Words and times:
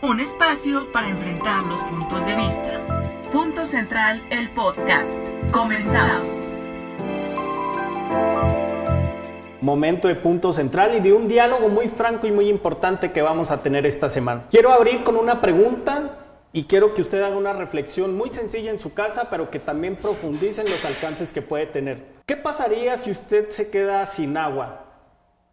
Un 0.00 0.20
espacio 0.20 0.92
para 0.92 1.08
enfrentar 1.08 1.64
los 1.64 1.82
puntos 1.82 2.24
de 2.24 2.36
vista. 2.36 3.10
Punto 3.32 3.66
Central, 3.66 4.22
el 4.30 4.48
podcast. 4.50 5.18
Comenzamos. 5.50 6.30
Momento 9.60 10.06
de 10.06 10.14
punto 10.14 10.52
central 10.52 10.94
y 10.94 11.00
de 11.00 11.12
un 11.12 11.26
diálogo 11.26 11.68
muy 11.68 11.88
franco 11.88 12.28
y 12.28 12.30
muy 12.30 12.48
importante 12.48 13.10
que 13.10 13.22
vamos 13.22 13.50
a 13.50 13.60
tener 13.60 13.86
esta 13.86 14.08
semana. 14.08 14.44
Quiero 14.50 14.72
abrir 14.72 15.02
con 15.02 15.16
una 15.16 15.40
pregunta 15.40 16.16
y 16.52 16.66
quiero 16.66 16.94
que 16.94 17.02
usted 17.02 17.20
haga 17.20 17.36
una 17.36 17.54
reflexión 17.54 18.16
muy 18.16 18.30
sencilla 18.30 18.70
en 18.70 18.78
su 18.78 18.94
casa, 18.94 19.28
pero 19.30 19.50
que 19.50 19.58
también 19.58 19.96
profundice 19.96 20.60
en 20.60 20.70
los 20.70 20.84
alcances 20.84 21.32
que 21.32 21.42
puede 21.42 21.66
tener. 21.66 22.04
¿Qué 22.24 22.36
pasaría 22.36 22.96
si 22.98 23.10
usted 23.10 23.48
se 23.48 23.68
queda 23.68 24.06
sin 24.06 24.36
agua? 24.36 24.84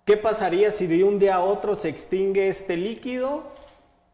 ¿Qué 0.05 0.17
pasaría 0.17 0.69
si 0.69 0.85
de 0.85 1.03
un 1.03 1.17
día 1.17 1.37
a 1.37 1.43
otro 1.43 1.73
se 1.73 1.89
extingue 1.89 2.47
este 2.47 2.77
líquido? 2.77 3.64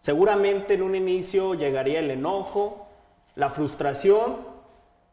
Seguramente 0.02 0.74
en 0.74 0.82
un 0.82 0.96
inicio 0.96 1.54
llegaría 1.54 2.00
el 2.00 2.10
enojo, 2.10 2.88
la 3.36 3.52
frustración, 3.52 4.38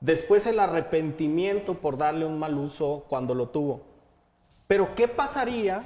después 0.00 0.46
el 0.46 0.58
arrepentimiento 0.58 1.74
por 1.74 1.98
darle 1.98 2.24
un 2.24 2.38
mal 2.38 2.56
uso 2.56 3.04
cuando 3.06 3.34
lo 3.34 3.50
tuvo. 3.50 3.82
Pero 4.66 4.94
¿qué 4.94 5.06
pasaría 5.06 5.82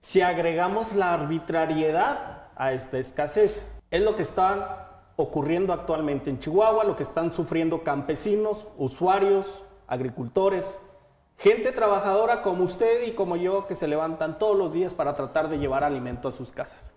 si 0.00 0.20
agregamos 0.20 0.96
la 0.96 1.14
arbitrariedad 1.14 2.48
a 2.56 2.72
esta 2.72 2.98
escasez? 2.98 3.70
Es 3.92 4.02
lo 4.02 4.16
que 4.16 4.22
está 4.22 5.04
ocurriendo 5.14 5.72
actualmente 5.72 6.28
en 6.28 6.40
Chihuahua, 6.40 6.82
lo 6.82 6.96
que 6.96 7.04
están 7.04 7.32
sufriendo 7.32 7.84
campesinos, 7.84 8.66
usuarios, 8.76 9.62
agricultores, 9.86 10.76
gente 11.38 11.70
trabajadora 11.70 12.42
como 12.42 12.64
usted 12.64 13.06
y 13.06 13.12
como 13.12 13.36
yo 13.36 13.68
que 13.68 13.76
se 13.76 13.86
levantan 13.86 14.40
todos 14.40 14.58
los 14.58 14.72
días 14.72 14.92
para 14.92 15.14
tratar 15.14 15.48
de 15.48 15.58
llevar 15.58 15.84
alimento 15.84 16.26
a 16.26 16.32
sus 16.32 16.50
casas. 16.50 16.94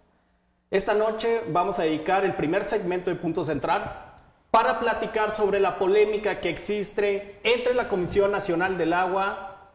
Esta 0.72 0.94
noche 0.94 1.42
vamos 1.50 1.78
a 1.80 1.84
dedicar 1.84 2.26
el 2.26 2.36
primer 2.36 2.64
segmento 2.64 3.10
de 3.10 3.16
Punto 3.16 3.44
Central 3.44 4.14
para 4.50 4.80
platicar 4.80 5.32
sobre 5.32 5.60
la 5.60 5.78
polémica 5.78 6.40
que 6.40 6.50
existe 6.50 7.40
entre 7.44 7.74
la 7.74 7.88
Comisión 7.90 8.32
Nacional 8.32 8.78
del 8.78 8.94
Agua 8.94 9.72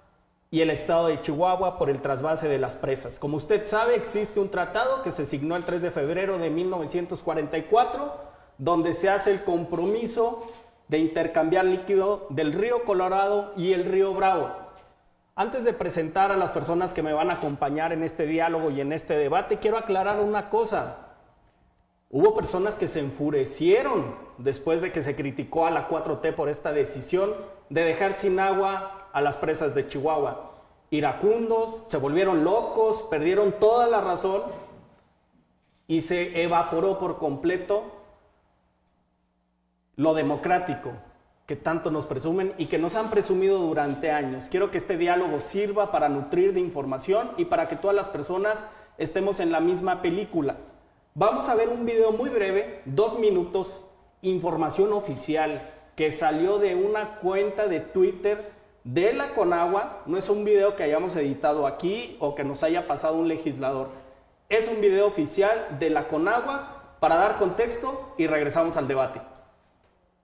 y 0.51 0.61
el 0.61 0.71
Estado 0.71 1.09
de 1.09 1.21
Chihuahua 1.21 1.79
por 1.79 1.91
el 1.91 2.01
trasvase 2.01 2.49
de 2.49 2.59
las 2.59 2.77
presas. 2.77 3.19
Como 3.19 3.37
usted 3.37 3.67
sabe, 3.67 3.95
existe 3.97 4.41
un 4.41 4.51
tratado 4.51 5.03
que 5.03 5.12
se 5.12 5.27
signó 5.27 5.57
el 5.57 5.65
3 5.65 5.83
de 5.83 5.91
febrero 5.91 6.39
de 6.39 6.51
1944 6.51 8.29
donde 8.59 8.93
se 8.93 9.09
hace 9.09 9.31
el 9.31 9.45
compromiso 9.45 10.47
de 10.89 10.99
intercambiar 10.99 11.65
líquido 11.65 12.27
del 12.31 12.53
río 12.53 12.84
Colorado 12.84 13.53
y 13.57 13.73
el 13.73 13.84
río 13.84 14.12
Bravo. 14.15 14.68
Antes 15.39 15.62
de 15.62 15.72
presentar 15.72 16.33
a 16.33 16.36
las 16.36 16.50
personas 16.50 16.92
que 16.92 17.05
me 17.05 17.12
van 17.12 17.31
a 17.31 17.34
acompañar 17.34 17.92
en 17.92 18.03
este 18.03 18.27
diálogo 18.27 18.72
y 18.72 18.81
en 18.81 18.92
este 18.92 19.17
debate, 19.17 19.58
quiero 19.58 19.78
aclarar 19.78 20.19
una 20.19 20.50
cosa. 20.50 20.97
Hubo 22.11 22.34
personas 22.34 22.77
que 22.77 22.89
se 22.89 22.98
enfurecieron 22.98 24.16
después 24.39 24.81
de 24.81 24.91
que 24.91 25.00
se 25.00 25.14
criticó 25.14 25.64
a 25.64 25.70
la 25.70 25.89
4T 25.89 26.34
por 26.34 26.48
esta 26.48 26.72
decisión 26.72 27.36
de 27.70 27.84
dejar 27.84 28.14
sin 28.14 28.41
agua 28.41 29.09
a 29.12 29.20
las 29.20 29.36
presas 29.36 29.77
de 29.77 29.86
Chihuahua. 29.86 30.55
Iracundos, 30.91 31.83
se 31.86 31.98
volvieron 31.98 32.42
locos, 32.42 33.03
perdieron 33.03 33.61
toda 33.61 33.86
la 33.86 34.00
razón 34.00 34.42
y 35.86 36.00
se 36.00 36.42
evaporó 36.42 36.98
por 36.98 37.16
completo 37.16 37.84
lo 39.94 40.14
democrático 40.14 40.94
que 41.49 41.57
tanto 41.57 41.91
nos 41.91 42.05
presumen 42.05 42.53
y 42.59 42.67
que 42.67 42.77
nos 42.79 42.95
han 42.95 43.09
presumido 43.09 43.59
durante 43.59 44.11
años. 44.11 44.49
Quiero 44.51 44.71
que 44.71 44.77
este 44.77 44.99
diálogo 44.99 45.41
sirva 45.41 45.91
para 45.91 46.11
nutrir 46.11 46.53
de 46.53 46.61
información 46.61 47.31
y 47.39 47.47
para 47.47 47.69
que 47.69 47.77
todas 47.77 47.97
las 47.97 48.09
personas 48.09 48.63
estemos 48.99 49.41
en 49.41 49.51
la 49.51 49.59
misma 49.59 50.03
película. 50.03 50.57
Vamos 51.15 51.49
a 51.49 51.55
ver 51.55 51.71
un 51.71 51.87
video 51.87 52.13
muy 52.13 52.29
breve, 52.29 52.83
dos 52.85 53.19
minutos, 53.19 53.83
información 54.21 54.93
oficial 54.93 55.73
que 55.97 56.13
salió 56.13 56.59
de 56.59 56.75
una 56.75 57.17
cuenta 57.17 57.67
de 57.67 57.81
Twitter 57.81 58.53
de 58.85 59.15
la 59.15 59.33
Conagua. 59.33 60.03
No 60.05 60.19
es 60.19 60.28
un 60.28 60.45
video 60.45 60.77
que 60.77 60.83
hayamos 60.83 61.17
editado 61.17 61.67
aquí 61.67 62.19
o 62.21 62.34
que 62.34 62.45
nos 62.45 62.62
haya 62.62 62.87
pasado 62.87 63.15
un 63.15 63.27
legislador. 63.27 63.89
Es 64.51 64.69
un 64.69 64.83
video 64.83 65.06
oficial 65.06 65.78
de 65.78 65.89
la 65.89 66.09
Conagua 66.09 66.97
para 67.01 67.17
dar 67.17 67.39
contexto 67.39 68.12
y 68.19 68.27
regresamos 68.27 68.77
al 68.77 68.87
debate. 68.87 69.38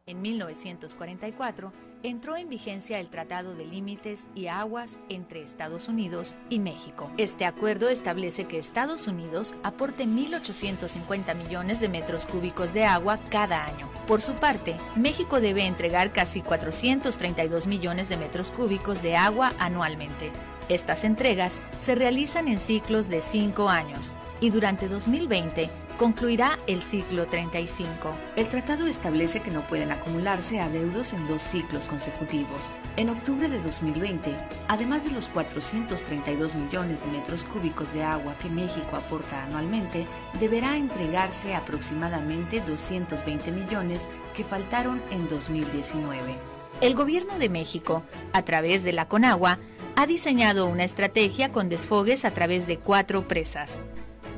En 0.06 0.20
1944 0.20 1.72
entró 2.03 2.37
en 2.37 2.50
vigencia 2.50 3.00
el 3.00 3.09
Tratado 3.09 3.54
de 3.54 3.65
Límites 3.65 4.28
y 4.34 4.48
Aguas 4.48 5.00
entre 5.09 5.42
Estados 5.42 5.88
Unidos 5.88 6.37
y 6.50 6.59
México. 6.59 7.10
Este 7.16 7.47
acuerdo 7.47 7.88
establece 7.88 8.44
que 8.44 8.59
Estados 8.59 9.06
Unidos 9.06 9.54
aporte 9.62 10.04
1.850 10.04 11.34
millones 11.34 11.81
de 11.81 11.88
metros 11.88 12.26
cúbicos 12.26 12.75
de 12.75 12.84
agua 12.84 13.19
cada 13.31 13.65
año. 13.65 13.91
Por 14.06 14.20
su 14.20 14.34
parte, 14.34 14.76
México 14.94 15.41
debe 15.41 15.65
entregar 15.65 16.12
casi 16.12 16.42
432 16.42 17.66
millones 17.66 18.10
de 18.10 18.19
metros 18.19 18.50
cúbicos 18.50 19.00
de 19.00 19.16
agua 19.16 19.54
anualmente. 19.59 20.32
Estas 20.69 21.04
entregas 21.04 21.62
se 21.78 21.94
realizan 21.94 22.48
en 22.48 22.59
ciclos 22.59 23.09
de 23.09 23.22
cinco 23.22 23.71
años 23.71 24.12
y 24.41 24.50
durante 24.50 24.86
2020 24.86 25.71
concluirá 25.97 26.59
el 26.66 26.82
ciclo 26.82 27.27
35. 27.27 28.10
El 28.37 28.49
tratado 28.49 28.87
establece 28.87 29.41
que 29.41 29.50
no 29.50 29.66
pueden 29.66 29.93
acumularse 29.93 30.60
adeudos 30.60 31.12
en 31.12 31.27
dos 31.28 31.43
ciclos 31.43 31.87
consecutivos. 31.87 32.72
En 32.97 33.10
octubre 33.10 33.49
de 33.49 33.60
2020, 33.60 34.34
además 34.69 35.04
de 35.04 35.12
los 35.12 35.28
432 35.28 36.54
millones 36.54 37.04
de 37.04 37.10
metros 37.12 37.44
cúbicos 37.44 37.93
de 37.93 38.03
agua 38.03 38.37
que 38.41 38.49
México 38.49 38.97
aporta 38.97 39.44
anualmente, 39.44 40.06
deberá 40.41 40.77
entregarse 40.77 41.54
aproximadamente 41.54 42.60
220 42.60 43.53
millones 43.53 44.09
que 44.34 44.44
faltaron 44.44 45.00
en 45.10 45.28
2019. 45.28 46.34
El 46.81 46.94
gobierno 46.94 47.38
de 47.38 47.49
México, 47.49 48.03
a 48.33 48.43
través 48.43 48.83
de 48.83 48.93
la 48.93 49.06
Conagua, 49.06 49.59
ha 49.97 50.06
diseñado 50.06 50.66
una 50.66 50.83
estrategia 50.83 51.53
con 51.53 51.69
desfogues 51.69 52.25
a 52.25 52.33
través 52.33 52.66
de 52.66 52.78
cuatro 52.78 53.28
presas 53.28 53.81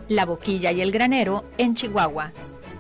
la 0.09 0.25
Boquilla 0.25 0.73
y 0.73 0.81
el 0.81 0.93
Granero 0.93 1.45
en 1.59 1.75
Chihuahua, 1.75 2.33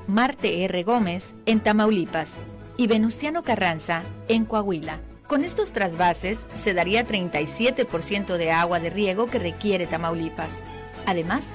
Marte 0.06 0.64
R. 0.64 0.82
Gómez 0.84 1.34
en 1.46 1.60
Tamaulipas 1.60 2.38
y 2.76 2.86
Venustiano 2.86 3.42
Carranza 3.42 4.02
en 4.28 4.44
Coahuila. 4.44 5.00
Con 5.26 5.42
estos 5.42 5.72
trasvases 5.72 6.46
se 6.54 6.72
daría 6.72 7.06
37% 7.06 8.36
de 8.36 8.52
agua 8.52 8.78
de 8.78 8.90
riego 8.90 9.26
que 9.26 9.40
requiere 9.40 9.86
Tamaulipas. 9.86 10.62
Además, 11.04 11.52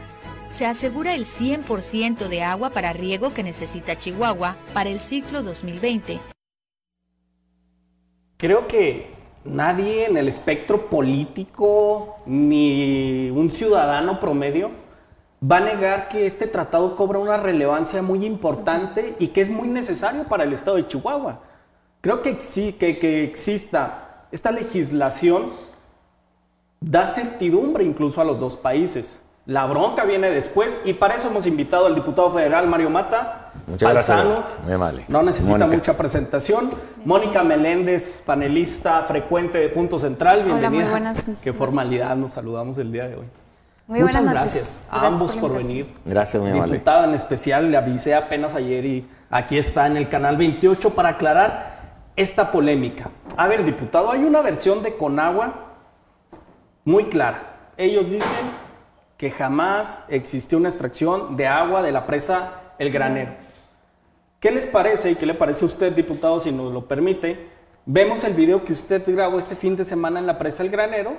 se 0.50 0.66
asegura 0.66 1.16
el 1.16 1.26
100% 1.26 2.28
de 2.28 2.44
agua 2.44 2.72
para 2.72 2.92
riego 2.92 3.34
que 3.34 3.44
necesita 3.44 3.98
Chihuahua 3.98 4.58
para 4.74 4.90
el 4.90 5.00
ciclo 5.00 5.42
2020. 5.42 6.20
Creo 8.36 8.68
que 8.68 9.12
nadie 9.46 10.08
en 10.08 10.18
el 10.18 10.28
espectro 10.28 10.90
político 10.90 12.18
ni 12.26 13.30
un 13.30 13.50
ciudadano 13.50 14.20
promedio 14.20 14.72
va 15.44 15.58
a 15.58 15.62
negar 15.62 16.08
que 16.08 16.26
este 16.26 16.48
tratado 16.48 16.96
cobra 16.96 17.20
una 17.20 17.38
relevancia 17.38 18.02
muy 18.02 18.26
importante 18.26 19.16
y 19.20 19.30
que 19.30 19.42
es 19.42 19.50
muy 19.50 19.68
necesario 19.68 20.26
para 20.26 20.44
el 20.44 20.54
estado 20.54 20.78
de 20.78 20.88
Chihuahua. 20.88 21.40
Creo 22.02 22.22
que 22.22 22.38
sí, 22.42 22.74
que, 22.74 23.00
que 23.00 23.24
exista 23.24 24.26
esta 24.32 24.52
legislación 24.52 25.52
da 26.80 27.06
certidumbre 27.06 27.84
incluso 27.84 28.22
a 28.22 28.24
los 28.24 28.40
dos 28.40 28.56
países. 28.56 29.20
La 29.48 29.66
bronca 29.66 30.06
viene 30.06 30.30
después 30.30 30.80
y 30.86 30.94
para 30.94 31.16
eso 31.16 31.28
hemos 31.28 31.48
invitado 31.48 31.88
al 31.88 31.96
diputado 31.96 32.32
federal 32.32 32.68
Mario 32.68 32.92
Mata. 32.92 33.52
Muchas 33.66 33.92
gracias. 33.94 34.26
Muy 34.64 34.74
amable. 34.74 35.06
No 35.08 35.24
necesita 35.24 35.66
mucha 35.66 35.98
presentación. 35.98 36.70
Mónica 37.04 37.44
Meléndez, 37.44 38.22
panelista 38.24 39.02
frecuente 39.04 39.58
de 39.58 39.70
Punto 39.70 39.98
Central. 39.98 40.44
Bienvenida. 40.44 40.68
Hola, 40.70 40.70
muy 40.70 40.92
buenas. 40.92 41.26
Qué 41.42 41.52
formalidad 41.54 42.16
nos 42.16 42.34
saludamos 42.34 42.78
el 42.78 42.92
día 42.92 43.08
de 43.08 43.16
hoy. 43.16 43.26
Muy 43.92 44.04
Muchas 44.04 44.24
buenas 44.24 44.34
gracias 44.46 44.56
noches. 44.56 44.88
a 44.90 45.06
ambos 45.06 45.36
por, 45.36 45.54
venir. 45.54 45.94
Gracias, 46.06 46.42
muy 46.42 46.50
amable. 46.50 46.76
Diputada 46.76 47.04
en 47.04 47.14
especial, 47.14 47.70
le 47.70 47.76
avisé 47.76 48.16
apenas 48.16 48.56
ayer 48.56 48.86
y 48.86 49.06
aquí 49.30 49.58
está 49.58 49.86
en 49.86 49.98
el 49.98 50.08
canal 50.08 50.38
28 50.38 50.92
para 50.92 51.10
aclarar 51.10 52.06
esta 52.16 52.54
polémica. 52.54 53.10
A 53.36 53.50
ver, 53.50 53.66
diputado, 53.66 54.10
hay 54.10 54.24
una 54.24 54.40
versión 54.42 54.82
de 54.82 54.96
Conagua 54.96 55.74
muy 56.86 57.08
clara. 57.08 57.74
Ellos 57.76 58.06
dicen 58.06 58.52
que 59.18 59.30
jamás 59.30 60.04
existió 60.08 60.58
una 60.58 60.70
extracción 60.70 61.36
de 61.36 61.48
agua 61.48 61.82
de 61.82 61.92
la 61.92 62.08
presa 62.08 62.62
El 62.80 62.92
Granero. 62.92 63.34
¿Qué 64.40 64.52
les 64.52 64.68
parece 64.68 65.12
y 65.12 65.16
qué 65.16 65.26
le 65.26 65.34
parece 65.34 65.66
a 65.66 65.68
usted, 65.68 65.92
diputado, 65.92 66.40
si 66.40 66.54
nos 66.54 66.72
lo 66.72 66.86
permite? 66.86 67.50
Vemos 67.86 68.24
el 68.24 68.36
video 68.36 68.64
que 68.64 68.72
usted 68.72 69.04
grabó 69.14 69.38
este 69.38 69.58
fin 69.58 69.76
de 69.76 69.84
semana 69.84 70.18
en 70.18 70.28
la 70.28 70.38
presa 70.38 70.64
El 70.64 70.70
Granero 70.70 71.18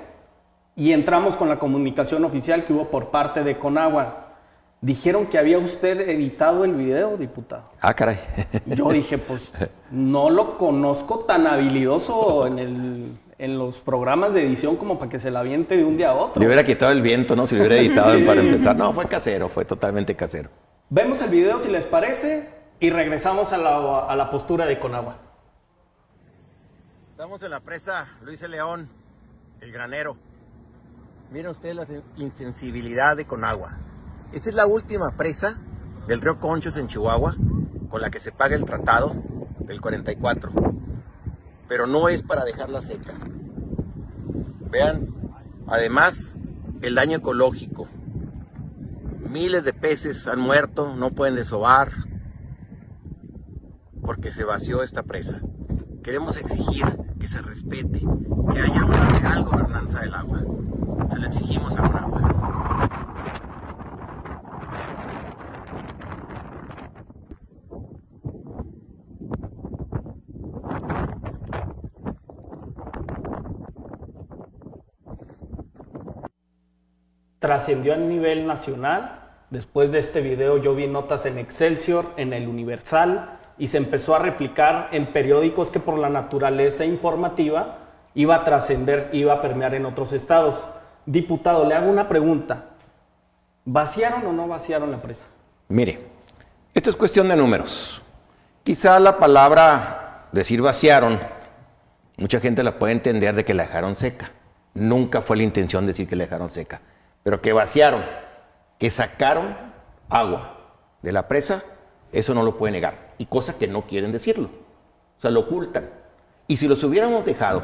y 0.75 0.91
entramos 0.91 1.35
con 1.35 1.49
la 1.49 1.59
comunicación 1.59 2.25
oficial 2.25 2.65
que 2.65 2.73
hubo 2.73 2.89
por 2.89 3.09
parte 3.09 3.43
de 3.43 3.57
Conagua. 3.57 4.19
Dijeron 4.81 5.27
que 5.27 5.37
había 5.37 5.59
usted 5.59 6.09
editado 6.09 6.65
el 6.65 6.73
video, 6.73 7.15
diputado. 7.15 7.69
Ah, 7.79 7.93
caray. 7.93 8.19
Yo 8.65 8.91
dije, 8.91 9.17
pues 9.17 9.53
no 9.91 10.29
lo 10.29 10.57
conozco 10.57 11.19
tan 11.19 11.47
habilidoso 11.47 12.47
en, 12.47 12.59
el, 12.59 13.13
en 13.37 13.57
los 13.57 13.79
programas 13.79 14.33
de 14.33 14.45
edición 14.45 14.75
como 14.75 14.99
para 14.99 15.09
que 15.09 15.19
se 15.19 15.31
la 15.31 15.39
aviente 15.39 15.77
de 15.77 15.85
un 15.85 15.95
día 15.95 16.09
a 16.09 16.15
otro. 16.15 16.41
Le 16.41 16.47
hubiera 16.47 16.65
quitado 16.65 16.91
el 16.91 17.01
viento, 17.01 17.33
¿no? 17.35 17.47
Si 17.47 17.55
lo 17.55 17.61
hubiera 17.61 17.77
editado 17.77 18.13
para 18.25 18.41
empezar. 18.41 18.75
No, 18.75 18.91
fue 18.91 19.05
casero, 19.07 19.47
fue 19.47 19.63
totalmente 19.63 20.15
casero. 20.15 20.49
Vemos 20.89 21.21
el 21.21 21.29
video 21.29 21.59
si 21.59 21.69
les 21.69 21.85
parece 21.85 22.49
y 22.81 22.89
regresamos 22.89 23.53
a 23.53 23.57
la, 23.57 23.99
a 23.99 24.15
la 24.17 24.29
postura 24.29 24.65
de 24.65 24.79
Conagua. 24.79 25.15
Estamos 27.11 27.41
en 27.41 27.51
la 27.51 27.61
presa 27.61 28.09
Luis 28.21 28.41
León, 28.41 28.89
el 29.61 29.71
granero. 29.71 30.17
Miren 31.31 31.51
ustedes 31.51 31.75
la 31.75 31.87
insensibilidad 32.17 33.17
de 33.17 33.25
Conagua. 33.25 33.77
Esta 34.31 34.49
es 34.49 34.55
la 34.55 34.65
última 34.65 35.11
presa 35.17 35.57
del 36.07 36.21
río 36.21 36.39
Conchos 36.39 36.77
en 36.77 36.87
Chihuahua 36.87 37.35
con 37.89 38.01
la 38.01 38.09
que 38.09 38.19
se 38.19 38.31
paga 38.31 38.55
el 38.55 38.65
tratado 38.65 39.13
del 39.59 39.81
44. 39.81 40.51
Pero 41.67 41.87
no 41.87 42.09
es 42.09 42.23
para 42.23 42.43
dejarla 42.43 42.81
seca. 42.81 43.13
Vean, 44.69 45.07
además, 45.67 46.35
el 46.81 46.95
daño 46.95 47.17
ecológico. 47.17 47.87
Miles 49.19 49.63
de 49.63 49.73
peces 49.73 50.27
han 50.27 50.39
muerto, 50.39 50.95
no 50.95 51.11
pueden 51.11 51.35
desovar 51.35 51.91
porque 54.03 54.31
se 54.31 54.43
vació 54.43 54.83
esta 54.83 55.03
presa. 55.03 55.39
Queremos 56.03 56.37
exigir 56.37 56.85
que 57.19 57.27
se 57.27 57.41
respete, 57.41 57.99
que 57.99 58.59
haya 58.59 58.85
una 58.85 59.09
real 59.09 59.43
gobernanza 59.43 60.01
del 60.01 60.13
agua. 60.13 60.43
Se 61.09 61.19
lo 61.19 61.27
exigimos 61.27 61.77
a 61.77 61.93
trascendió 77.43 77.93
a 77.93 77.97
nivel 77.97 78.47
nacional. 78.47 79.19
Después 79.49 79.91
de 79.91 79.99
este 79.99 80.21
video 80.21 80.59
yo 80.59 80.75
vi 80.75 80.87
notas 80.87 81.25
en 81.25 81.37
Excelsior, 81.37 82.05
en 82.15 82.31
el 82.31 82.47
Universal, 82.47 83.37
y 83.57 83.67
se 83.67 83.75
empezó 83.75 84.15
a 84.15 84.19
replicar 84.19 84.87
en 84.93 85.07
periódicos 85.07 85.69
que 85.69 85.81
por 85.81 85.99
la 85.99 86.07
naturaleza 86.07 86.85
informativa 86.85 87.79
iba 88.15 88.35
a 88.35 88.45
trascender, 88.45 89.09
iba 89.11 89.33
a 89.33 89.41
permear 89.41 89.75
en 89.75 89.85
otros 89.85 90.13
estados. 90.13 90.65
Diputado, 91.05 91.65
le 91.65 91.75
hago 91.75 91.89
una 91.89 92.07
pregunta. 92.07 92.65
¿Vaciaron 93.65 94.25
o 94.25 94.33
no 94.33 94.47
vaciaron 94.47 94.91
la 94.91 95.01
presa? 95.01 95.25
Mire, 95.69 95.99
esto 96.73 96.89
es 96.89 96.95
cuestión 96.95 97.27
de 97.29 97.35
números. 97.35 98.01
Quizá 98.63 98.99
la 98.99 99.17
palabra 99.17 100.27
decir 100.31 100.61
vaciaron, 100.61 101.19
mucha 102.17 102.39
gente 102.39 102.63
la 102.63 102.77
puede 102.79 102.93
entender 102.93 103.35
de 103.35 103.45
que 103.45 103.53
la 103.53 103.63
dejaron 103.63 103.95
seca. 103.95 104.31
Nunca 104.73 105.21
fue 105.21 105.37
la 105.37 105.43
intención 105.43 105.85
decir 105.85 106.07
que 106.07 106.15
la 106.15 106.23
dejaron 106.23 106.49
seca 106.49 106.81
pero 107.23 107.41
que 107.41 107.53
vaciaron, 107.53 108.03
que 108.77 108.89
sacaron 108.89 109.55
agua 110.09 110.57
de 111.01 111.11
la 111.11 111.27
presa, 111.27 111.63
eso 112.11 112.33
no 112.33 112.43
lo 112.43 112.57
puede 112.57 112.73
negar. 112.73 113.13
Y 113.17 113.25
cosa 113.25 113.57
que 113.57 113.67
no 113.67 113.87
quieren 113.87 114.11
decirlo. 114.11 114.49
O 115.17 115.21
sea, 115.21 115.31
lo 115.31 115.41
ocultan. 115.41 115.89
Y 116.47 116.57
si 116.57 116.67
los 116.67 116.83
hubiéramos 116.83 117.25
dejado, 117.25 117.63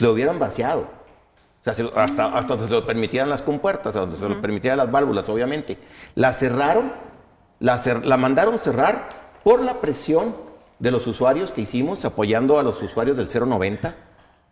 lo 0.00 0.12
hubieran 0.12 0.38
vaciado. 0.38 0.90
O 1.64 1.72
sea, 1.72 1.86
hasta, 1.96 2.26
hasta 2.26 2.56
donde 2.56 2.64
se 2.64 2.70
lo 2.70 2.86
permitieran 2.86 3.28
las 3.30 3.42
compuertas, 3.42 3.94
donde 3.94 4.16
se 4.16 4.28
lo 4.28 4.40
permitieran 4.40 4.78
las 4.78 4.90
válvulas, 4.90 5.28
obviamente. 5.28 5.78
La 6.14 6.32
cerraron, 6.32 6.92
la, 7.60 7.80
la 8.04 8.16
mandaron 8.16 8.58
cerrar 8.58 9.08
por 9.44 9.62
la 9.62 9.80
presión 9.80 10.34
de 10.78 10.90
los 10.90 11.06
usuarios 11.06 11.52
que 11.52 11.60
hicimos, 11.60 12.04
apoyando 12.04 12.58
a 12.58 12.62
los 12.62 12.82
usuarios 12.82 13.16
del 13.16 13.28
090. 13.28 13.94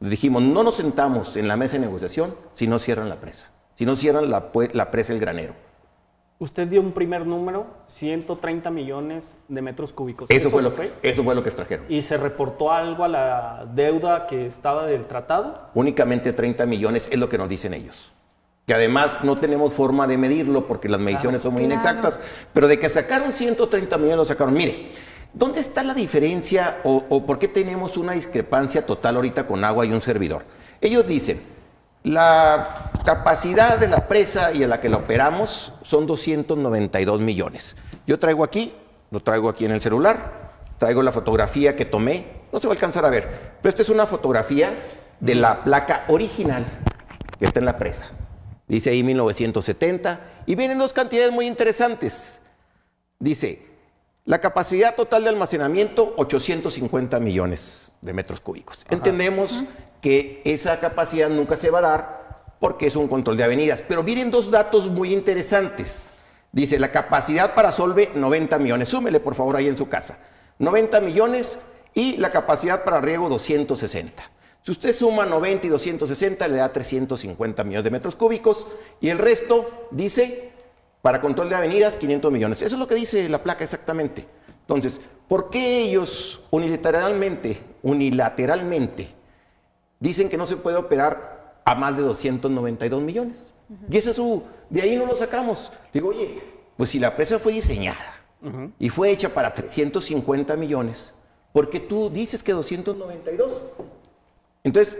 Dijimos, 0.01 0.43
no 0.43 0.62
nos 0.62 0.77
sentamos 0.77 1.37
en 1.37 1.49
la 1.49 1.57
mesa 1.57 1.75
de 1.75 1.81
negociación 1.81 2.35
si 2.55 2.67
no 2.67 2.79
cierran 2.79 3.09
la 3.09 3.17
presa 3.17 3.49
si 3.81 3.87
no 3.87 3.97
cierran 3.97 4.29
la, 4.29 4.51
la 4.75 4.91
presa 4.91 5.15
El 5.15 5.21
Granero. 5.21 5.55
Usted 6.41 6.69
dio 6.69 6.81
un 6.81 6.93
primer 6.93 7.27
número, 7.27 7.67
130 7.89 8.71
millones 8.71 9.37
de 9.49 9.61
metros 9.61 9.93
cúbicos. 9.93 10.31
Eso, 10.31 10.49
fue, 10.49 10.63
lo, 10.63 10.75
que, 10.75 10.91
eso 11.03 11.23
fue 11.23 11.35
lo 11.35 11.43
que 11.43 11.51
extrajeron. 11.51 11.85
¿Y 11.87 12.01
se 12.01 12.17
reportó 12.17 12.73
algo 12.73 13.05
a 13.05 13.09
la 13.09 13.67
deuda 13.75 14.27
que 14.27 14.47
estaba 14.47 14.87
del 14.87 15.05
tratado? 15.05 15.69
Únicamente 15.75 16.33
30 16.33 16.65
millones 16.65 17.09
es 17.13 17.19
lo 17.19 17.29
que 17.29 17.37
nos 17.37 17.47
dicen 17.47 17.75
ellos. 17.75 18.11
Que 18.67 18.73
además 18.73 19.19
no 19.23 19.37
tenemos 19.37 19.75
forma 19.75 20.07
de 20.07 20.17
medirlo 20.17 20.67
porque 20.67 20.89
las 20.89 20.99
mediciones 20.99 21.43
son 21.43 21.53
muy 21.53 21.65
inexactas, 21.65 22.19
pero 22.55 22.69
de 22.69 22.79
que 22.79 22.89
sacaron 22.89 23.35
130 23.35 23.99
millones 23.99 24.17
lo 24.17 24.25
sacaron. 24.25 24.55
Mire, 24.55 24.93
¿dónde 25.35 25.61
está 25.61 25.83
la 25.83 25.93
diferencia 25.93 26.79
o, 26.85 27.05
o 27.11 27.27
por 27.27 27.39
qué 27.39 27.49
tenemos 27.49 27.99
una 27.99 28.15
discrepancia 28.15 28.87
total 28.87 29.17
ahorita 29.17 29.47
con 29.47 29.63
agua 29.63 29.85
y 29.85 29.93
un 29.93 30.01
servidor? 30.01 30.45
Ellos 30.81 31.07
dicen, 31.07 31.39
la 32.02 32.91
capacidad 33.05 33.79
de 33.79 33.88
la 33.88 34.08
presa 34.08 34.52
y 34.52 34.62
en 34.62 34.70
la 34.70 34.81
que 34.81 34.88
la 34.88 34.99
operamos 34.99 35.73
son 35.82 36.06
292 36.06 37.20
millones. 37.20 37.76
Yo 38.06 38.19
traigo 38.19 38.44
aquí, 38.44 38.73
lo 39.11 39.20
traigo 39.20 39.49
aquí 39.49 39.64
en 39.64 39.73
el 39.73 39.81
celular, 39.81 40.50
traigo 40.79 41.02
la 41.02 41.12
fotografía 41.12 41.76
que 41.76 41.85
tomé, 41.85 42.26
no 42.52 42.61
se 42.61 42.67
va 42.67 42.73
a 42.73 42.76
alcanzar 42.76 43.05
a 43.05 43.11
ver, 43.11 43.56
pero 43.61 43.70
esta 43.70 43.82
es 43.82 43.88
una 43.88 44.06
fotografía 44.06 44.75
de 45.20 45.35
la 45.35 45.62
placa 45.62 46.05
original 46.08 46.64
que 47.38 47.44
está 47.44 47.61
en 47.61 47.67
la 47.67 47.79
presa. 47.79 48.06
Dice 48.67 48.91
ahí 48.91 49.03
1970 49.03 50.20
y 50.46 50.55
vienen 50.55 50.79
dos 50.79 50.93
cantidades 50.93 51.32
muy 51.32 51.46
interesantes. 51.46 52.41
Dice, 53.19 53.67
la 54.25 54.41
capacidad 54.41 54.94
total 54.94 55.25
de 55.25 55.31
almacenamiento 55.31 56.14
850 56.17 57.19
millones 57.19 57.93
de 58.00 58.12
metros 58.12 58.41
cúbicos. 58.41 58.87
Entendemos 58.88 59.64
que 60.00 60.43
esa 60.44 60.81
capacidad 60.81 61.29
nunca 61.29 61.56
se 61.56 61.70
va 61.70 61.79
a 61.79 61.82
dar 61.82 62.20
porque 62.58 62.87
es 62.87 62.97
un 62.97 63.08
control 63.08 63.37
de 63.37 63.44
avenidas. 63.44 63.82
Pero 63.87 64.02
vienen 64.02 64.31
dos 64.31 64.50
datos 64.50 64.88
muy 64.88 65.12
interesantes. 65.12 66.12
Dice, 66.52 66.79
la 66.79 66.91
capacidad 66.93 67.55
para 67.55 67.73
Solve 67.73 68.11
90 68.14 68.58
millones. 68.58 68.88
Súmele 68.88 69.20
por 69.20 69.35
favor 69.35 69.56
ahí 69.56 69.69
en 69.69 69.76
su 69.76 69.88
casa. 69.88 70.19
90 70.58 71.00
millones 71.00 71.58
y 71.94 72.17
la 72.19 72.31
capacidad 72.31 72.85
para 72.85 73.00
riego 73.00 73.29
260. 73.29 74.31
Si 74.62 74.73
usted 74.73 74.94
suma 74.94 75.25
90 75.25 75.67
y 75.67 75.70
260 75.70 76.46
le 76.49 76.58
da 76.58 76.70
350 76.70 77.64
millones 77.64 77.85
de 77.85 77.91
metros 77.91 78.14
cúbicos 78.14 78.67
y 79.00 79.08
el 79.08 79.19
resto 79.19 79.88
dice 79.91 80.50
para 81.00 81.23
control 81.23 81.49
de 81.49 81.56
avenidas 81.56 81.96
500 81.96 82.31
millones. 82.31 82.61
Eso 82.61 82.76
es 82.76 82.79
lo 82.79 82.87
que 82.87 82.94
dice 82.94 83.26
la 83.31 83.43
placa 83.43 83.64
exactamente. 83.64 84.26
Entonces, 84.61 85.00
¿por 85.29 85.49
qué 85.49 85.81
ellos 85.81 86.43
unilateralmente, 86.50 87.58
unilateralmente 87.82 89.19
dicen 90.00 90.29
que 90.29 90.37
no 90.37 90.47
se 90.47 90.56
puede 90.56 90.76
operar 90.76 91.61
a 91.64 91.75
más 91.76 91.97
de 91.97 92.02
292 92.02 93.02
millones. 93.02 93.52
Y 93.88 93.99
ese 93.99 94.11
es 94.11 94.17
su, 94.17 94.43
de 94.69 94.82
ahí 94.82 94.97
no 94.97 95.06
lo 95.06 95.17
sacamos. 95.17 95.70
Digo, 95.93 96.08
oye, 96.08 96.43
pues 96.76 96.91
si 96.91 96.99
la 96.99 97.14
presa 97.14 97.38
fue 97.38 97.52
diseñada 97.52 98.17
y 98.79 98.88
fue 98.88 99.11
hecha 99.11 99.29
para 99.29 99.55
350 99.55 100.56
millones, 100.56 101.15
¿por 101.53 101.70
qué 101.70 101.79
tú 101.79 102.10
dices 102.10 102.43
que 102.43 102.53
292? 102.53 103.63
Entonces, 104.65 104.98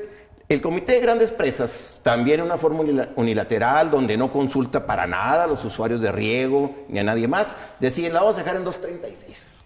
el 0.49 0.61
Comité 0.61 0.93
de 0.93 1.01
Grandes 1.01 1.33
Presas, 1.33 1.97
también 2.03 2.41
una 2.41 2.59
forma 2.59 2.85
unilateral, 3.17 3.91
donde 3.91 4.17
no 4.17 4.33
consulta 4.33 4.87
para 4.87 5.07
nada 5.07 5.45
a 5.45 5.47
los 5.47 5.65
usuarios 5.65 6.01
de 6.01 6.13
riego 6.13 6.75
ni 6.89 6.99
a 6.99 7.05
nadie 7.05 7.27
más, 7.27 7.57
decide, 7.79 8.11
la 8.11 8.21
vamos 8.21 8.37
a 8.37 8.41
dejar 8.41 8.57
en 8.57 8.65
236. 8.65 9.63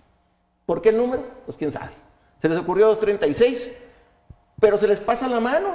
¿Por 0.67 0.81
qué 0.81 0.91
el 0.91 0.97
número? 0.97 1.25
Pues 1.45 1.59
quién 1.59 1.73
sabe. 1.73 1.93
Se 2.41 2.49
les 2.49 2.59
ocurrió 2.59 2.87
236 2.87 3.73
pero 4.65 4.79
se 4.79 4.89
les 4.89 4.99
pasa 4.99 5.29
la 5.29 5.41
mano. 5.41 5.75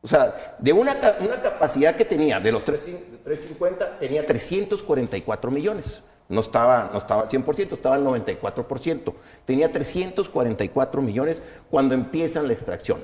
O 0.00 0.06
sea, 0.06 0.54
de 0.60 0.72
una, 0.72 0.96
una 1.18 1.40
capacidad 1.40 1.96
que 1.96 2.04
tenía, 2.04 2.38
de 2.38 2.52
los 2.52 2.62
350, 2.62 3.98
tenía 3.98 4.24
344 4.24 5.50
millones. 5.50 6.00
No 6.28 6.40
estaba, 6.40 6.90
no 6.92 7.00
estaba 7.00 7.22
al 7.22 7.28
100%, 7.28 7.72
estaba 7.72 7.96
al 7.96 8.04
94%. 8.04 9.12
Tenía 9.44 9.72
344 9.72 11.02
millones 11.02 11.42
cuando 11.68 11.96
empiezan 11.96 12.46
la 12.46 12.52
extracción. 12.52 13.00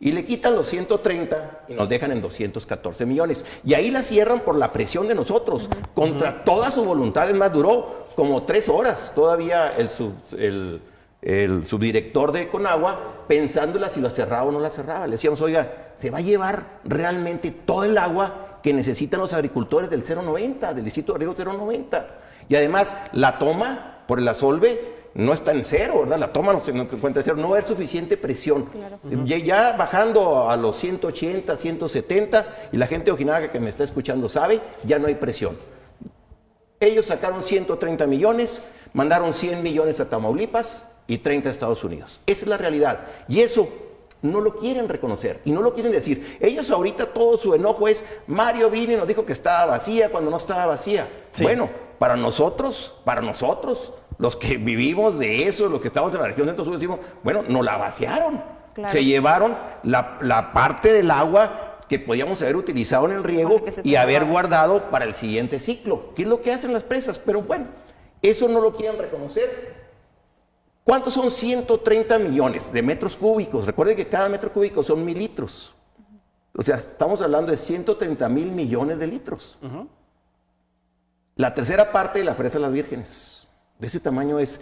Y 0.00 0.10
le 0.10 0.24
quitan 0.24 0.56
los 0.56 0.66
130 0.66 1.66
y 1.68 1.74
nos 1.74 1.88
dejan 1.88 2.10
en 2.10 2.20
214 2.20 3.06
millones. 3.06 3.44
Y 3.64 3.74
ahí 3.74 3.92
la 3.92 4.02
cierran 4.02 4.40
por 4.40 4.56
la 4.56 4.72
presión 4.72 5.06
de 5.06 5.14
nosotros, 5.14 5.68
contra 5.94 6.42
toda 6.42 6.72
su 6.72 6.84
voluntad. 6.84 7.30
Es 7.30 7.36
más, 7.36 7.52
duró 7.52 8.06
como 8.16 8.42
tres 8.42 8.68
horas 8.68 9.12
todavía 9.14 9.72
el, 9.76 9.88
el, 10.36 10.82
el 11.22 11.66
subdirector 11.66 12.32
de 12.32 12.48
Conagua 12.48 13.24
pensándola 13.28 13.88
si 13.88 14.00
la 14.00 14.10
cerraba 14.10 14.44
o 14.44 14.52
no 14.52 14.60
la 14.60 14.70
cerraba. 14.70 15.06
Le 15.06 15.12
decíamos, 15.12 15.40
oiga, 15.40 15.92
se 15.96 16.10
va 16.10 16.18
a 16.18 16.22
llevar 16.22 16.80
realmente 16.84 17.50
todo 17.50 17.84
el 17.84 17.96
agua 17.98 18.58
que 18.62 18.72
necesitan 18.72 19.20
los 19.20 19.32
agricultores 19.32 19.90
del 19.90 20.02
090, 20.02 20.74
del 20.74 20.84
distrito 20.84 21.12
de 21.12 21.20
Río 21.20 21.34
090. 21.34 22.08
Y 22.48 22.56
además, 22.56 22.96
la 23.12 23.38
toma 23.38 24.02
por 24.06 24.18
el 24.18 24.28
asolve 24.28 25.00
no 25.14 25.32
está 25.32 25.52
en 25.52 25.64
cero, 25.64 26.00
¿verdad? 26.00 26.18
La 26.18 26.32
toma 26.32 26.52
no 26.52 26.60
se 26.60 26.70
encuentra 26.70 27.20
en 27.20 27.24
cero, 27.24 27.36
no 27.36 27.50
va 27.50 27.56
a 27.56 27.58
haber 27.58 27.68
suficiente 27.68 28.16
presión. 28.16 28.68
ya, 29.24 29.38
ya, 29.38 29.72
bajando 29.76 30.48
a 30.48 30.56
los 30.56 30.76
180, 30.76 31.56
170, 31.56 32.46
y 32.72 32.76
la 32.76 32.86
gente 32.86 33.06
de 33.06 33.12
Ojinaga 33.12 33.50
que 33.50 33.60
me 33.60 33.70
está 33.70 33.84
escuchando 33.84 34.28
sabe, 34.28 34.60
ya 34.84 34.98
no 34.98 35.08
hay 35.08 35.16
presión. 35.16 35.56
Ellos 36.78 37.06
sacaron 37.06 37.42
130 37.42 38.06
millones, 38.06 38.62
mandaron 38.94 39.34
100 39.34 39.62
millones 39.62 40.00
a 40.00 40.08
Tamaulipas, 40.08 40.86
y 41.10 41.18
30 41.18 41.48
a 41.48 41.52
Estados 41.52 41.82
Unidos. 41.82 42.20
Esa 42.24 42.42
es 42.42 42.48
la 42.48 42.56
realidad. 42.56 43.00
Y 43.26 43.40
eso 43.40 43.68
no 44.22 44.40
lo 44.40 44.54
quieren 44.56 44.88
reconocer 44.88 45.40
y 45.44 45.50
no 45.50 45.60
lo 45.60 45.74
quieren 45.74 45.90
decir. 45.90 46.38
Ellos 46.40 46.70
ahorita 46.70 47.06
todo 47.06 47.36
su 47.36 47.52
enojo 47.52 47.88
es, 47.88 48.06
Mario 48.28 48.70
vino 48.70 48.92
y 48.92 48.96
nos 48.96 49.08
dijo 49.08 49.26
que 49.26 49.32
estaba 49.32 49.66
vacía 49.66 50.08
cuando 50.10 50.30
no 50.30 50.36
estaba 50.36 50.66
vacía. 50.66 51.08
Bueno, 51.42 51.68
para 51.98 52.16
nosotros, 52.16 52.94
para 53.04 53.22
nosotros, 53.22 53.92
los 54.18 54.36
que 54.36 54.56
vivimos 54.56 55.18
de 55.18 55.48
eso, 55.48 55.68
los 55.68 55.80
que 55.80 55.88
estamos 55.88 56.14
en 56.14 56.20
la 56.20 56.28
región 56.28 56.46
centro 56.46 56.64
sur, 56.64 56.74
decimos, 56.74 57.00
bueno, 57.24 57.42
nos 57.48 57.64
la 57.64 57.76
vaciaron. 57.76 58.40
Se 58.88 59.04
llevaron 59.04 59.56
la, 59.82 60.16
la 60.20 60.52
parte 60.52 60.92
del 60.92 61.10
agua 61.10 61.78
que 61.88 61.98
podíamos 61.98 62.40
haber 62.40 62.54
utilizado 62.54 63.06
en 63.06 63.16
el 63.16 63.24
riego 63.24 63.64
y 63.82 63.96
haber 63.96 64.26
guardado 64.26 64.90
para 64.92 65.06
el 65.06 65.16
siguiente 65.16 65.58
ciclo, 65.58 66.14
¿Qué 66.14 66.22
es 66.22 66.28
lo 66.28 66.40
que 66.40 66.52
hacen 66.52 66.72
las 66.72 66.84
presas. 66.84 67.18
Pero 67.18 67.42
bueno, 67.42 67.66
eso 68.22 68.48
no 68.48 68.60
lo 68.60 68.76
quieren 68.76 68.96
reconocer. 68.96 69.79
¿Cuántos 70.84 71.14
son 71.14 71.30
130 71.30 72.18
millones 72.18 72.72
de 72.72 72.82
metros 72.82 73.16
cúbicos? 73.16 73.66
Recuerden 73.66 73.96
que 73.96 74.08
cada 74.08 74.28
metro 74.28 74.52
cúbico 74.52 74.82
son 74.82 75.04
mil 75.04 75.18
litros. 75.18 75.74
O 76.56 76.62
sea, 76.62 76.76
estamos 76.76 77.20
hablando 77.22 77.50
de 77.50 77.56
130 77.56 78.28
mil 78.28 78.50
millones 78.50 78.98
de 78.98 79.06
litros. 79.06 79.58
La 81.36 81.54
tercera 81.54 81.92
parte 81.92 82.18
de 82.18 82.24
la 82.24 82.36
presa 82.36 82.58
de 82.58 82.62
las 82.62 82.72
vírgenes. 82.72 83.46
De 83.78 83.86
ese 83.86 84.00
tamaño 84.00 84.38
es. 84.38 84.60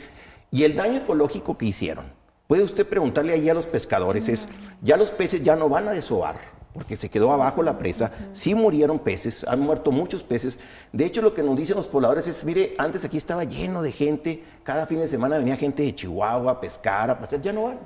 Y 0.51 0.65
el 0.65 0.77
daño 0.77 0.99
ecológico 0.99 1.57
que 1.57 1.67
hicieron. 1.67 2.19
Puede 2.49 2.63
usted 2.63 2.89
preguntarle 2.89 3.35
ahí 3.35 3.49
a 3.51 3.55
los 3.55 3.67
pescadores, 3.67 4.27
es, 4.31 4.49
ya 4.81 4.97
los 4.97 5.11
peces 5.11 5.43
ya 5.43 5.55
no 5.55 5.69
van 5.69 5.87
a 5.87 5.93
desovar, 5.93 6.37
porque 6.79 6.97
se 6.97 7.09
quedó 7.09 7.33
abajo 7.33 7.65
la 7.65 7.77
presa, 7.77 8.13
sí 8.33 8.55
murieron 8.55 9.01
peces, 9.01 9.45
han 9.49 9.59
muerto 9.59 9.91
muchos 9.91 10.23
peces. 10.23 10.61
De 10.93 11.05
hecho, 11.05 11.23
lo 11.23 11.35
que 11.35 11.43
nos 11.43 11.57
dicen 11.57 11.77
los 11.77 11.89
pobladores 11.89 12.29
es, 12.29 12.45
mire, 12.45 12.77
antes 12.79 13.05
aquí 13.05 13.17
estaba 13.17 13.43
lleno 13.43 13.83
de 13.83 13.91
gente, 13.91 14.45
cada 14.63 14.87
fin 14.87 15.01
de 15.01 15.09
semana 15.09 15.39
venía 15.39 15.57
gente 15.57 15.83
de 15.83 15.93
Chihuahua 15.93 16.53
a 16.53 16.61
pescar, 16.61 17.11
a 17.11 17.19
pasear, 17.19 17.43
ya 17.43 17.53
no 17.53 17.65
van, 17.65 17.81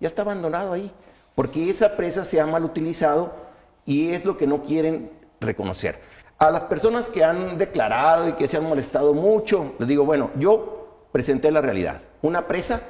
ya 0.00 0.08
está 0.08 0.22
abandonado 0.22 0.72
ahí, 0.72 0.90
porque 1.34 1.68
esa 1.68 1.94
presa 1.94 2.24
se 2.24 2.40
ha 2.40 2.46
mal 2.46 2.64
utilizado 2.64 3.34
y 3.84 4.12
es 4.12 4.24
lo 4.24 4.38
que 4.38 4.46
no 4.46 4.62
quieren 4.62 5.10
reconocer. 5.40 6.00
A 6.38 6.50
las 6.50 6.62
personas 6.62 7.10
que 7.10 7.22
han 7.22 7.58
declarado 7.58 8.30
y 8.30 8.32
que 8.32 8.48
se 8.48 8.56
han 8.56 8.64
molestado 8.64 9.12
mucho, 9.12 9.74
les 9.78 9.88
digo, 9.88 10.06
bueno, 10.06 10.30
yo 10.38 11.08
presenté 11.12 11.50
la 11.50 11.60
realidad. 11.60 12.00
Una 12.22 12.46
presa 12.46 12.80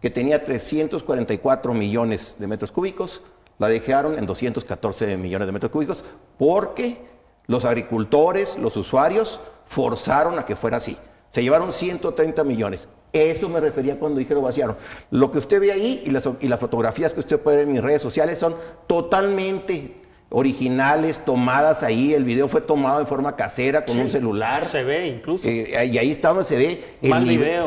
que 0.00 0.10
tenía 0.10 0.44
344 0.44 1.74
millones 1.74 2.34
de 2.40 2.46
metros 2.48 2.72
cúbicos, 2.72 3.22
la 3.58 3.68
dejaron 3.68 4.18
en 4.18 4.26
214 4.26 5.16
millones 5.16 5.46
de 5.46 5.52
metros 5.52 5.72
cúbicos 5.72 6.04
porque 6.38 6.98
los 7.46 7.64
agricultores, 7.64 8.58
los 8.58 8.76
usuarios, 8.76 9.40
forzaron 9.66 10.38
a 10.38 10.44
que 10.44 10.56
fuera 10.56 10.78
así. 10.78 10.96
Se 11.28 11.42
llevaron 11.42 11.72
130 11.72 12.44
millones. 12.44 12.88
Eso 13.12 13.48
me 13.48 13.60
refería 13.60 13.98
cuando 13.98 14.18
dije 14.18 14.34
lo 14.34 14.42
vaciaron. 14.42 14.76
Lo 15.10 15.30
que 15.30 15.38
usted 15.38 15.60
ve 15.60 15.72
ahí 15.72 16.02
y 16.04 16.10
las, 16.10 16.28
y 16.40 16.48
las 16.48 16.60
fotografías 16.60 17.14
que 17.14 17.20
usted 17.20 17.38
puede 17.40 17.58
ver 17.58 17.66
en 17.66 17.72
mis 17.72 17.82
redes 17.82 18.02
sociales 18.02 18.38
son 18.38 18.56
totalmente 18.86 20.02
originales 20.28 21.24
tomadas 21.24 21.82
ahí. 21.82 22.12
El 22.12 22.24
video 22.24 22.48
fue 22.48 22.60
tomado 22.60 22.98
de 22.98 23.06
forma 23.06 23.36
casera 23.36 23.84
con 23.84 23.98
un 23.98 24.10
celular. 24.10 24.68
Se 24.68 24.82
ve 24.82 25.06
incluso. 25.06 25.48
Eh, 25.48 25.88
y 25.90 25.98
ahí 25.98 26.10
está 26.10 26.28
donde 26.28 26.44
se 26.44 26.56
ve 26.56 26.84
el, 27.00 27.12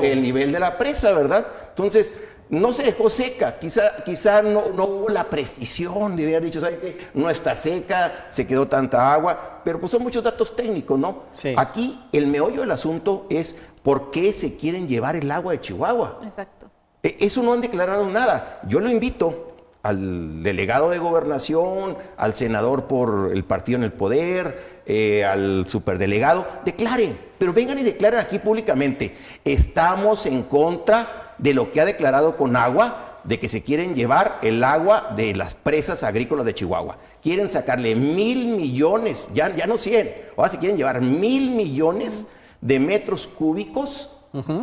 el, 0.04 0.22
nivel 0.22 0.52
de 0.52 0.60
la 0.60 0.78
presa, 0.78 1.14
¿verdad? 1.14 1.48
Entonces, 1.70 2.14
no 2.50 2.74
se 2.74 2.84
dejó 2.84 3.10
seca, 3.10 3.60
quizá, 3.60 4.04
quizá 4.04 4.42
no, 4.42 4.62
hubo 4.62 5.10
la 5.10 5.26
precisión 5.30 6.16
de 6.16 6.24
haber 6.24 6.46
dicho, 6.46 6.60
¿sabe 6.60 6.80
qué? 6.80 7.10
No 7.14 7.30
está 7.30 7.56
seca, 7.56 8.26
se 8.30 8.48
quedó 8.48 8.68
tanta 8.68 9.14
agua, 9.14 9.62
pero 9.64 9.80
pues 9.80 9.92
son 9.92 10.02
muchos 10.02 10.24
datos 10.24 10.56
técnicos, 10.56 10.98
¿no? 10.98 11.24
Aquí 11.58 12.04
el 12.12 12.28
meollo 12.28 12.62
del 12.62 12.72
asunto 12.72 13.28
es 13.30 13.56
por 13.84 14.10
qué 14.10 14.34
se 14.34 14.58
quieren 14.58 14.88
llevar 14.88 15.16
el 15.16 15.30
agua 15.30 15.54
de 15.54 15.62
Chihuahua. 15.62 16.22
Exacto. 16.24 16.70
E, 17.04 17.18
eso 17.20 17.44
no 17.44 17.54
han 17.54 17.62
declarado 17.62 18.10
nada. 18.10 18.60
Yo 18.68 18.80
lo 18.80 18.90
invito 18.90 19.56
al 19.84 20.42
delegado 20.44 20.90
de 20.90 20.98
gobernación, 20.98 21.98
al 22.18 22.34
senador 22.34 22.86
por 22.86 23.32
el 23.32 23.44
partido 23.44 23.78
en 23.78 23.84
el 23.84 23.94
poder, 23.94 24.82
eh, 24.88 25.24
al 25.24 25.68
superdelegado, 25.68 26.48
declaren, 26.66 27.18
pero 27.38 27.54
vengan 27.54 27.78
y 27.78 27.84
declaren 27.84 28.20
aquí 28.20 28.40
públicamente, 28.40 29.16
estamos 29.46 30.26
en 30.26 30.44
contra 30.44 31.29
de 31.40 31.54
lo 31.54 31.72
que 31.72 31.82
ha 31.82 31.86
declarado 31.86 32.38
con 32.38 32.56
agua, 32.56 33.10
de 33.24 33.40
que 33.40 33.50
se 33.50 33.64
quieren 33.64 33.96
llevar 33.96 34.40
el 34.42 34.64
agua 34.64 35.14
de 35.16 35.36
las 35.36 35.56
presas 35.56 36.04
agrícolas 36.04 36.46
de 36.46 36.54
Chihuahua. 36.54 36.98
Quieren 37.22 37.50
sacarle 37.50 37.96
mil 37.96 38.56
millones, 38.56 39.30
ya, 39.34 39.54
ya 39.56 39.68
no 39.68 39.78
cien, 39.78 40.14
ahora 40.38 40.50
se 40.50 40.58
quieren 40.58 40.78
llevar 40.78 41.02
mil 41.02 41.52
millones 41.52 42.28
de 42.62 42.80
metros 42.80 43.28
cúbicos 43.28 44.12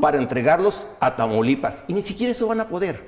para 0.01 0.19
entregarlos 0.19 0.87
a 1.01 1.17
Tamaulipas. 1.17 1.85
Y 1.89 1.95
ni 1.95 2.03
siquiera 2.03 2.33
eso 2.33 2.47
van 2.47 2.61
a 2.61 2.69
poder, 2.69 3.03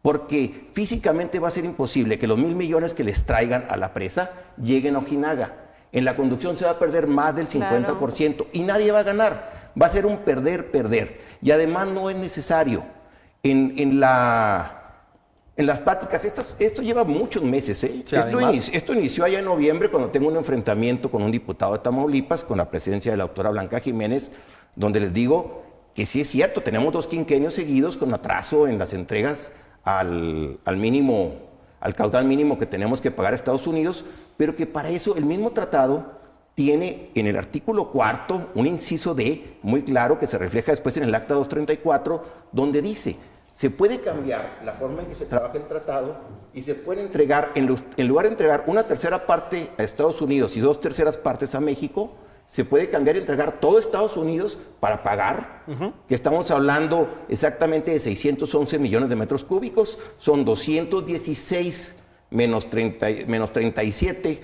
porque 0.00 0.68
físicamente 0.72 1.38
va 1.38 1.48
a 1.48 1.52
ser 1.52 1.64
imposible 1.64 2.18
que 2.18 2.26
los 2.26 2.38
mil 2.38 2.54
millones 2.54 2.94
que 2.94 3.04
les 3.04 3.24
traigan 3.24 3.66
a 3.68 3.76
la 3.76 3.92
presa 3.92 4.30
lleguen 4.62 4.96
a 4.96 5.00
Ojinaga. 5.00 5.64
En 5.90 6.04
la 6.04 6.16
conducción 6.16 6.56
se 6.56 6.66
va 6.66 6.72
a 6.72 6.78
perder 6.78 7.06
más 7.06 7.34
del 7.34 7.48
50% 7.48 8.46
y 8.52 8.60
nadie 8.60 8.92
va 8.92 9.00
a 9.00 9.04
ganar. 9.04 9.72
Va 9.80 9.86
a 9.86 9.90
ser 9.90 10.04
un 10.06 10.18
perder-perder. 10.18 11.20
Y 11.40 11.50
además 11.50 11.88
no 11.88 12.10
es 12.10 12.16
necesario 12.16 12.84
en, 13.50 14.00
la, 14.00 15.02
en 15.56 15.66
las 15.66 15.80
pláticas, 15.80 16.24
esto 16.58 16.82
lleva 16.82 17.04
muchos 17.04 17.42
meses. 17.42 17.82
¿eh? 17.84 18.04
esto, 18.72 18.94
inició, 18.94 19.24
allá 19.24 19.40
en 19.40 19.44
noviembre 19.44 19.90
cuando 19.90 20.10
tengo 20.10 20.28
un 20.28 20.36
enfrentamiento 20.36 21.10
con 21.10 21.22
un 21.22 21.30
diputado 21.30 21.72
de 21.72 21.80
Tamaulipas, 21.80 22.44
con 22.44 22.58
la 22.58 22.70
presidencia 22.70 23.10
de 23.10 23.18
la 23.18 23.24
doctora 23.24 23.50
Blanca 23.50 23.80
Jiménez, 23.80 24.30
donde 24.76 25.00
les 25.00 25.12
digo 25.12 25.62
que 25.94 26.06
sí 26.06 26.20
es 26.20 26.28
cierto, 26.28 26.62
tenemos 26.62 26.92
dos 26.92 27.08
quinquenios 27.08 27.54
seguidos 27.54 27.96
con 27.96 28.14
atraso 28.14 28.68
en 28.68 28.78
las 28.78 28.92
entregas 28.92 29.50
al, 29.82 30.60
al 30.64 30.76
mínimo, 30.76 31.34
al 31.80 31.94
caudal 31.94 32.24
mínimo 32.24 32.58
que 32.58 32.66
tenemos 32.66 33.00
que 33.00 33.10
pagar 33.10 33.32
a 33.32 33.36
Estados 33.36 33.66
Unidos, 33.66 34.04
pero 34.36 34.54
que 34.54 34.66
para 34.66 34.90
eso 34.90 35.16
el 35.16 35.24
mismo 35.24 35.50
tratado 35.50 36.18
tiene 36.58 37.10
en 37.14 37.28
el 37.28 37.36
artículo 37.36 37.92
cuarto 37.92 38.50
un 38.56 38.66
inciso 38.66 39.14
D 39.14 39.58
muy 39.62 39.82
claro 39.82 40.18
que 40.18 40.26
se 40.26 40.38
refleja 40.38 40.72
después 40.72 40.96
en 40.96 41.04
el 41.04 41.14
acta 41.14 41.34
234, 41.34 42.24
donde 42.50 42.82
dice, 42.82 43.16
se 43.58 43.70
puede 43.70 43.98
cambiar 43.98 44.60
la 44.64 44.72
forma 44.74 45.02
en 45.02 45.08
que 45.08 45.16
se 45.16 45.26
trabaja 45.26 45.56
el 45.56 45.66
tratado 45.66 46.14
y 46.54 46.62
se 46.62 46.76
puede 46.76 47.02
entregar, 47.02 47.50
en, 47.56 47.66
lugar 47.66 48.26
de 48.26 48.30
entregar 48.30 48.62
una 48.68 48.84
tercera 48.84 49.26
parte 49.26 49.70
a 49.76 49.82
Estados 49.82 50.22
Unidos 50.22 50.56
y 50.56 50.60
dos 50.60 50.78
terceras 50.78 51.16
partes 51.16 51.56
a 51.56 51.60
México, 51.60 52.12
se 52.46 52.64
puede 52.64 52.88
cambiar 52.88 53.16
y 53.16 53.18
entregar 53.18 53.58
todo 53.58 53.80
Estados 53.80 54.16
Unidos 54.16 54.58
para 54.78 55.02
pagar, 55.02 55.64
que 56.06 56.14
estamos 56.14 56.52
hablando 56.52 57.10
exactamente 57.28 57.90
de 57.90 57.98
611 57.98 58.78
millones 58.78 59.08
de 59.08 59.16
metros 59.16 59.42
cúbicos, 59.42 59.98
son 60.18 60.44
216 60.44 61.96
menos, 62.30 62.70
30, 62.70 63.06
menos 63.26 63.52
37, 63.52 64.40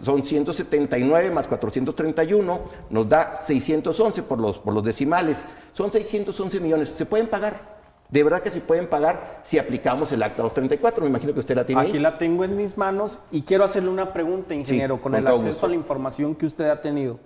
son 0.00 0.24
179 0.24 1.30
más 1.30 1.46
431, 1.46 2.60
nos 2.90 3.08
da 3.08 3.36
611 3.36 4.22
por 4.24 4.40
los, 4.40 4.58
por 4.58 4.74
los 4.74 4.82
decimales. 4.82 5.46
Son 5.74 5.92
611 5.92 6.60
millones. 6.60 6.88
¿Se 6.90 7.06
pueden 7.06 7.28
pagar? 7.28 7.71
De 8.12 8.22
verdad 8.22 8.42
que 8.42 8.50
se 8.50 8.60
pueden 8.60 8.88
pagar 8.88 9.40
si 9.42 9.58
aplicamos 9.58 10.12
el 10.12 10.22
acta 10.22 10.42
234. 10.42 11.02
Me 11.02 11.08
imagino 11.08 11.32
que 11.32 11.40
usted 11.40 11.56
la 11.56 11.64
tiene. 11.64 11.80
Aquí 11.80 11.98
la 11.98 12.18
tengo 12.18 12.44
en 12.44 12.54
mis 12.56 12.76
manos 12.76 13.18
y 13.30 13.40
quiero 13.40 13.64
hacerle 13.64 13.88
una 13.88 14.12
pregunta, 14.12 14.54
ingeniero, 14.54 15.00
con, 15.00 15.14
el 15.14 15.26
acceso 15.26 15.64
a 15.64 15.70
la 15.70 15.76
información 15.76 16.34
que 16.34 16.44
usted 16.44 16.68
ha 16.68 16.78
tenido. 16.78 17.18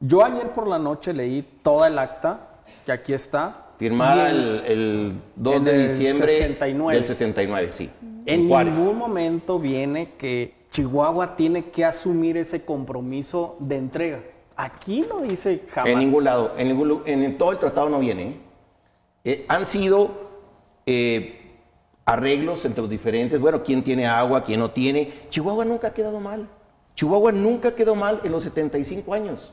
Yo 0.00 0.24
ayer 0.24 0.50
por 0.52 0.66
la 0.66 0.78
noche 0.78 1.12
leí 1.12 1.46
toda 1.62 1.88
el 1.88 1.98
acta, 1.98 2.40
que 2.86 2.92
aquí 2.92 3.12
está. 3.12 3.66
Firmada 3.76 4.30
el, 4.30 5.20
2 5.36 5.64
de 5.64 5.88
diciembre 5.88 6.28
69. 6.28 6.98
del 6.98 7.06
69, 7.06 7.72
sí. 7.72 7.90
En 8.24 8.48
ningún 8.48 8.96
momento 8.96 9.58
viene 9.58 10.12
que 10.16 10.54
Chihuahua 10.70 11.36
tiene 11.36 11.66
que 11.66 11.84
asumir 11.84 12.38
ese 12.38 12.64
compromiso 12.64 13.56
de 13.60 13.76
entrega. 13.76 14.20
Aquí 14.56 15.04
no 15.06 15.20
dice 15.20 15.64
jamás. 15.68 15.90
En 15.90 15.98
ningún 15.98 16.24
lado, 16.24 16.54
en, 16.56 17.36
todo 17.36 17.52
el 17.52 17.58
tratado 17.58 17.90
no 17.90 17.98
viene. 17.98 18.38
¿Eh? 19.24 19.44
Han 19.48 19.66
sido 19.66 20.10
eh, 20.86 21.44
arreglos 22.04 22.64
entre 22.64 22.82
los 22.82 22.90
diferentes, 22.90 23.40
bueno, 23.40 23.62
quién 23.62 23.82
tiene 23.82 24.06
agua, 24.06 24.44
quién 24.44 24.60
no 24.60 24.70
tiene. 24.70 25.12
Chihuahua 25.30 25.64
nunca 25.64 25.88
ha 25.88 25.94
quedado 25.94 26.20
mal. 26.20 26.48
Chihuahua 26.94 27.32
nunca 27.32 27.74
quedó 27.74 27.94
mal 27.94 28.20
en 28.22 28.32
los 28.32 28.44
75 28.44 29.14
años. 29.14 29.52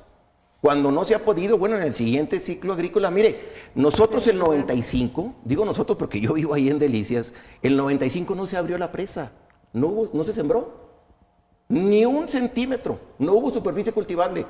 Cuando 0.62 0.92
no 0.92 1.04
se 1.06 1.16
ha 1.16 1.26
podido, 1.26 1.58
bueno, 1.58 1.76
en 1.76 1.82
el 1.82 1.94
siguiente 1.94 2.40
ciclo 2.40 2.74
agrícola, 2.74 3.10
mire, 3.10 3.50
nosotros 3.74 4.28
el 4.28 4.38
95, 4.38 5.38
digo 5.44 5.66
nosotros 5.66 5.98
porque 5.98 6.22
yo 6.22 6.34
vivo 6.34 6.54
ahí 6.54 6.70
en 6.70 6.78
Delicias, 6.78 7.34
el 7.64 7.76
95 7.76 8.36
no 8.36 8.46
se 8.46 8.58
abrió 8.58 8.78
la 8.78 8.92
presa, 8.92 9.32
no, 9.74 9.88
hubo, 9.88 10.10
no 10.14 10.24
se 10.24 10.34
sembró, 10.34 10.92
ni 11.68 12.06
un 12.06 12.28
centímetro, 12.28 13.00
no 13.18 13.34
hubo 13.34 13.50
superficie 13.50 13.92
cultivable, 13.92 14.46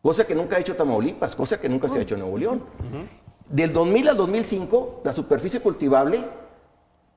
cosa 0.00 0.26
que 0.26 0.34
nunca 0.34 0.56
ha 0.56 0.60
hecho 0.60 0.74
Tamaulipas, 0.74 1.36
cosa 1.36 1.60
que 1.60 1.68
nunca 1.68 1.86
se 1.90 1.98
ha 1.98 2.02
hecho 2.02 2.14
en 2.14 2.20
Nuevo 2.22 2.38
León. 2.38 2.62
Del 3.48 3.72
2000 3.72 4.08
al 4.08 4.16
2005, 4.16 5.02
la 5.04 5.12
superficie 5.12 5.60
cultivable 5.60 6.24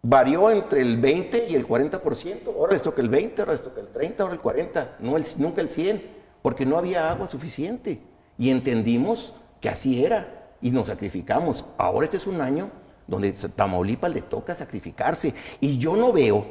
varió 0.02 0.52
entre 0.52 0.82
el 0.82 0.98
20 0.98 1.48
y 1.50 1.56
el 1.56 1.68
40%, 1.68 2.48
ahora 2.48 2.76
esto 2.76 2.94
que 2.94 3.02
el 3.02 3.10
20, 3.10 3.42
ahora 3.42 3.54
esto 3.54 3.74
que 3.74 3.82
el 3.82 3.88
30, 3.88 4.24
ahora 4.24 4.36
el 4.36 4.42
40, 4.42 4.96
no 5.00 5.16
nunca 5.38 5.62
el 5.62 5.70
100 5.70 6.18
porque 6.42 6.66
no 6.66 6.78
había 6.78 7.10
agua 7.10 7.28
suficiente. 7.28 8.02
Y 8.38 8.52
entendimos 8.52 9.34
que 9.60 9.70
así 9.70 10.04
era 10.04 10.50
y 10.62 10.72
nos 10.72 10.88
sacrificamos. 10.88 11.66
Ahora 11.78 12.06
este 12.06 12.18
es 12.18 12.28
un 12.28 12.42
año 12.42 12.70
donde 13.08 13.32
Tamaulipas 13.32 14.14
le 14.14 14.22
toca 14.22 14.54
sacrificarse. 14.54 15.34
Y 15.60 15.78
yo 15.78 15.96
no 15.96 16.14
veo 16.14 16.46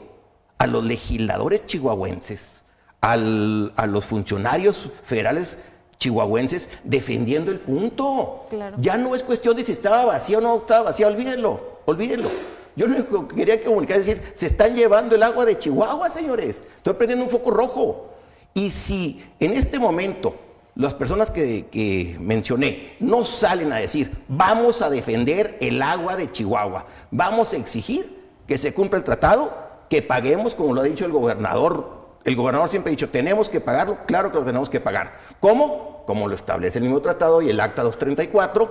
a 0.59 0.67
los 0.67 0.85
legisladores 0.85 1.67
chihuahuenses, 1.67 2.63
a 3.01 3.17
los 3.17 4.05
funcionarios 4.05 4.91
federales 5.05 5.59
chihuahuenses 5.99 6.69
defendiendo 6.85 7.51
el 7.51 7.61
punto. 7.61 8.47
Ya 8.79 8.97
no 8.97 9.15
es 9.15 9.23
cuestión 9.23 9.57
de 9.57 9.65
si 9.65 9.73
estaba 9.73 10.05
vacío 10.05 10.39
o 10.39 10.41
no 10.41 10.57
estaba 10.59 10.85
vacío, 10.85 11.07
olvídenlo, 11.07 11.61
olvídenlo. 11.87 12.31
Yo 12.77 12.87
lo 12.87 12.97
único 12.97 13.27
que 13.29 13.37
quería 13.37 13.65
comunicar 13.65 13.99
es 13.99 14.07
decir, 14.07 14.23
se 14.35 14.47
están 14.47 14.75
llevando 14.75 15.17
el 15.17 15.23
agua 15.23 15.47
de 15.47 15.59
Chihuahua, 15.59 16.11
señores. 16.11 16.63
Estoy 16.77 16.95
prendiendo 16.95 17.25
un 17.25 17.31
foco 17.31 17.51
rojo. 17.51 18.11
Y 18.53 18.71
si 18.71 19.25
en 19.41 19.53
este 19.53 19.79
momento 19.79 20.37
las 20.75 20.93
personas 20.93 21.31
que, 21.31 21.67
que, 21.71 22.19
mencioné 22.21 22.97
no 23.01 23.25
salen 23.25 23.73
a 23.73 23.77
decir, 23.77 24.13
vamos 24.29 24.83
a 24.83 24.91
defender 24.91 25.57
el 25.61 25.81
agua 25.81 26.17
de 26.17 26.31
Chihuahua, 26.31 26.87
vamos 27.11 27.55
a 27.55 27.57
exigir 27.57 28.15
que 28.47 28.59
se 28.59 28.75
cumpla 28.75 28.99
el 28.99 29.05
tratado, 29.05 29.57
que 29.89 30.03
paguemos, 30.03 30.55
como 30.55 30.75
lo 30.75 30.83
ha 30.83 30.85
dicho 30.85 31.07
el 31.07 31.13
gobernador. 31.13 31.96
El 32.27 32.35
gobernador 32.35 32.69
siempre 32.69 32.91
ha 32.91 32.95
dicho, 32.95 33.09
tenemos 33.09 33.49
que 33.49 33.61
pagarlo, 33.61 33.99
claro 34.05 34.33
que 34.33 34.39
lo 34.39 34.45
tenemos 34.45 34.69
que 34.69 34.81
pagar. 34.81 35.13
¿Cómo? 35.39 36.03
Como 36.07 36.27
lo 36.27 36.35
establece 36.35 36.79
el 36.79 36.85
mismo 36.85 37.01
tratado 37.01 37.41
y 37.41 37.51
el 37.51 37.61
acta 37.61 37.83
234, 37.83 38.69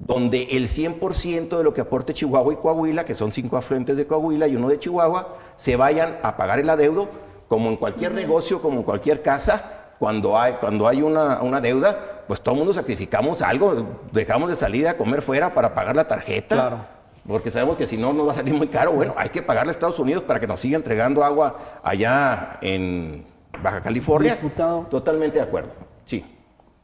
donde 0.00 0.42
el 0.50 0.66
100% 0.66 1.56
de 1.56 1.62
lo 1.62 1.72
que 1.72 1.82
aporte 1.82 2.12
Chihuahua 2.12 2.52
y 2.52 2.56
Coahuila, 2.56 3.04
que 3.04 3.14
son 3.14 3.30
cinco 3.30 3.56
afluentes 3.56 3.96
de 3.96 4.08
Coahuila 4.08 4.48
y 4.48 4.56
uno 4.56 4.68
de 4.68 4.80
Chihuahua, 4.80 5.36
se 5.54 5.76
vayan 5.76 6.18
a 6.24 6.36
pagar 6.36 6.58
el 6.58 6.68
adeudo, 6.68 7.08
como 7.46 7.68
en 7.68 7.76
cualquier 7.76 8.10
negocio, 8.10 8.60
como 8.60 8.78
en 8.78 8.82
cualquier 8.82 9.22
casa, 9.22 9.92
cuando 10.00 10.36
hay, 10.36 10.54
cuando 10.54 10.88
hay 10.88 11.00
una, 11.00 11.42
una 11.42 11.60
deuda, 11.60 12.24
pues 12.26 12.40
todo 12.40 12.56
el 12.56 12.58
mundo 12.58 12.74
sacrificamos 12.74 13.40
algo, 13.40 13.86
dejamos 14.10 14.48
de 14.48 14.56
salir 14.56 14.88
a 14.88 14.96
comer 14.96 15.22
fuera 15.22 15.54
para 15.54 15.76
pagar 15.76 15.94
la 15.94 16.08
tarjeta. 16.08 16.56
Claro. 16.56 16.78
Porque 17.26 17.50
sabemos 17.50 17.76
que 17.76 17.86
si 17.86 17.96
no 17.96 18.12
nos 18.12 18.28
va 18.28 18.32
a 18.32 18.34
salir 18.36 18.52
muy 18.52 18.68
caro. 18.68 18.92
Bueno, 18.92 19.14
hay 19.16 19.30
que 19.30 19.42
pagarle 19.42 19.70
a 19.70 19.72
Estados 19.72 19.98
Unidos 19.98 20.22
para 20.22 20.40
que 20.40 20.46
nos 20.46 20.60
siga 20.60 20.76
entregando 20.76 21.24
agua 21.24 21.80
allá 21.82 22.58
en 22.60 23.24
Baja 23.62 23.80
California. 23.80 24.34
Diputado. 24.34 24.86
Totalmente 24.90 25.38
de 25.38 25.44
acuerdo. 25.44 25.70
Sí. 26.04 26.24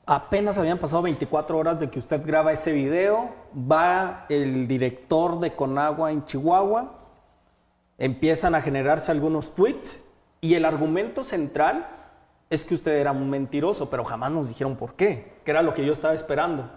Apenas 0.07 0.57
habían 0.57 0.79
pasado 0.79 1.03
24 1.03 1.59
horas 1.59 1.81
de 1.81 1.91
que 1.91 1.99
usted 1.99 2.25
graba 2.25 2.53
ese 2.53 2.73
video. 2.73 3.29
Va 3.55 4.25
el 4.31 4.67
director 4.67 5.39
de 5.41 5.55
Conagua 5.55 6.11
en 6.11 6.25
Chihuahua. 6.25 6.95
Empiezan 7.99 8.55
a 8.55 8.63
generarse 8.63 9.13
algunos 9.13 9.55
tweets. 9.55 10.03
Y 10.41 10.55
el 10.55 10.65
argumento 10.65 11.23
central 11.23 11.87
es 12.49 12.65
que 12.65 12.75
usted 12.75 12.93
era 12.93 13.13
un 13.13 13.29
mentiroso, 13.29 13.91
pero 13.91 14.05
jamás 14.05 14.33
nos 14.33 14.49
dijeron 14.49 14.75
por 14.75 14.95
qué, 14.95 15.35
que 15.45 15.51
era 15.51 15.63
lo 15.63 15.75
que 15.75 15.85
yo 15.85 15.93
estaba 15.93 16.15
esperando. 16.15 16.71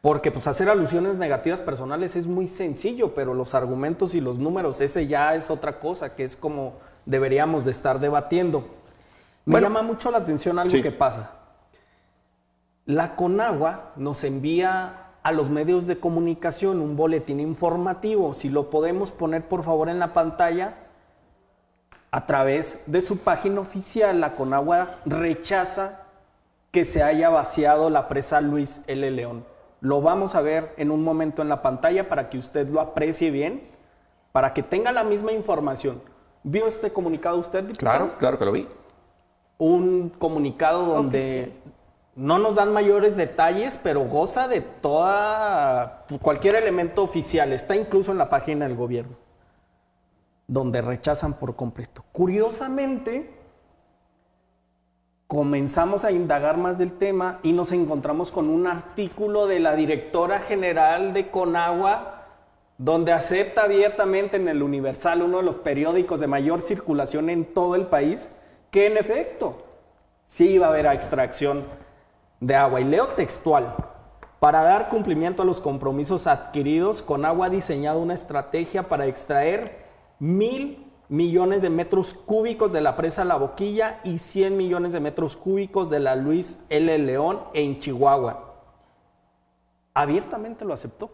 Porque 0.00 0.30
pues 0.30 0.46
hacer 0.46 0.70
alusiones 0.70 1.16
negativas 1.16 1.60
personales 1.60 2.16
es 2.16 2.26
muy 2.26 2.48
sencillo, 2.48 3.14
pero 3.14 3.34
los 3.34 3.54
argumentos 3.54 4.14
y 4.14 4.20
los 4.20 4.38
números, 4.38 4.80
ese 4.80 5.06
ya 5.06 5.34
es 5.34 5.50
otra 5.50 5.78
cosa, 5.78 6.14
que 6.14 6.24
es 6.24 6.36
como 6.36 6.74
deberíamos 7.04 7.64
de 7.64 7.70
estar 7.70 8.00
debatiendo. 8.00 8.64
Me 9.44 9.60
llama 9.60 9.82
mucho 9.82 10.10
la 10.10 10.18
atención 10.18 10.58
algo 10.58 10.80
que 10.80 10.92
pasa. 10.92 11.32
La 12.86 13.14
Conagua 13.14 13.92
nos 13.96 14.24
envía 14.24 15.06
a 15.22 15.32
los 15.32 15.50
medios 15.50 15.86
de 15.86 15.98
comunicación 15.98 16.80
un 16.80 16.96
boletín 16.96 17.40
informativo. 17.40 18.32
Si 18.32 18.48
lo 18.48 18.70
podemos 18.70 19.10
poner 19.10 19.46
por 19.46 19.62
favor 19.62 19.90
en 19.90 19.98
la 19.98 20.12
pantalla, 20.12 20.76
a 22.10 22.26
través 22.26 22.80
de 22.86 23.00
su 23.00 23.18
página 23.18 23.60
oficial, 23.60 24.20
la 24.20 24.34
Conagua 24.34 24.96
rechaza 25.04 26.00
que 26.72 26.84
se 26.84 27.02
haya 27.02 27.28
vaciado 27.28 27.90
la 27.90 28.08
presa 28.08 28.40
Luis 28.40 28.80
L. 28.86 29.10
León. 29.10 29.44
Lo 29.80 30.00
vamos 30.00 30.34
a 30.34 30.40
ver 30.40 30.74
en 30.76 30.90
un 30.90 31.02
momento 31.02 31.42
en 31.42 31.48
la 31.48 31.62
pantalla 31.62 32.08
para 32.08 32.28
que 32.28 32.38
usted 32.38 32.68
lo 32.68 32.80
aprecie 32.80 33.30
bien, 33.30 33.62
para 34.32 34.52
que 34.52 34.62
tenga 34.62 34.92
la 34.92 35.04
misma 35.04 35.32
información. 35.32 36.02
¿Vio 36.42 36.66
este 36.66 36.92
comunicado 36.92 37.38
usted? 37.38 37.76
Claro, 37.76 38.12
claro 38.18 38.38
que 38.38 38.44
lo 38.44 38.52
vi. 38.52 38.68
Un 39.58 40.10
comunicado 40.10 40.86
donde 40.86 41.52
no 42.14 42.38
nos 42.38 42.54
dan 42.54 42.72
mayores 42.72 43.16
detalles, 43.16 43.78
pero 43.82 44.04
goza 44.04 44.48
de 44.48 44.60
toda 44.60 46.06
cualquier 46.22 46.56
elemento 46.56 47.02
oficial. 47.02 47.52
Está 47.52 47.76
incluso 47.76 48.12
en 48.12 48.18
la 48.18 48.30
página 48.30 48.66
del 48.66 48.76
gobierno 48.76 49.16
donde 50.50 50.82
rechazan 50.82 51.34
por 51.34 51.54
completo. 51.54 52.04
Curiosamente, 52.10 53.30
comenzamos 55.30 56.04
a 56.04 56.10
indagar 56.10 56.56
más 56.56 56.76
del 56.76 56.92
tema 56.92 57.38
y 57.44 57.52
nos 57.52 57.70
encontramos 57.70 58.32
con 58.32 58.48
un 58.48 58.66
artículo 58.66 59.46
de 59.46 59.60
la 59.60 59.76
directora 59.76 60.40
general 60.40 61.12
de 61.12 61.30
Conagua, 61.30 62.24
donde 62.78 63.12
acepta 63.12 63.62
abiertamente 63.62 64.38
en 64.38 64.48
el 64.48 64.60
Universal, 64.60 65.22
uno 65.22 65.36
de 65.36 65.44
los 65.44 65.54
periódicos 65.54 66.18
de 66.18 66.26
mayor 66.26 66.62
circulación 66.62 67.30
en 67.30 67.44
todo 67.44 67.76
el 67.76 67.86
país, 67.86 68.32
que 68.72 68.88
en 68.88 68.96
efecto 68.96 69.62
sí 70.24 70.48
iba 70.48 70.66
a 70.66 70.70
haber 70.70 70.86
extracción 70.86 71.62
de 72.40 72.56
agua. 72.56 72.80
Y 72.80 72.84
leo 72.86 73.06
textual. 73.06 73.76
Para 74.40 74.62
dar 74.62 74.88
cumplimiento 74.88 75.44
a 75.44 75.46
los 75.46 75.60
compromisos 75.60 76.26
adquiridos, 76.26 77.02
Conagua 77.02 77.46
ha 77.46 77.50
diseñado 77.50 78.00
una 78.00 78.14
estrategia 78.14 78.88
para 78.88 79.06
extraer 79.06 79.84
mil 80.18 80.89
millones 81.10 81.60
de 81.60 81.70
metros 81.70 82.14
cúbicos 82.14 82.72
de 82.72 82.80
la 82.80 82.96
presa 82.96 83.24
La 83.24 83.36
Boquilla 83.36 84.00
y 84.04 84.18
100 84.18 84.56
millones 84.56 84.92
de 84.92 85.00
metros 85.00 85.36
cúbicos 85.36 85.90
de 85.90 85.98
la 85.98 86.14
Luis 86.14 86.60
L. 86.70 86.96
León 86.98 87.40
en 87.52 87.80
Chihuahua. 87.80 88.54
Abiertamente 89.92 90.64
lo 90.64 90.72
aceptó. 90.72 91.10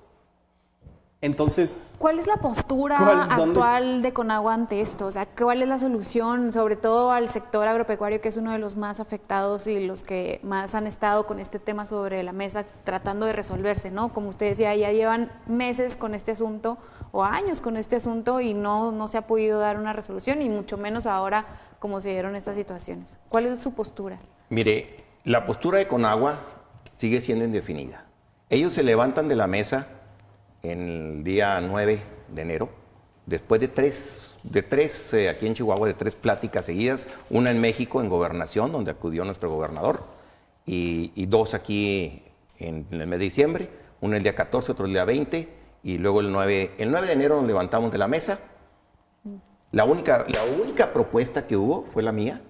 Entonces, 1.22 1.80
¿cuál 1.98 2.18
es 2.18 2.26
la 2.26 2.36
postura 2.36 3.24
actual 3.24 4.02
de 4.02 4.12
Conagua 4.12 4.52
ante 4.52 4.82
esto? 4.82 5.06
O 5.06 5.10
sea, 5.10 5.24
¿cuál 5.24 5.62
es 5.62 5.68
la 5.68 5.78
solución, 5.78 6.52
sobre 6.52 6.76
todo 6.76 7.10
al 7.10 7.30
sector 7.30 7.66
agropecuario, 7.66 8.20
que 8.20 8.28
es 8.28 8.36
uno 8.36 8.52
de 8.52 8.58
los 8.58 8.76
más 8.76 9.00
afectados 9.00 9.66
y 9.66 9.86
los 9.86 10.04
que 10.04 10.40
más 10.42 10.74
han 10.74 10.86
estado 10.86 11.26
con 11.26 11.40
este 11.40 11.58
tema 11.58 11.86
sobre 11.86 12.22
la 12.22 12.32
mesa, 12.32 12.66
tratando 12.84 13.24
de 13.24 13.32
resolverse, 13.32 13.90
¿no? 13.90 14.12
Como 14.12 14.28
usted 14.28 14.50
decía, 14.50 14.76
ya 14.76 14.92
llevan 14.92 15.32
meses 15.46 15.96
con 15.96 16.14
este 16.14 16.32
asunto 16.32 16.76
o 17.12 17.24
años 17.24 17.60
con 17.60 17.76
este 17.76 17.96
asunto 17.96 18.40
y 18.40 18.54
no, 18.54 18.92
no 18.92 19.08
se 19.08 19.18
ha 19.18 19.26
podido 19.26 19.58
dar 19.58 19.78
una 19.78 19.92
resolución, 19.92 20.42
y 20.42 20.48
mucho 20.48 20.76
menos 20.76 21.06
ahora 21.06 21.46
como 21.78 22.00
se 22.00 22.10
dieron 22.10 22.36
estas 22.36 22.56
situaciones. 22.56 23.18
¿Cuál 23.28 23.46
es 23.46 23.62
su 23.62 23.74
postura? 23.74 24.18
Mire, 24.48 25.04
la 25.24 25.44
postura 25.44 25.78
de 25.78 25.88
Conagua 25.88 26.38
sigue 26.96 27.20
siendo 27.20 27.44
indefinida. 27.44 28.04
Ellos 28.48 28.72
se 28.72 28.82
levantan 28.82 29.28
de 29.28 29.34
la 29.36 29.46
mesa 29.46 29.88
en 30.62 31.16
el 31.18 31.24
día 31.24 31.60
9 31.60 32.00
de 32.28 32.42
enero, 32.42 32.68
después 33.26 33.60
de 33.60 33.68
tres, 33.68 34.36
de 34.42 34.62
tres 34.62 35.12
eh, 35.14 35.28
aquí 35.28 35.46
en 35.46 35.54
Chihuahua, 35.54 35.88
de 35.88 35.94
tres 35.94 36.14
pláticas 36.14 36.64
seguidas, 36.64 37.08
una 37.30 37.50
en 37.50 37.60
México, 37.60 38.00
en 38.00 38.08
gobernación, 38.08 38.72
donde 38.72 38.92
acudió 38.92 39.24
nuestro 39.24 39.50
gobernador, 39.50 40.04
y, 40.64 41.26
dos 41.26 41.54
aquí 41.54 42.22
en, 42.58 42.86
el 42.90 43.06
mes 43.06 43.18
de 43.18 43.24
diciembre, 43.24 43.70
uno 44.00 44.16
el 44.16 44.22
día 44.22 44.34
14, 44.34 44.72
otro 44.72 44.86
el 44.86 44.92
día 44.92 45.04
20, 45.04 45.48
y 45.86 45.98
luego 45.98 46.20
el 46.20 46.32
9, 46.32 46.72
el 46.78 46.90
9 46.90 47.06
de 47.06 47.12
enero 47.12 47.36
nos 47.36 47.46
levantamos 47.46 47.92
de 47.92 47.98
la 47.98 48.08
mesa. 48.08 48.40
La 49.70 49.84
única, 49.84 50.26
la 50.26 50.42
única 50.60 50.92
propuesta 50.92 51.46
que 51.46 51.56
hubo 51.56 51.84
fue 51.84 52.02
la 52.02 52.10
mía, 52.10 52.42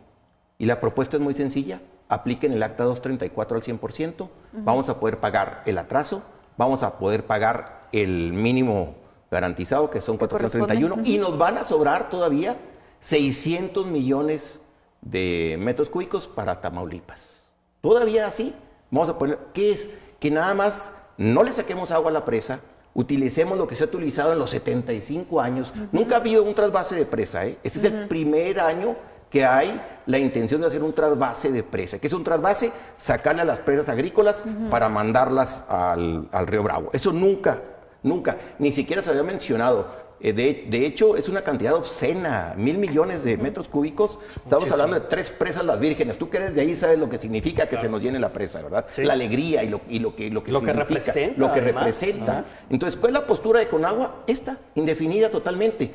y 0.57 0.64
la 0.64 0.81
propuesta 0.81 1.18
es 1.18 1.22
muy 1.22 1.35
sencilla, 1.35 1.83
apliquen 2.09 2.55
el 2.55 2.62
acta 2.62 2.85
234 2.85 3.59
al 3.59 3.62
100%, 3.62 4.31
vamos 4.53 4.88
a 4.88 4.99
poder 4.99 5.20
pagar 5.20 5.62
el 5.66 5.77
atraso, 5.77 6.22
vamos 6.57 6.83
a 6.83 6.99
poder 6.99 7.27
pagar 7.27 7.88
el 7.92 8.33
mínimo 8.33 8.94
garantizado, 9.31 9.90
que 9.90 10.01
son 10.01 10.16
431, 10.16 11.03
y 11.05 11.18
nos 11.18 11.37
van 11.37 11.59
a 11.59 11.64
sobrar 11.64 12.09
todavía 12.09 12.57
600 13.01 13.85
millones 13.85 14.62
de 15.03 15.59
metros 15.61 15.90
cúbicos 15.90 16.27
para 16.27 16.62
Tamaulipas. 16.62 17.53
Todavía 17.83 18.29
así, 18.29 18.55
vamos 18.90 19.11
a 19.11 19.18
poner, 19.18 19.38
¿qué 19.53 19.72
es? 19.72 19.90
Que 20.20 20.31
nada 20.31 20.55
más 20.55 20.90
no 21.18 21.42
le 21.42 21.53
saquemos 21.53 21.90
agua 21.90 22.09
a 22.09 22.14
la 22.14 22.25
presa, 22.25 22.61
utilicemos 22.96 23.56
lo 23.56 23.68
que 23.68 23.76
se 23.76 23.85
ha 23.85 23.87
utilizado 23.87 24.32
en 24.32 24.38
los 24.38 24.50
75 24.50 25.40
años. 25.40 25.72
Nunca 25.92 26.16
ha 26.16 26.18
habido 26.18 26.42
un 26.42 26.54
trasvase 26.54 26.96
de 26.96 27.06
presa, 27.06 27.46
¿eh? 27.46 27.59
Este 27.62 27.78
es 27.78 27.85
el 27.85 28.09
primer 28.09 28.59
año 28.59 28.96
que 29.30 29.44
hay 29.44 29.80
la 30.06 30.18
intención 30.18 30.61
de 30.61 30.68
hacer 30.68 30.82
un 30.82 30.92
trasvase 30.92 31.52
de 31.52 31.62
presa. 31.62 31.98
que 31.98 32.06
es 32.06 32.12
un 32.12 32.24
trasvase? 32.24 32.72
Sacarle 32.96 33.42
a 33.42 33.44
las 33.44 33.61
presas 33.61 33.88
agrícolas 33.88 34.44
para 34.70 34.88
mandarlas 34.88 35.62
al, 35.68 36.28
al 36.32 36.46
río 36.46 36.62
Bravo. 36.62 36.90
Eso 36.92 37.12
nunca 37.12 37.61
Nunca, 38.06 38.37
ni 38.61 38.70
siquiera 38.70 39.02
se 39.02 39.11
había 39.11 39.24
mencionado. 39.24 40.06
Eh, 40.20 40.33
de, 40.33 40.87
hecho, 40.87 41.16
es 41.16 41.29
una 41.29 41.42
cantidad 41.42 41.74
obscena, 41.74 42.55
mil 42.57 42.79
millones 42.79 43.22
de 43.22 43.37
metros 43.37 43.68
cúbicos. 43.68 44.18
Estamos 44.37 44.70
hablando 44.70 44.98
de 44.98 45.07
tres 45.07 45.31
presas 45.31 45.64
las 45.64 45.79
vírgenes. 45.79 46.18
Tú 46.18 46.31
que 46.31 46.38
eres 46.38 46.55
de 46.55 46.62
ahí 46.62 46.74
sabes 46.74 46.98
lo 46.98 47.11
que 47.11 47.18
significa 47.18 47.68
que 47.68 47.79
se 47.81 47.88
nos 47.88 48.02
llene 48.02 48.18
la 48.18 48.33
presa, 48.33 48.62
¿verdad? 48.62 48.87
La 48.96 49.12
alegría 49.12 49.62
y 49.62 49.68
lo, 49.68 49.85
que, 49.85 50.31
lo 50.31 50.42
que, 50.42 50.72
representa. 50.72 51.38
Lo 51.38 51.52
que 51.52 51.61
representa. 51.61 52.44
Entonces, 52.70 52.98
¿cuál 52.98 53.14
es 53.14 53.20
la 53.20 53.26
postura 53.26 53.61
de 53.61 53.68
Conagua? 53.68 54.24
Esta, 54.26 54.59
indefinida 54.74 55.31
totalmente. 55.31 55.92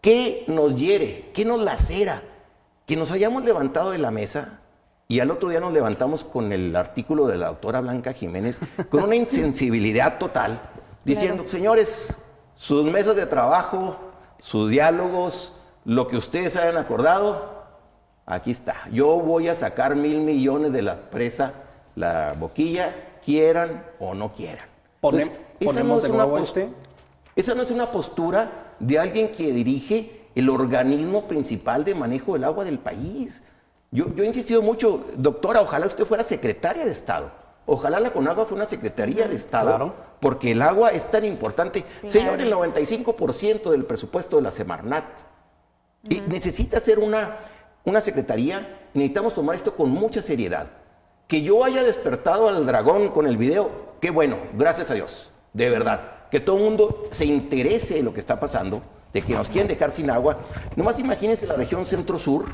¿Qué 0.00 0.44
nos 0.48 0.76
hiere? 0.76 1.30
¿Qué 1.32 1.46
nos 1.46 1.60
lacera? 1.60 2.22
Que 2.86 2.96
nos 2.96 3.10
hayamos 3.10 3.44
levantado 3.44 3.90
de 3.92 3.98
la 3.98 4.10
mesa 4.10 4.60
y 5.08 5.20
al 5.20 5.30
otro 5.30 5.48
día 5.48 5.60
nos 5.60 5.72
levantamos 5.72 6.24
con 6.24 6.52
el 6.52 6.76
artículo 6.76 7.26
de 7.26 7.38
la 7.38 7.48
doctora 7.48 7.80
Blanca 7.80 8.12
Jiménez, 8.12 8.60
con 8.90 9.04
una 9.04 9.16
insensibilidad 9.16 10.18
total 10.18 10.60
diciendo, 11.04 11.44
señores, 11.46 12.14
sus 12.64 12.90
mesas 12.90 13.14
de 13.14 13.26
trabajo, 13.26 13.94
sus 14.38 14.70
diálogos, 14.70 15.52
lo 15.84 16.06
que 16.06 16.16
ustedes 16.16 16.56
hayan 16.56 16.78
acordado, 16.78 17.62
aquí 18.24 18.52
está. 18.52 18.88
Yo 18.90 19.18
voy 19.20 19.48
a 19.48 19.54
sacar 19.54 19.96
mil 19.96 20.20
millones 20.20 20.72
de 20.72 20.80
la 20.80 20.96
presa 20.96 21.52
la 21.94 22.34
boquilla, 22.38 22.94
quieran 23.22 23.84
o 24.00 24.14
no 24.14 24.32
quieran. 24.32 24.64
esa, 25.60 25.82
no 25.82 25.98
es 25.98 26.04
una 26.08 26.40
este. 26.40 26.70
esa 27.36 27.54
no 27.54 27.60
es 27.60 27.70
una 27.70 27.92
postura 27.92 28.74
de 28.80 28.98
alguien 28.98 29.28
que 29.28 29.52
dirige 29.52 30.22
el 30.34 30.48
organismo 30.48 31.28
principal 31.28 31.84
de 31.84 31.94
manejo 31.94 32.32
del 32.32 32.44
agua 32.44 32.64
del 32.64 32.78
país. 32.78 33.42
Yo, 33.90 34.06
he 34.16 34.24
insistido 34.24 34.62
mucho, 34.62 35.04
doctora, 35.16 35.60
ojalá 35.60 35.84
usted 35.84 36.06
fuera 36.06 36.24
secretaria 36.24 36.86
de 36.86 36.92
Estado. 36.92 37.30
Ojalá 37.66 37.98
la 37.98 38.12
Conagua 38.12 38.44
fuera 38.44 38.64
una 38.64 38.70
secretaría 38.70 39.26
de 39.26 39.36
Estado, 39.36 39.94
porque 40.20 40.52
el 40.52 40.60
agua 40.60 40.90
es 40.90 41.10
tan 41.10 41.24
importante. 41.24 41.84
Se 42.06 42.20
lleva 42.20 42.34
el 42.34 42.52
95% 42.52 43.70
del 43.70 43.84
presupuesto 43.84 44.36
de 44.36 44.42
la 44.42 44.50
Semarnat. 44.50 45.04
Y 46.02 46.20
necesita 46.28 46.80
ser 46.80 46.98
una, 46.98 47.36
una 47.84 48.02
secretaría, 48.02 48.88
necesitamos 48.92 49.34
tomar 49.34 49.56
esto 49.56 49.74
con 49.74 49.88
mucha 49.88 50.20
seriedad. 50.20 50.66
Que 51.26 51.40
yo 51.40 51.64
haya 51.64 51.82
despertado 51.82 52.48
al 52.48 52.66
dragón 52.66 53.08
con 53.08 53.26
el 53.26 53.38
video, 53.38 53.70
qué 54.00 54.10
bueno, 54.10 54.36
gracias 54.52 54.90
a 54.90 54.94
Dios, 54.94 55.30
de 55.54 55.70
verdad. 55.70 56.28
Que 56.30 56.40
todo 56.40 56.58
el 56.58 56.64
mundo 56.64 57.08
se 57.10 57.24
interese 57.24 57.98
en 57.98 58.04
lo 58.04 58.12
que 58.12 58.20
está 58.20 58.38
pasando, 58.38 58.82
de 59.14 59.22
que 59.22 59.32
nos 59.32 59.48
quieren 59.48 59.68
dejar 59.68 59.92
sin 59.92 60.10
agua. 60.10 60.40
Nomás 60.76 60.98
imagínense 60.98 61.46
la 61.46 61.54
región 61.54 61.86
centro-sur, 61.86 62.44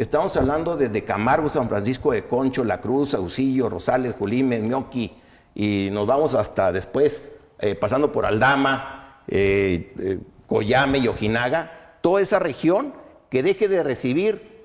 estamos 0.00 0.34
hablando 0.36 0.76
desde 0.76 1.04
Camargo, 1.04 1.48
San 1.48 1.68
Francisco 1.68 2.12
de 2.12 2.24
Concho, 2.24 2.64
La 2.64 2.80
Cruz, 2.80 3.12
Auxillo, 3.12 3.68
Rosales, 3.68 4.14
Julime, 4.18 4.58
Mioqui, 4.58 5.12
y 5.54 5.90
nos 5.92 6.06
vamos 6.06 6.34
hasta 6.34 6.72
después, 6.72 7.30
eh, 7.58 7.74
pasando 7.74 8.10
por 8.10 8.24
Aldama, 8.24 9.22
eh, 9.28 9.92
eh, 9.98 10.18
Coyame 10.46 10.98
y 10.98 11.08
Ojinaga, 11.08 11.98
toda 12.00 12.22
esa 12.22 12.38
región 12.38 12.94
que 13.28 13.42
deje 13.42 13.68
de 13.68 13.82
recibir 13.82 14.64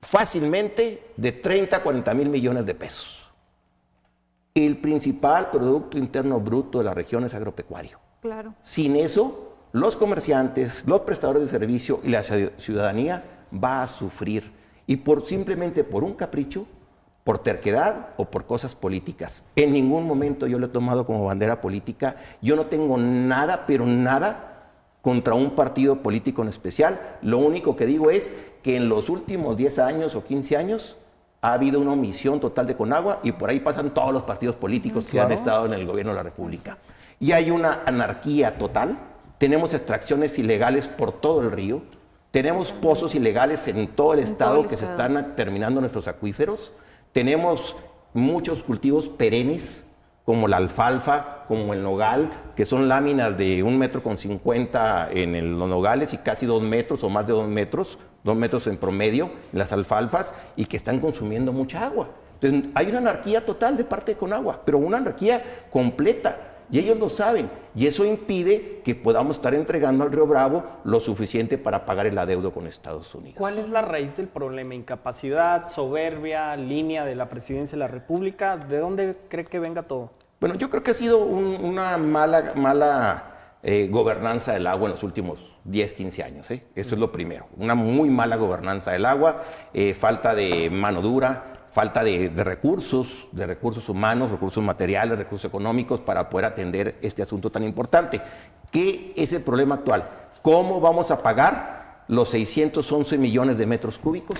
fácilmente 0.00 1.04
de 1.16 1.32
30 1.32 1.76
a 1.76 1.82
40 1.82 2.12
mil 2.14 2.28
millones 2.30 2.66
de 2.66 2.74
pesos. 2.74 3.30
El 4.54 4.78
principal 4.78 5.50
Producto 5.50 5.96
Interno 5.96 6.40
Bruto 6.40 6.78
de 6.78 6.84
la 6.84 6.94
región 6.94 7.24
es 7.24 7.34
agropecuario. 7.34 8.00
Claro. 8.20 8.54
Sin 8.64 8.96
eso, 8.96 9.56
los 9.70 9.96
comerciantes, 9.96 10.82
los 10.86 11.02
prestadores 11.02 11.42
de 11.42 11.48
servicio 11.48 12.00
y 12.02 12.08
la 12.08 12.24
ciudadanía 12.24 13.39
va 13.52 13.82
a 13.82 13.88
sufrir. 13.88 14.50
Y 14.86 14.96
por 14.96 15.26
simplemente 15.26 15.84
por 15.84 16.04
un 16.04 16.14
capricho, 16.14 16.66
por 17.24 17.38
terquedad 17.38 18.08
o 18.16 18.24
por 18.24 18.46
cosas 18.46 18.74
políticas. 18.74 19.44
En 19.56 19.72
ningún 19.72 20.06
momento 20.06 20.46
yo 20.46 20.58
lo 20.58 20.66
he 20.66 20.70
tomado 20.70 21.06
como 21.06 21.26
bandera 21.26 21.60
política. 21.60 22.16
Yo 22.40 22.56
no 22.56 22.66
tengo 22.66 22.98
nada, 22.98 23.66
pero 23.66 23.86
nada 23.86 24.50
contra 25.02 25.34
un 25.34 25.50
partido 25.50 26.02
político 26.02 26.42
en 26.42 26.48
especial. 26.48 27.18
Lo 27.22 27.38
único 27.38 27.76
que 27.76 27.86
digo 27.86 28.10
es 28.10 28.34
que 28.62 28.76
en 28.76 28.88
los 28.88 29.08
últimos 29.08 29.56
10 29.56 29.78
años 29.78 30.14
o 30.14 30.24
15 30.24 30.56
años 30.56 30.96
ha 31.42 31.54
habido 31.54 31.80
una 31.80 31.92
omisión 31.92 32.38
total 32.40 32.66
de 32.66 32.76
Conagua 32.76 33.20
y 33.22 33.32
por 33.32 33.48
ahí 33.48 33.60
pasan 33.60 33.94
todos 33.94 34.12
los 34.12 34.24
partidos 34.24 34.56
políticos 34.56 35.06
que 35.10 35.20
han 35.20 35.32
estado 35.32 35.66
en 35.66 35.72
el 35.72 35.86
gobierno 35.86 36.12
de 36.12 36.16
la 36.16 36.22
República. 36.22 36.78
Y 37.18 37.32
hay 37.32 37.50
una 37.50 37.82
anarquía 37.86 38.58
total. 38.58 38.98
Tenemos 39.38 39.72
extracciones 39.72 40.38
ilegales 40.38 40.86
por 40.86 41.12
todo 41.12 41.40
el 41.40 41.50
río. 41.50 41.82
Tenemos 42.30 42.72
pozos 42.72 43.16
ilegales 43.16 43.66
en 43.66 43.88
todo 43.88 44.14
el 44.14 44.20
estado 44.20 44.62
que 44.62 44.76
se 44.76 44.84
están 44.84 45.34
terminando 45.34 45.80
nuestros 45.80 46.06
acuíferos. 46.06 46.72
Tenemos 47.12 47.74
muchos 48.14 48.62
cultivos 48.62 49.08
perennes 49.08 49.88
como 50.24 50.46
la 50.46 50.58
alfalfa, 50.58 51.44
como 51.48 51.74
el 51.74 51.82
nogal, 51.82 52.30
que 52.54 52.64
son 52.64 52.88
láminas 52.88 53.36
de 53.36 53.64
un 53.64 53.78
metro 53.78 54.00
con 54.00 54.16
cincuenta 54.16 55.08
en 55.10 55.58
los 55.58 55.68
nogales 55.68 56.14
y 56.14 56.18
casi 56.18 56.46
dos 56.46 56.62
metros 56.62 57.02
o 57.02 57.08
más 57.08 57.26
de 57.26 57.32
dos 57.32 57.48
metros, 57.48 57.98
dos 58.22 58.36
metros 58.36 58.68
en 58.68 58.76
promedio 58.76 59.32
en 59.52 59.58
las 59.58 59.72
alfalfas 59.72 60.32
y 60.54 60.66
que 60.66 60.76
están 60.76 61.00
consumiendo 61.00 61.52
mucha 61.52 61.84
agua. 61.84 62.10
Entonces, 62.40 62.70
hay 62.76 62.86
una 62.86 62.98
anarquía 62.98 63.44
total 63.44 63.76
de 63.76 63.82
parte 63.82 64.12
de 64.12 64.18
Conagua, 64.18 64.62
pero 64.64 64.78
una 64.78 64.98
anarquía 64.98 65.66
completa. 65.68 66.49
Y 66.70 66.78
ellos 66.78 66.98
lo 66.98 67.08
saben. 67.08 67.50
Y 67.74 67.86
eso 67.86 68.04
impide 68.04 68.80
que 68.84 68.94
podamos 68.94 69.36
estar 69.36 69.54
entregando 69.54 70.04
al 70.04 70.12
Río 70.12 70.26
Bravo 70.26 70.64
lo 70.84 71.00
suficiente 71.00 71.58
para 71.58 71.84
pagar 71.84 72.06
el 72.06 72.18
adeudo 72.18 72.52
con 72.52 72.66
Estados 72.66 73.14
Unidos. 73.14 73.36
¿Cuál 73.38 73.58
es 73.58 73.68
la 73.68 73.82
raíz 73.82 74.16
del 74.16 74.28
problema? 74.28 74.74
¿Incapacidad, 74.74 75.68
soberbia, 75.68 76.56
línea 76.56 77.04
de 77.04 77.14
la 77.14 77.28
presidencia 77.28 77.76
de 77.76 77.80
la 77.80 77.88
República? 77.88 78.56
¿De 78.56 78.78
dónde 78.78 79.16
cree 79.28 79.44
que 79.44 79.58
venga 79.58 79.82
todo? 79.82 80.10
Bueno, 80.40 80.54
yo 80.54 80.70
creo 80.70 80.82
que 80.82 80.92
ha 80.92 80.94
sido 80.94 81.18
una 81.18 81.98
mala, 81.98 82.54
mala 82.56 83.30
eh, 83.62 83.88
gobernanza 83.90 84.54
del 84.54 84.66
agua 84.66 84.86
en 84.86 84.92
los 84.92 85.02
últimos 85.02 85.60
10, 85.64 85.92
15 85.92 86.22
años. 86.22 86.50
¿eh? 86.50 86.64
Eso 86.74 86.94
es 86.94 87.00
lo 87.00 87.12
primero. 87.12 87.46
Una 87.58 87.74
muy 87.74 88.08
mala 88.08 88.36
gobernanza 88.36 88.92
del 88.92 89.04
agua, 89.04 89.42
eh, 89.74 89.92
falta 89.92 90.34
de 90.34 90.70
mano 90.70 91.02
dura, 91.02 91.49
falta 91.70 92.02
de, 92.02 92.32
recursos, 92.36 93.28
de 93.32 93.46
recursos 93.46 93.88
humanos, 93.88 94.30
recursos 94.30 94.62
materiales, 94.62 95.18
recursos 95.18 95.48
económicos 95.48 96.00
para 96.00 96.28
poder 96.28 96.46
atender 96.46 96.98
este 97.02 97.22
asunto 97.22 97.50
tan 97.50 97.62
importante. 97.62 98.20
¿Qué 98.70 99.12
es 99.16 99.32
el 99.32 99.42
problema 99.42 99.76
actual? 99.76 100.08
¿Cómo 100.42 100.80
vamos 100.80 101.10
a 101.10 101.22
pagar 101.22 102.04
los 102.08 102.30
611 102.30 103.18
millones 103.18 103.58
de 103.58 103.66
metros 103.66 103.98
cúbicos? 103.98 104.38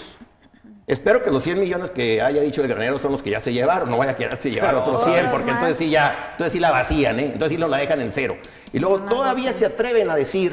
Espero 0.87 1.23
que 1.23 1.31
los 1.31 1.45
100 1.45 1.61
millones 1.61 1.90
que 1.90 2.21
haya 2.21 2.43
dicho 2.43 2.62
el 2.62 2.69
granero 2.69 2.99
son 2.99 3.12
los 3.12 3.23
que 3.23 3.31
ya 3.31 3.38
se 3.38 3.53
llevaron, 3.53 3.88
no 3.88 3.97
vaya 3.97 4.12
a 4.12 4.16
quedarse 4.16 4.51
llevar 4.51 4.75
otros 4.75 5.05
100, 5.05 5.31
porque 5.31 5.51
entonces 5.51 5.77
sí 5.77 5.88
ya, 5.88 6.31
entonces 6.33 6.53
sí 6.53 6.59
la 6.59 6.73
vacían, 6.73 7.21
¿eh? 7.21 7.27
entonces 7.27 7.53
sí 7.53 7.59
nos 7.59 7.71
la 7.71 7.77
dejan 7.77 8.01
en 8.01 8.11
cero. 8.11 8.37
Y 8.73 8.81
luego 8.81 8.99
todavía 9.03 9.53
se 9.53 9.66
atreven 9.66 10.11
a 10.11 10.16
decir, 10.16 10.53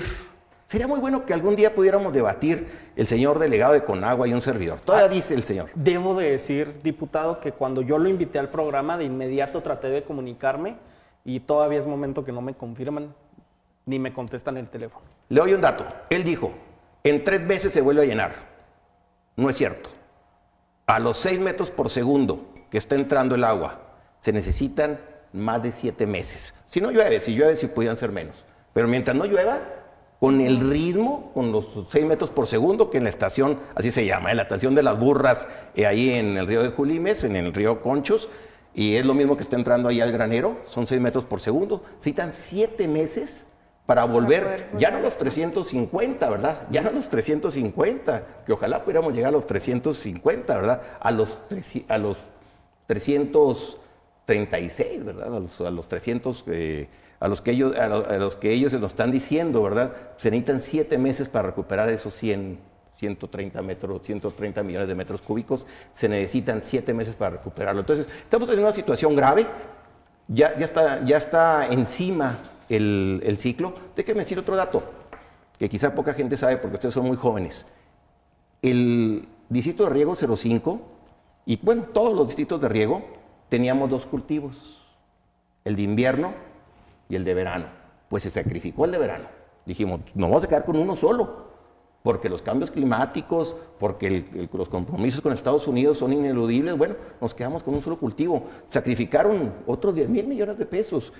Sería 0.67 0.85
muy 0.85 0.99
bueno 0.99 1.25
que 1.25 1.33
algún 1.33 1.55
día 1.55 1.73
pudiéramos 1.73 2.11
debatir 2.11 2.67
el 2.97 3.07
señor 3.07 3.39
delegado 3.39 3.71
de 3.71 3.85
Conagua 3.85 4.27
y 4.27 4.33
un 4.33 4.41
servidor. 4.41 4.81
Todavía 4.81 5.05
ah, 5.05 5.09
dice 5.09 5.33
el 5.33 5.43
señor. 5.43 5.69
Debo 5.75 6.13
de 6.13 6.31
decir, 6.31 6.81
diputado, 6.83 7.39
que 7.39 7.53
cuando 7.53 7.81
yo 7.81 7.97
lo 7.97 8.09
invité 8.09 8.37
al 8.37 8.49
programa, 8.49 8.97
de 8.97 9.05
inmediato 9.05 9.61
traté 9.61 9.87
de 9.87 10.03
comunicarme 10.03 10.75
y 11.23 11.39
todavía 11.39 11.79
es 11.79 11.87
momento 11.87 12.25
que 12.25 12.33
no 12.33 12.41
me 12.41 12.53
confirman 12.53 13.15
ni 13.85 13.97
me 13.97 14.11
contestan 14.11 14.57
el 14.57 14.67
teléfono. 14.67 15.05
Le 15.29 15.39
doy 15.39 15.53
un 15.53 15.61
dato. 15.61 15.85
Él 16.09 16.25
dijo, 16.25 16.53
en 17.01 17.23
tres 17.23 17.47
veces 17.47 17.71
se 17.71 17.79
vuelve 17.79 18.01
a 18.01 18.05
llenar. 18.05 18.33
No 19.37 19.49
es 19.49 19.55
cierto. 19.55 19.89
A 20.85 20.99
los 20.99 21.17
seis 21.17 21.39
metros 21.39 21.71
por 21.71 21.89
segundo 21.89 22.49
que 22.69 22.77
está 22.77 22.95
entrando 22.95 23.35
el 23.35 23.45
agua, 23.45 23.79
se 24.19 24.33
necesitan 24.33 24.99
más 25.31 25.63
de 25.63 25.71
siete 25.71 26.05
meses. 26.05 26.53
Si 26.65 26.81
no 26.81 26.91
llueve, 26.91 27.21
si 27.21 27.33
llueve, 27.33 27.55
si 27.55 27.67
pudieran 27.67 27.95
ser 27.95 28.11
menos. 28.11 28.43
Pero 28.73 28.89
mientras 28.89 29.15
no 29.15 29.23
llueva, 29.23 29.61
con 30.19 30.41
el 30.41 30.69
ritmo, 30.69 31.31
con 31.33 31.51
los 31.51 31.67
6 31.89 32.05
metros 32.05 32.29
por 32.31 32.47
segundo, 32.47 32.89
que 32.89 32.97
en 32.97 33.03
la 33.03 33.09
estación, 33.09 33.59
así 33.75 33.91
se 33.91 34.05
llama, 34.05 34.31
en 34.31 34.37
la 34.37 34.43
estación 34.43 34.73
de 34.73 34.83
las 34.83 34.97
burras, 34.99 35.47
eh, 35.75 35.85
ahí 35.85 36.09
en 36.09 36.37
el 36.37 36.47
río 36.47 36.63
de 36.63 36.69
Julimes, 36.69 37.23
en 37.23 37.35
el 37.35 37.53
río 37.53 37.81
Conchos, 37.81 38.29
y 38.73 38.95
es 38.95 39.05
lo 39.05 39.13
mismo 39.13 39.37
que 39.37 39.43
está 39.43 39.55
entrando 39.55 39.89
ahí 39.89 40.01
al 40.01 40.11
granero, 40.11 40.57
son 40.67 40.87
6 40.87 40.99
metros 41.01 41.25
por 41.25 41.39
segundo. 41.39 41.83
Necesitan 41.97 42.33
7 42.33 42.87
meses 42.87 43.45
para 43.85 44.05
volver, 44.05 44.69
ya 44.77 44.89
no 44.91 44.99
los 44.99 45.17
350, 45.17 46.29
¿verdad? 46.29 46.67
Ya 46.71 46.81
no 46.81 46.91
los 46.91 47.09
350, 47.09 48.43
que 48.45 48.53
ojalá 48.53 48.83
pudiéramos 48.83 49.13
llegar 49.13 49.29
a 49.29 49.31
los 49.31 49.47
350, 49.47 50.57
¿verdad? 50.57 50.81
A 50.99 51.11
los, 51.11 51.39
a 51.87 51.97
los 51.97 52.17
336, 52.87 55.05
¿verdad? 55.05 55.33
A 55.33 55.39
los, 55.39 55.61
a 55.61 55.71
los 55.71 55.87
300 55.87 56.43
a 57.19 57.27
los 57.27 57.41
que 57.41 57.51
ellos, 57.51 57.75
a 57.75 57.87
los, 58.17 58.35
que 58.35 58.51
ellos 58.51 58.73
nos 58.73 58.91
están 58.91 59.11
diciendo, 59.11 59.63
¿verdad? 59.63 59.93
Se 60.17 60.29
necesitan 60.29 60.61
siete 60.61 60.97
meses 60.97 61.29
para 61.29 61.47
recuperar 61.47 61.89
esos 61.89 62.13
100, 62.13 62.59
130 62.93 63.61
metros, 63.61 64.01
130 64.03 64.63
millones 64.63 64.87
de 64.87 64.95
metros 64.95 65.21
cúbicos, 65.21 65.65
se 65.93 66.07
necesitan 66.07 66.61
siete 66.63 66.93
meses 66.93 67.15
para 67.15 67.37
recuperarlo. 67.37 67.81
Entonces, 67.81 68.07
estamos 68.21 68.49
en 68.51 68.59
una 68.59 68.73
situación 68.73 69.15
grave, 69.15 69.47
ya, 70.27 70.55
ya, 70.57 70.65
está, 70.65 71.03
ya 71.05 71.17
está 71.17 71.67
encima 71.67 72.39
el, 72.69 73.21
el 73.23 73.37
ciclo. 73.37 73.73
Déjenme 73.95 74.19
decir 74.19 74.37
otro 74.37 74.55
dato, 74.55 74.83
que 75.57 75.69
quizá 75.69 75.95
poca 75.95 76.13
gente 76.13 76.37
sabe 76.37 76.57
porque 76.57 76.75
ustedes 76.75 76.93
son 76.93 77.07
muy 77.07 77.17
jóvenes. 77.17 77.65
El 78.61 79.27
distrito 79.49 79.85
de 79.85 79.89
riego 79.89 80.15
05, 80.15 80.81
y 81.47 81.57
bueno, 81.63 81.83
todos 81.93 82.15
los 82.15 82.27
distritos 82.27 82.61
de 82.61 82.69
riego, 82.69 83.07
teníamos 83.49 83.89
dos 83.89 84.05
cultivos, 84.05 84.83
el 85.63 85.75
de 85.75 85.81
invierno 85.81 86.46
y 87.09 87.15
el 87.15 87.23
de 87.23 87.33
verano. 87.33 87.65
Pues 88.09 88.23
se 88.23 88.29
sacrificó 88.29 88.85
el 88.85 88.91
de 88.91 88.97
verano. 88.97 89.25
Dijimos, 89.65 90.01
no 90.13 90.27
vamos 90.27 90.43
a 90.43 90.47
quedar 90.47 90.65
con 90.65 90.77
uno 90.77 90.95
solo, 90.95 91.47
porque 92.03 92.29
los 92.29 92.41
cambios 92.41 92.71
climáticos, 92.71 93.55
porque 93.77 94.47
los 94.53 94.69
compromisos 94.69 95.19
con 95.19 95.33
Estados 95.33 95.67
Unidos 95.67 95.97
son 95.97 96.13
ineludibles. 96.13 96.77
Bueno, 96.77 96.95
nos 97.19 97.33
quedamos 97.35 97.63
con 97.63 97.75
un 97.75 97.81
solo 97.81 97.97
cultivo. 97.97 98.45
Sacrificaron 98.65 99.53
otros 99.65 99.93
10 99.93 100.09
mil 100.09 100.25
millones 100.25 100.57
de 100.57 100.65
pesos. 100.65 101.11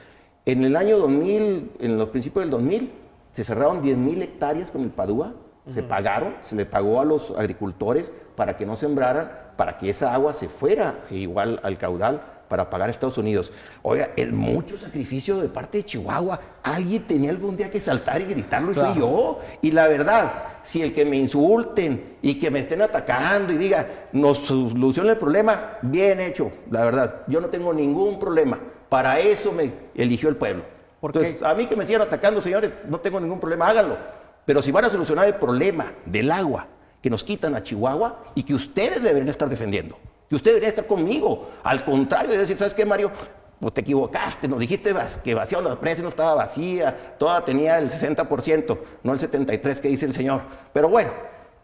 En 0.45 0.63
el 0.63 0.78
año 0.78 0.97
2000, 0.97 1.71
en 1.80 1.97
los 1.97 2.10
principios 2.10 2.43
del 2.43 2.52
2000, 2.52 2.91
se 3.34 3.43
cerraron 3.43 3.82
10 3.82 3.97
mil 3.97 4.21
hectáreas 4.21 4.71
con 4.71 4.82
el 4.82 4.89
Padua, 4.89 5.34
se 5.73 5.84
pagaron, 5.84 6.36
se 6.39 6.56
le 6.56 6.65
pagó 6.65 7.02
a 7.02 7.06
los 7.06 7.32
agricultores 7.32 8.10
para 8.38 8.56
que 8.56 8.65
no 8.65 8.78
sembraran, 8.78 9.30
para 9.58 9.78
que 9.78 9.89
esa 9.89 10.13
agua 10.13 10.34
se 10.34 10.47
fuera 10.47 11.04
igual 11.12 11.60
al 11.63 11.78
caudal 11.78 12.21
para 12.47 12.69
pagar 12.69 12.89
a 12.89 12.91
Estados 12.91 13.17
Unidos. 13.17 13.51
Oiga, 13.81 14.12
es 14.15 14.31
mucho 14.31 14.77
sacrificio 14.77 15.39
de 15.39 15.49
parte 15.49 15.79
de 15.79 15.86
Chihuahua. 15.86 16.39
Alguien 16.63 17.03
tenía 17.03 17.29
algún 17.29 17.57
día 17.57 17.69
que 17.69 17.79
saltar 17.79 18.21
y 18.21 18.25
gritarlo 18.25 18.71
y 18.71 18.73
soy 18.73 18.97
yo. 18.97 19.39
Y 19.62 19.71
la 19.71 19.88
verdad, 19.88 20.31
si 20.63 20.81
el 20.81 20.93
que 20.93 21.05
me 21.05 21.17
insulten 21.17 22.17
y 22.21 22.39
que 22.39 22.51
me 22.51 22.60
estén 22.60 22.81
atacando 22.81 23.53
y 23.53 23.57
diga, 23.57 24.07
nos 24.12 24.39
soluciona 24.39 25.12
el 25.12 25.17
problema, 25.17 25.77
bien 25.81 26.19
hecho, 26.19 26.51
la 26.71 26.86
verdad. 26.86 27.21
Yo 27.27 27.41
no 27.41 27.47
tengo 27.47 27.73
ningún 27.73 28.19
problema. 28.19 28.60
Para 28.89 29.19
eso 29.19 29.51
me 29.51 29.71
eligió 29.95 30.29
el 30.29 30.36
pueblo. 30.36 30.63
Entonces, 31.01 31.41
a 31.43 31.53
mí 31.53 31.67
que 31.67 31.75
me 31.75 31.86
sigan 31.86 32.01
atacando, 32.01 32.41
señores, 32.41 32.73
no 32.88 32.99
tengo 32.99 33.19
ningún 33.19 33.39
problema, 33.39 33.67
háganlo. 33.67 33.97
Pero 34.45 34.62
si 34.62 34.71
van 34.71 34.86
a 34.86 34.89
solucionar 34.89 35.27
el 35.27 35.36
problema 35.36 35.91
del 36.05 36.31
agua 36.31 36.67
que 37.01 37.10
nos 37.10 37.23
quitan 37.23 37.55
a 37.55 37.63
Chihuahua 37.63 38.23
y 38.33 38.43
que 38.43 38.53
ustedes 38.53 39.03
deberían 39.03 39.29
estar 39.29 39.49
defendiendo, 39.49 39.97
que 40.29 40.35
ustedes 40.35 40.55
deberían 40.55 40.69
estar 40.69 40.87
conmigo, 40.87 41.49
al 41.63 41.83
contrario, 41.83 42.31
de 42.31 42.37
decir, 42.37 42.57
¿sabes 42.57 42.73
qué, 42.73 42.85
Mario? 42.85 43.11
Pues 43.59 43.73
te 43.73 43.81
equivocaste, 43.81 44.47
nos 44.47 44.59
dijiste 44.59 44.93
que 45.23 45.33
vaciado 45.33 45.67
la 45.67 45.79
presa 45.79 46.03
no 46.03 46.09
estaba 46.09 46.35
vacía, 46.35 47.15
toda 47.17 47.43
tenía 47.43 47.79
el 47.79 47.89
60%, 47.89 48.77
no 49.03 49.13
el 49.13 49.19
73% 49.19 49.79
que 49.79 49.87
dice 49.87 50.05
el 50.05 50.13
señor. 50.13 50.41
Pero 50.73 50.89
bueno, 50.89 51.11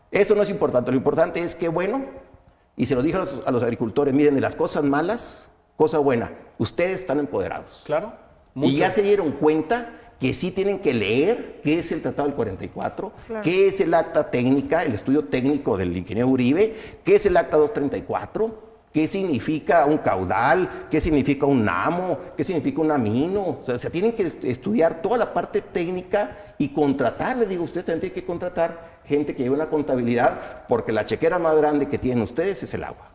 eso 0.10 0.34
no 0.34 0.42
es 0.42 0.50
importante, 0.50 0.92
lo 0.92 0.98
importante 0.98 1.44
es 1.44 1.54
que 1.54 1.68
bueno, 1.68 2.06
y 2.76 2.86
se 2.88 2.96
lo 2.96 3.04
dije 3.04 3.18
a 3.18 3.22
los, 3.22 3.42
a 3.46 3.52
los 3.52 3.62
agricultores, 3.62 4.14
miren, 4.14 4.34
de 4.34 4.42
las 4.42 4.56
cosas 4.56 4.84
malas, 4.84 5.50
cosa 5.76 6.00
buena, 6.00 6.32
ustedes 6.58 7.02
están 7.02 7.20
empoderados. 7.20 7.84
Claro. 7.86 8.14
Y 8.56 8.76
ya 8.76 8.92
se 8.92 9.02
dieron 9.02 9.32
cuenta 9.34 10.00
que 10.24 10.34
sí 10.34 10.52
tienen 10.52 10.80
que 10.80 10.94
leer 10.94 11.60
qué 11.62 11.80
es 11.80 11.92
el 11.92 12.02
Tratado 12.02 12.30
del 12.30 12.36
44, 12.38 13.12
qué 13.44 13.68
es 13.68 13.82
el 13.82 13.94
acta 13.94 14.32
técnica, 14.32 14.82
el 14.86 14.94
estudio 14.94 15.26
técnico 15.26 15.76
del 15.76 15.98
ingeniero 15.98 16.30
Uribe, 16.30 16.78
qué 17.04 17.16
es 17.16 17.26
el 17.26 17.36
acta 17.36 17.58
234, 17.58 18.58
qué 18.94 19.06
significa 19.10 19.86
un 19.86 19.98
caudal, 19.98 20.88
qué 20.90 21.02
significa 21.02 21.46
un 21.46 21.66
namo, 21.66 22.18
qué 22.38 22.46
significa 22.46 22.80
un 22.80 22.92
amino. 22.92 23.58
O 23.60 23.64
sea, 23.66 23.78
se 23.78 23.90
tienen 23.90 24.14
que 24.14 24.32
estudiar 24.44 25.02
toda 25.02 25.18
la 25.18 25.34
parte 25.34 25.60
técnica 25.60 26.56
y 26.58 26.70
contratar, 26.70 27.36
le 27.36 27.46
digo, 27.46 27.66
usted 27.66 27.84
también 27.84 28.00
tiene 28.00 28.14
que 28.14 28.26
contratar 28.26 29.02
gente 29.04 29.36
que 29.36 29.44
lleve 29.44 29.56
una 29.56 29.68
contabilidad, 29.68 30.64
porque 30.70 30.94
la 30.94 31.06
chequera 31.06 31.38
más 31.38 31.58
grande 31.58 31.90
que 31.90 31.98
tienen 31.98 32.24
ustedes 32.24 32.64
es 32.64 32.74
el 32.74 32.86
agua 32.86 33.10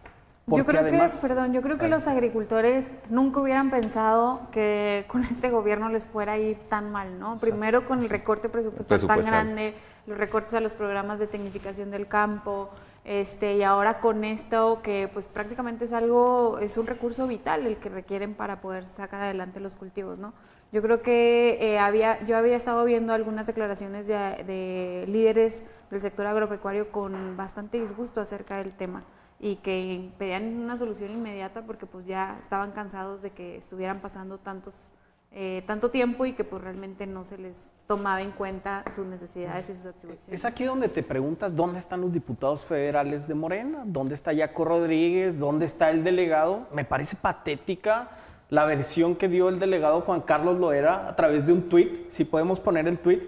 yo 0.56 0.66
creo 0.66 0.84
que, 0.84 1.08
perdón, 1.20 1.52
yo 1.52 1.62
creo 1.62 1.78
que 1.78 1.88
los 1.88 2.06
agricultores 2.06 2.86
nunca 3.10 3.40
hubieran 3.40 3.70
pensado 3.70 4.48
que 4.52 5.04
con 5.08 5.24
este 5.24 5.50
gobierno 5.50 5.88
les 5.88 6.06
fuera 6.06 6.32
a 6.32 6.38
ir 6.38 6.58
tan 6.58 6.90
mal, 6.90 7.18
¿no? 7.18 7.38
Primero 7.38 7.84
con 7.86 8.00
el 8.00 8.08
recorte 8.08 8.48
presupuestal, 8.48 9.06
tan 9.06 9.22
grande, 9.22 9.74
los 10.06 10.16
recortes 10.16 10.54
a 10.54 10.60
los 10.60 10.72
programas 10.72 11.18
de 11.18 11.26
tecnificación 11.26 11.90
del 11.90 12.08
campo, 12.08 12.70
este, 13.04 13.56
y 13.56 13.62
ahora 13.62 14.00
con 14.00 14.24
esto 14.24 14.80
que 14.82 15.08
pues 15.12 15.26
prácticamente 15.26 15.86
es 15.86 15.92
algo, 15.92 16.58
es 16.60 16.76
un 16.76 16.86
recurso 16.86 17.26
vital 17.26 17.66
el 17.66 17.76
que 17.76 17.88
requieren 17.88 18.34
para 18.34 18.60
poder 18.60 18.84
sacar 18.84 19.22
adelante 19.22 19.60
los 19.60 19.76
cultivos, 19.76 20.18
¿no? 20.18 20.34
Yo 20.70 20.82
creo 20.82 21.00
que 21.00 21.56
eh, 21.62 21.78
había, 21.78 22.22
yo 22.26 22.36
había 22.36 22.54
estado 22.54 22.84
viendo 22.84 23.14
algunas 23.14 23.46
declaraciones 23.46 24.06
de, 24.06 24.14
de 24.14 25.06
líderes 25.08 25.64
del 25.90 26.02
sector 26.02 26.26
agropecuario 26.26 26.92
con 26.92 27.38
bastante 27.38 27.80
disgusto 27.80 28.20
acerca 28.20 28.58
del 28.58 28.72
tema 28.72 29.02
y 29.40 29.56
que 29.56 30.10
pedían 30.18 30.56
una 30.56 30.76
solución 30.76 31.12
inmediata 31.12 31.62
porque 31.64 31.86
pues 31.86 32.06
ya 32.06 32.36
estaban 32.40 32.72
cansados 32.72 33.22
de 33.22 33.30
que 33.30 33.56
estuvieran 33.56 34.00
pasando 34.00 34.38
tantos 34.38 34.92
eh, 35.30 35.62
tanto 35.66 35.90
tiempo 35.90 36.24
y 36.24 36.32
que 36.32 36.42
pues 36.42 36.62
realmente 36.62 37.06
no 37.06 37.22
se 37.22 37.36
les 37.36 37.74
tomaba 37.86 38.22
en 38.22 38.30
cuenta 38.30 38.82
sus 38.94 39.06
necesidades 39.06 39.68
y 39.68 39.74
sus 39.74 39.84
atribuciones. 39.84 40.32
Es 40.32 40.46
aquí 40.46 40.64
donde 40.64 40.88
te 40.88 41.02
preguntas 41.02 41.54
dónde 41.54 41.78
están 41.78 42.00
los 42.00 42.12
diputados 42.12 42.64
federales 42.64 43.28
de 43.28 43.34
Morena, 43.34 43.82
dónde 43.84 44.14
está 44.14 44.34
Jaco 44.34 44.64
Rodríguez, 44.64 45.38
dónde 45.38 45.66
está 45.66 45.90
el 45.90 46.02
delegado. 46.02 46.66
Me 46.72 46.86
parece 46.86 47.14
patética 47.14 48.08
la 48.48 48.64
versión 48.64 49.16
que 49.16 49.28
dio 49.28 49.50
el 49.50 49.58
delegado 49.58 50.00
Juan 50.00 50.22
Carlos 50.22 50.58
Loera 50.58 51.06
a 51.06 51.14
través 51.14 51.46
de 51.46 51.52
un 51.52 51.68
tuit, 51.68 52.08
si 52.08 52.24
podemos 52.24 52.58
poner 52.58 52.88
el 52.88 52.98
tuit. 52.98 53.22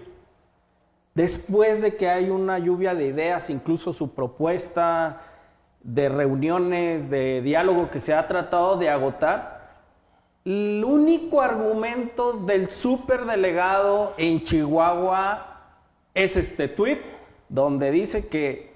Después 1.13 1.83
de 1.83 1.97
que 1.97 2.09
hay 2.09 2.31
una 2.31 2.57
lluvia 2.57 2.95
de 2.95 3.05
ideas, 3.05 3.51
incluso 3.51 3.93
su 3.93 4.15
propuesta 4.15 5.21
de 5.83 6.09
reuniones, 6.09 7.09
de 7.09 7.41
diálogo 7.41 7.89
que 7.89 7.99
se 7.99 8.13
ha 8.13 8.27
tratado 8.27 8.77
de 8.77 8.89
agotar, 8.89 9.61
el 10.43 10.83
único 10.85 11.41
argumento 11.41 12.33
del 12.33 12.71
superdelegado 12.71 14.13
en 14.17 14.41
Chihuahua 14.41 15.47
es 16.13 16.35
este 16.35 16.67
tuit 16.67 16.99
donde 17.47 17.91
dice 17.91 18.27
que 18.27 18.73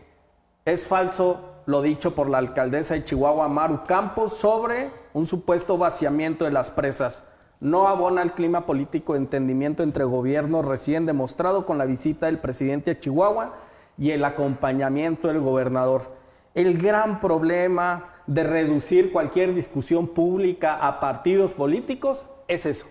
es 0.65 0.85
falso 0.85 1.55
lo 1.65 1.81
dicho 1.81 2.13
por 2.13 2.29
la 2.29 2.37
alcaldesa 2.37 2.93
de 2.93 3.05
Chihuahua, 3.05 3.47
Maru 3.47 3.83
Campos, 3.87 4.37
sobre 4.37 4.91
un 5.13 5.25
supuesto 5.25 5.77
vaciamiento 5.77 6.45
de 6.45 6.51
las 6.51 6.69
presas. 6.69 7.23
No 7.59 7.87
abona 7.87 8.21
el 8.21 8.33
clima 8.33 8.65
político 8.65 9.13
de 9.13 9.19
entendimiento 9.19 9.81
entre 9.81 10.03
gobiernos 10.03 10.65
recién 10.65 11.05
demostrado 11.05 11.65
con 11.65 11.77
la 11.77 11.85
visita 11.85 12.27
del 12.27 12.39
presidente 12.39 12.91
a 12.91 12.99
Chihuahua 12.99 13.55
y 13.97 14.11
el 14.11 14.23
acompañamiento 14.25 15.29
del 15.29 15.39
gobernador. 15.39 16.11
El 16.55 16.77
gran 16.77 17.19
problema 17.19 18.15
de 18.27 18.43
reducir 18.43 19.11
cualquier 19.11 19.53
discusión 19.53 20.07
pública 20.07 20.75
a 20.75 21.01
partidos 21.01 21.51
políticos 21.51 22.25
es 22.47 22.65
eso, 22.65 22.87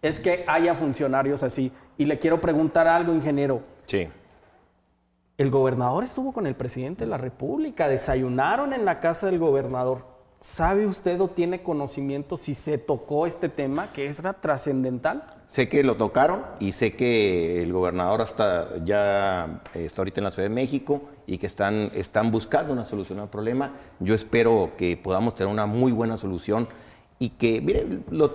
es 0.00 0.20
que 0.20 0.44
haya 0.46 0.76
funcionarios 0.76 1.42
así. 1.42 1.72
Y 1.98 2.04
le 2.04 2.20
quiero 2.20 2.40
preguntar 2.40 2.86
algo, 2.86 3.12
ingeniero. 3.12 3.62
Sí. 3.86 4.08
El 5.36 5.50
gobernador 5.50 6.04
estuvo 6.04 6.32
con 6.32 6.46
el 6.46 6.54
presidente 6.54 7.04
de 7.04 7.10
la 7.10 7.18
República, 7.18 7.88
desayunaron 7.88 8.72
en 8.72 8.84
la 8.84 9.00
casa 9.00 9.26
del 9.26 9.38
gobernador. 9.38 10.04
¿Sabe 10.38 10.86
usted 10.86 11.20
o 11.20 11.28
tiene 11.28 11.62
conocimiento 11.62 12.36
si 12.36 12.54
se 12.54 12.78
tocó 12.78 13.26
este 13.26 13.48
tema 13.48 13.92
que 13.92 14.06
es 14.06 14.22
trascendental? 14.40 15.39
Sé 15.50 15.68
que 15.68 15.82
lo 15.82 15.96
tocaron 15.96 16.44
y 16.60 16.70
sé 16.70 16.94
que 16.94 17.60
el 17.60 17.72
gobernador 17.72 18.22
hasta 18.22 18.68
ya 18.84 19.62
eh, 19.74 19.86
está 19.86 20.02
ahorita 20.02 20.20
en 20.20 20.24
la 20.24 20.30
Ciudad 20.30 20.48
de 20.48 20.54
México 20.54 21.02
y 21.26 21.38
que 21.38 21.48
están, 21.48 21.90
están 21.92 22.30
buscando 22.30 22.72
una 22.72 22.84
solución 22.84 23.18
al 23.18 23.30
problema. 23.30 23.72
Yo 23.98 24.14
espero 24.14 24.70
que 24.78 24.96
podamos 24.96 25.34
tener 25.34 25.52
una 25.52 25.66
muy 25.66 25.90
buena 25.90 26.16
solución 26.16 26.68
y 27.18 27.30
que, 27.30 27.60
mire, 27.60 27.84
lo 28.12 28.32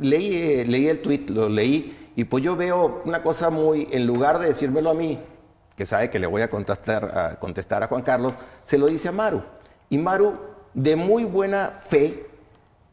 leí, 0.00 0.34
eh, 0.34 0.64
leí 0.66 0.88
el 0.88 1.02
tweet, 1.02 1.26
lo 1.28 1.50
leí 1.50 2.10
y 2.16 2.24
pues 2.24 2.42
yo 2.42 2.56
veo 2.56 3.02
una 3.04 3.22
cosa 3.22 3.50
muy, 3.50 3.86
en 3.90 4.06
lugar 4.06 4.38
de 4.38 4.46
decírmelo 4.46 4.88
a 4.88 4.94
mí, 4.94 5.18
que 5.76 5.84
sabe 5.84 6.08
que 6.08 6.18
le 6.18 6.26
voy 6.26 6.40
a 6.40 6.48
contestar 6.48 7.04
a, 7.14 7.38
contestar 7.38 7.82
a 7.82 7.88
Juan 7.88 8.00
Carlos, 8.00 8.36
se 8.62 8.78
lo 8.78 8.86
dice 8.86 9.08
a 9.08 9.12
Maru. 9.12 9.42
Y 9.90 9.98
Maru, 9.98 10.38
de 10.72 10.96
muy 10.96 11.24
buena 11.24 11.74
fe, 11.86 12.26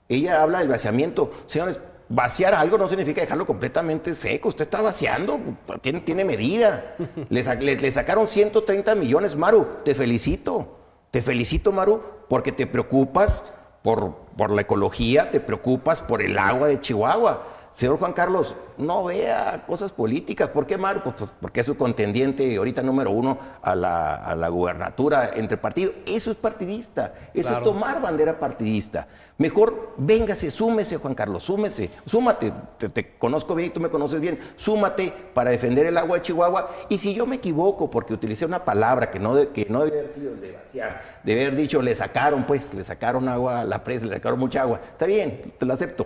ella 0.09 0.41
habla 0.41 0.59
del 0.59 0.67
vaciamiento. 0.67 1.31
Señores, 1.45 1.79
Vaciar 2.13 2.53
algo 2.53 2.77
no 2.77 2.89
significa 2.89 3.21
dejarlo 3.21 3.45
completamente 3.45 4.15
seco. 4.15 4.49
Usted 4.49 4.65
está 4.65 4.81
vaciando, 4.81 5.39
tiene, 5.79 6.01
tiene 6.01 6.25
medida. 6.25 6.97
Le, 7.29 7.91
sacaron 7.91 8.27
130 8.27 8.95
millones, 8.95 9.37
Maru. 9.37 9.65
Te 9.85 9.95
felicito. 9.95 10.77
Te 11.09 11.21
felicito, 11.21 11.71
Maru, 11.71 12.03
porque 12.27 12.51
te 12.51 12.67
preocupas 12.67 13.45
por, 13.81 14.13
por 14.35 14.51
la 14.51 14.61
ecología, 14.61 15.31
te 15.31 15.39
preocupas 15.39 16.01
por 16.01 16.21
el 16.21 16.37
agua 16.37 16.67
de 16.67 16.81
Chihuahua. 16.81 17.43
Señor 17.73 17.97
Juan 17.99 18.13
Carlos, 18.13 18.55
no 18.77 19.05
vea 19.05 19.63
cosas 19.65 19.91
políticas. 19.91 20.49
¿Por 20.49 20.67
qué 20.67 20.77
Marco? 20.77 21.13
Pues 21.17 21.31
porque 21.39 21.61
es 21.61 21.65
su 21.65 21.77
contendiente 21.77 22.57
ahorita 22.57 22.81
número 22.81 23.11
uno 23.11 23.37
a 23.61 23.75
la, 23.75 24.15
a 24.15 24.35
la 24.35 24.49
gubernatura 24.49 25.31
entre 25.35 25.57
partidos. 25.57 25.93
Eso 26.05 26.31
es 26.31 26.37
partidista. 26.37 27.13
Eso 27.33 27.53
es 27.53 27.63
tomar 27.63 28.01
bandera 28.01 28.37
partidista. 28.37 29.07
Mejor 29.37 29.93
véngase, 29.97 30.51
súmese, 30.51 30.97
Juan 30.97 31.15
Carlos, 31.15 31.43
súmese. 31.43 31.89
Súmate. 32.05 32.53
Te, 32.77 33.17
conozco 33.17 33.55
bien 33.55 33.69
y 33.69 33.73
tú 33.73 33.79
me 33.79 33.89
conoces 33.89 34.19
bien. 34.19 34.39
Súmate 34.57 35.13
para 35.33 35.51
defender 35.51 35.85
el 35.85 35.97
agua 35.97 36.17
de 36.17 36.23
Chihuahua. 36.23 36.69
Y 36.89 36.97
si 36.97 37.13
yo 37.13 37.25
me 37.25 37.37
equivoco 37.37 37.89
porque 37.89 38.13
utilicé 38.13 38.45
una 38.45 38.65
palabra 38.65 39.09
que 39.09 39.19
no, 39.19 39.51
que 39.53 39.65
no 39.69 39.85
debe 39.85 39.99
haber 39.99 40.11
sido 40.11 40.35
de 40.35 40.51
vaciar, 40.51 41.01
de 41.23 41.33
haber 41.33 41.55
dicho 41.55 41.81
le 41.81 41.95
sacaron, 41.95 42.45
pues, 42.45 42.73
le 42.73 42.83
sacaron 42.83 43.27
agua 43.29 43.61
a 43.61 43.65
la 43.65 43.83
presa, 43.83 44.05
le 44.05 44.15
sacaron 44.15 44.37
mucha 44.37 44.61
agua. 44.61 44.81
Está 44.91 45.05
bien, 45.05 45.53
te 45.57 45.65
lo 45.65 45.73
acepto. 45.73 46.05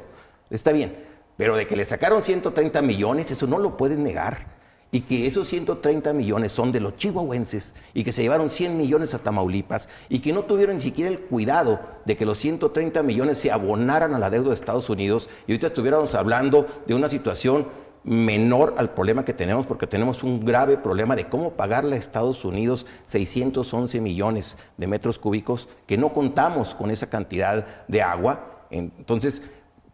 Está 0.49 0.71
bien. 0.71 1.14
Pero 1.37 1.55
de 1.55 1.67
que 1.67 1.75
le 1.75 1.85
sacaron 1.85 2.23
130 2.23 2.81
millones, 2.81 3.31
eso 3.31 3.47
no 3.47 3.59
lo 3.59 3.77
pueden 3.77 4.03
negar. 4.03 4.55
Y 4.91 5.01
que 5.01 5.27
esos 5.27 5.47
130 5.49 6.13
millones 6.13 6.53
son 6.53 6.71
de 6.71 6.79
los 6.79 6.95
chihuahuenses 6.95 7.73
y 7.93 8.05
que 8.05 8.13
se 8.13 8.21
llevaron 8.21 8.49
100 8.49 8.77
millones 8.77 9.13
a 9.13 9.19
Tamaulipas 9.19 9.89
y 10.07 10.19
que 10.19 10.31
no 10.31 10.43
tuvieron 10.43 10.75
ni 10.75 10.81
siquiera 10.81 11.11
el 11.11 11.19
cuidado 11.19 11.81
de 12.05 12.15
que 12.15 12.25
los 12.25 12.37
130 12.37 13.03
millones 13.03 13.39
se 13.39 13.51
abonaran 13.51 14.13
a 14.13 14.19
la 14.19 14.29
deuda 14.29 14.49
de 14.49 14.55
Estados 14.55 14.89
Unidos 14.89 15.27
y 15.47 15.51
ahorita 15.51 15.67
estuviéramos 15.67 16.15
hablando 16.15 16.67
de 16.87 16.93
una 16.93 17.09
situación 17.09 17.67
menor 18.05 18.75
al 18.77 18.93
problema 18.93 19.25
que 19.25 19.33
tenemos 19.33 19.65
porque 19.65 19.87
tenemos 19.87 20.23
un 20.23 20.45
grave 20.45 20.77
problema 20.77 21.15
de 21.15 21.27
cómo 21.27 21.53
pagarle 21.53 21.95
a 21.95 21.99
Estados 21.99 22.45
Unidos 22.45 22.85
611 23.07 23.99
millones 23.99 24.55
de 24.77 24.87
metros 24.87 25.17
cúbicos 25.17 25.67
que 25.87 25.97
no 25.97 26.13
contamos 26.13 26.75
con 26.75 26.91
esa 26.91 27.09
cantidad 27.09 27.85
de 27.87 28.01
agua. 28.03 28.67
Entonces, 28.69 29.41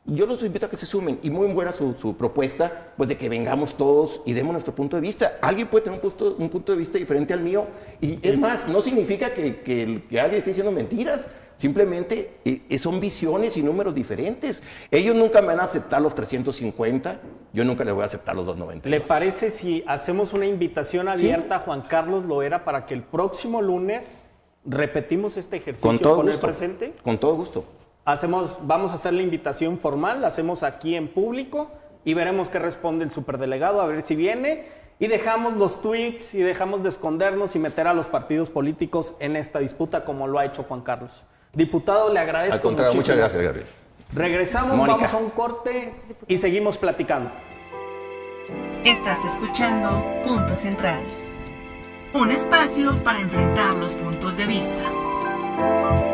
yo 0.05 0.25
los 0.25 0.41
invito 0.43 0.65
a 0.65 0.69
que 0.69 0.77
se 0.77 0.85
sumen 0.85 1.19
y 1.21 1.29
muy 1.29 1.47
buena 1.53 1.71
su, 1.71 2.15
propuesta, 2.17 2.93
pues 2.97 3.07
de 3.07 3.17
que 3.17 3.29
vengamos 3.29 3.75
todos 3.75 4.21
y 4.25 4.33
demos 4.33 4.53
nuestro 4.53 4.73
punto 4.73 4.95
de 4.95 5.01
vista. 5.01 5.37
Alguien 5.41 5.67
puede 5.67 5.85
tener 5.85 5.99
un 5.99 6.09
punto, 6.09 6.35
un 6.37 6.49
punto 6.49 6.71
de 6.71 6.77
vista 6.79 6.97
diferente 6.97 7.33
al 7.33 7.41
mío 7.41 7.67
y 8.01 8.19
es 8.21 8.37
más, 8.37 8.67
no 8.67 8.81
significa 8.81 9.33
que, 9.33 9.61
que, 9.61 10.03
que 10.09 10.19
alguien 10.19 10.39
esté 10.39 10.51
diciendo 10.51 10.71
mentiras, 10.71 11.29
simplemente 11.55 12.39
eh, 12.43 12.77
son 12.79 12.99
visiones 12.99 13.55
y 13.57 13.61
números 13.61 13.93
diferentes. 13.93 14.63
Ellos 14.89 15.15
nunca 15.15 15.41
me 15.41 15.47
van 15.47 15.59
a 15.59 15.63
aceptar 15.63 16.01
los 16.01 16.15
350, 16.15 17.19
yo 17.53 17.63
nunca 17.63 17.83
les 17.83 17.93
voy 17.93 18.01
a 18.01 18.07
aceptar 18.07 18.35
los 18.35 18.45
290. 18.47 18.89
¿Le 18.89 19.01
parece 19.01 19.51
si 19.51 19.83
hacemos 19.85 20.33
una 20.33 20.47
invitación 20.47 21.07
abierta 21.09 21.57
a 21.57 21.59
Juan 21.59 21.81
Carlos 21.81 22.25
Loera 22.25 22.65
para 22.65 22.87
que 22.87 22.95
el 22.95 23.03
próximo 23.03 23.61
lunes 23.61 24.23
repetimos 24.65 25.37
este 25.37 25.57
ejercicio 25.57 25.87
con, 25.87 25.99
todo 25.99 26.27
el 26.27 26.39
presente? 26.39 26.93
Con 27.03 27.19
todo 27.19 27.35
gusto. 27.35 27.63
Hacemos, 28.05 28.59
vamos 28.63 28.91
a 28.91 28.95
hacer 28.95 29.13
la 29.13 29.21
invitación 29.21 29.77
formal, 29.77 30.21
la 30.21 30.27
hacemos 30.27 30.63
aquí 30.63 30.95
en 30.95 31.07
público 31.07 31.69
y 32.03 32.13
veremos 32.13 32.49
qué 32.49 32.57
responde 32.59 33.05
el 33.05 33.11
superdelegado, 33.11 33.81
a 33.81 33.87
ver 33.87 34.01
si 34.01 34.15
viene. 34.15 34.65
Y 34.97 35.07
dejamos 35.07 35.53
los 35.55 35.81
tweets 35.81 36.35
y 36.35 36.41
dejamos 36.41 36.83
de 36.83 36.89
escondernos 36.89 37.55
y 37.55 37.59
meter 37.59 37.87
a 37.87 37.93
los 37.93 38.07
partidos 38.07 38.49
políticos 38.49 39.15
en 39.19 39.35
esta 39.35 39.59
disputa 39.59 40.05
como 40.05 40.27
lo 40.27 40.37
ha 40.37 40.45
hecho 40.45 40.63
Juan 40.63 40.81
Carlos. 40.81 41.23
Diputado, 41.53 42.13
le 42.13 42.19
agradezco. 42.19 42.55
Al 42.55 42.61
contrario, 42.61 42.93
muchas 42.93 43.17
gracias, 43.17 43.41
Gabriel. 43.41 43.65
Regresamos, 44.13 44.77
vamos 44.87 45.13
a 45.13 45.17
un 45.17 45.29
corte 45.31 45.91
y 46.27 46.37
seguimos 46.37 46.77
platicando. 46.77 47.31
Estás 48.83 49.23
escuchando 49.25 50.03
Punto 50.23 50.55
Central. 50.55 50.99
Un 52.13 52.31
espacio 52.31 52.95
para 53.03 53.19
enfrentar 53.19 53.73
los 53.75 53.95
puntos 53.95 54.37
de 54.37 54.45
vista. 54.45 56.10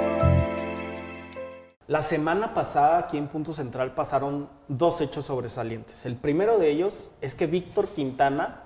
La 1.88 2.02
semana 2.02 2.54
pasada 2.54 2.98
aquí 2.98 3.18
en 3.18 3.30
Punto 3.30 3.54
Central 3.54 3.94
pasaron 3.94 4.50
dos 4.68 5.00
hechos 5.00 5.26
sobresalientes. 5.26 6.06
El 6.06 6.18
primero 6.18 6.58
de 6.58 6.70
ellos 6.70 7.10
es 7.22 7.34
que 7.34 7.48
Víctor 7.48 7.88
Quintana 7.88 8.64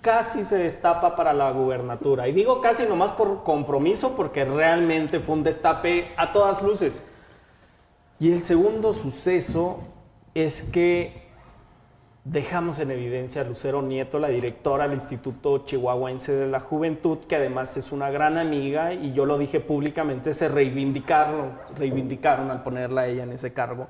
casi 0.00 0.44
se 0.44 0.56
destapa 0.56 1.16
para 1.16 1.32
la 1.32 1.50
gubernatura. 1.50 2.28
Y 2.28 2.32
digo 2.32 2.60
casi 2.60 2.84
nomás 2.84 3.10
por 3.10 3.42
compromiso 3.42 4.14
porque 4.14 4.44
realmente 4.44 5.18
fue 5.18 5.34
un 5.34 5.42
destape 5.42 6.12
a 6.16 6.30
todas 6.30 6.62
luces. 6.62 7.02
Y 8.20 8.30
el 8.30 8.42
segundo 8.44 8.92
suceso 8.92 9.80
es 10.32 10.62
que 10.62 11.25
dejamos 12.26 12.80
en 12.80 12.90
evidencia 12.90 13.42
a 13.42 13.44
Lucero 13.44 13.82
Nieto, 13.82 14.18
la 14.18 14.28
directora 14.28 14.88
del 14.88 14.98
Instituto 14.98 15.64
Chihuahuense 15.64 16.32
de 16.32 16.48
la 16.48 16.58
Juventud, 16.58 17.18
que 17.18 17.36
además 17.36 17.76
es 17.76 17.92
una 17.92 18.10
gran 18.10 18.36
amiga 18.36 18.92
y 18.92 19.12
yo 19.12 19.24
lo 19.26 19.38
dije 19.38 19.60
públicamente, 19.60 20.32
se 20.32 20.48
reivindicaron, 20.48 21.52
reivindicaron 21.78 22.50
al 22.50 22.64
ponerla 22.64 23.02
a 23.02 23.06
ella 23.06 23.22
en 23.22 23.32
ese 23.32 23.52
cargo. 23.52 23.86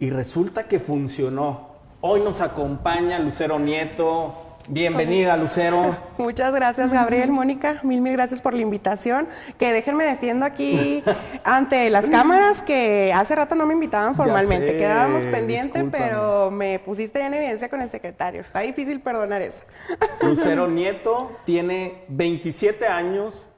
Y 0.00 0.10
resulta 0.10 0.66
que 0.66 0.80
funcionó. 0.80 1.70
Hoy 2.00 2.20
nos 2.22 2.40
acompaña 2.40 3.20
Lucero 3.20 3.60
Nieto, 3.60 4.51
Bienvenida, 4.68 5.36
Lucero. 5.36 5.96
Muchas 6.18 6.54
gracias, 6.54 6.92
Gabriel, 6.92 7.32
Mónica. 7.32 7.80
Mil, 7.82 8.00
mil 8.00 8.12
gracias 8.12 8.40
por 8.40 8.54
la 8.54 8.60
invitación. 8.60 9.28
Que 9.58 9.72
déjenme 9.72 10.04
defiendo 10.04 10.46
aquí 10.46 11.02
ante 11.44 11.90
las 11.90 12.08
cámaras 12.08 12.62
que 12.62 13.12
hace 13.12 13.34
rato 13.34 13.54
no 13.54 13.66
me 13.66 13.74
invitaban 13.74 14.14
formalmente. 14.14 14.76
Quedábamos 14.76 15.26
pendiente, 15.26 15.84
pero 15.84 16.50
me 16.50 16.78
pusiste 16.78 17.20
en 17.20 17.34
evidencia 17.34 17.68
con 17.68 17.80
el 17.80 17.90
secretario. 17.90 18.40
Está 18.40 18.60
difícil 18.60 19.00
perdonar 19.00 19.42
eso. 19.42 19.64
Lucero 20.22 20.68
Nieto 20.68 21.32
tiene 21.44 22.04
27 22.08 22.86
años, 22.86 23.48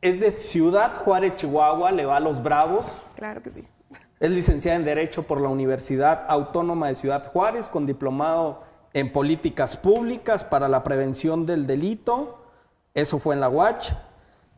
es 0.00 0.20
de 0.20 0.32
Ciudad 0.32 0.94
Juárez, 0.94 1.36
Chihuahua, 1.36 1.90
le 1.90 2.04
va 2.04 2.18
a 2.18 2.20
los 2.20 2.42
Bravos. 2.42 2.86
Claro 3.16 3.42
que 3.42 3.50
sí. 3.50 3.64
Es 4.20 4.30
licenciada 4.30 4.76
en 4.76 4.84
Derecho 4.84 5.24
por 5.24 5.40
la 5.40 5.48
Universidad 5.48 6.24
Autónoma 6.28 6.86
de 6.86 6.94
Ciudad 6.94 7.26
Juárez, 7.32 7.68
con 7.68 7.86
diplomado 7.86 8.71
en 8.94 9.12
políticas 9.12 9.76
públicas 9.76 10.44
para 10.44 10.68
la 10.68 10.82
prevención 10.82 11.46
del 11.46 11.66
delito, 11.66 12.38
eso 12.94 13.18
fue 13.18 13.34
en 13.34 13.40
la 13.40 13.48
UACH, 13.48 13.92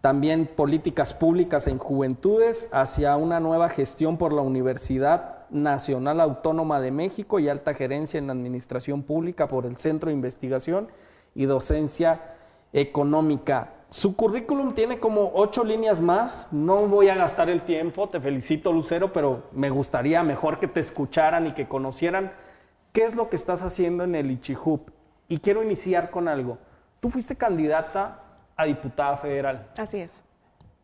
también 0.00 0.46
políticas 0.46 1.14
públicas 1.14 1.66
en 1.66 1.78
juventudes 1.78 2.68
hacia 2.72 3.16
una 3.16 3.40
nueva 3.40 3.68
gestión 3.68 4.18
por 4.18 4.32
la 4.32 4.42
Universidad 4.42 5.48
Nacional 5.50 6.20
Autónoma 6.20 6.80
de 6.80 6.90
México 6.90 7.38
y 7.38 7.48
alta 7.48 7.72
gerencia 7.72 8.18
en 8.18 8.28
administración 8.28 9.02
pública 9.02 9.48
por 9.48 9.64
el 9.64 9.76
Centro 9.78 10.08
de 10.08 10.14
Investigación 10.14 10.88
y 11.34 11.46
Docencia 11.46 12.34
Económica. 12.72 13.72
Su 13.88 14.16
currículum 14.16 14.74
tiene 14.74 14.98
como 14.98 15.30
ocho 15.34 15.62
líneas 15.62 16.00
más, 16.00 16.48
no 16.50 16.80
voy 16.80 17.08
a 17.08 17.14
gastar 17.14 17.48
el 17.48 17.62
tiempo, 17.62 18.08
te 18.08 18.20
felicito 18.20 18.72
Lucero, 18.72 19.12
pero 19.12 19.44
me 19.52 19.70
gustaría 19.70 20.22
mejor 20.24 20.58
que 20.58 20.66
te 20.66 20.80
escucharan 20.80 21.46
y 21.46 21.52
que 21.52 21.68
conocieran 21.68 22.32
¿Qué 22.94 23.04
es 23.04 23.16
lo 23.16 23.28
que 23.28 23.34
estás 23.34 23.60
haciendo 23.62 24.04
en 24.04 24.14
el 24.14 24.30
Ichihup? 24.30 24.88
Y 25.26 25.38
quiero 25.38 25.64
iniciar 25.64 26.12
con 26.12 26.28
algo. 26.28 26.58
Tú 27.00 27.10
fuiste 27.10 27.34
candidata 27.34 28.22
a 28.54 28.66
diputada 28.66 29.16
federal. 29.16 29.68
Así 29.76 29.98
es. 29.98 30.22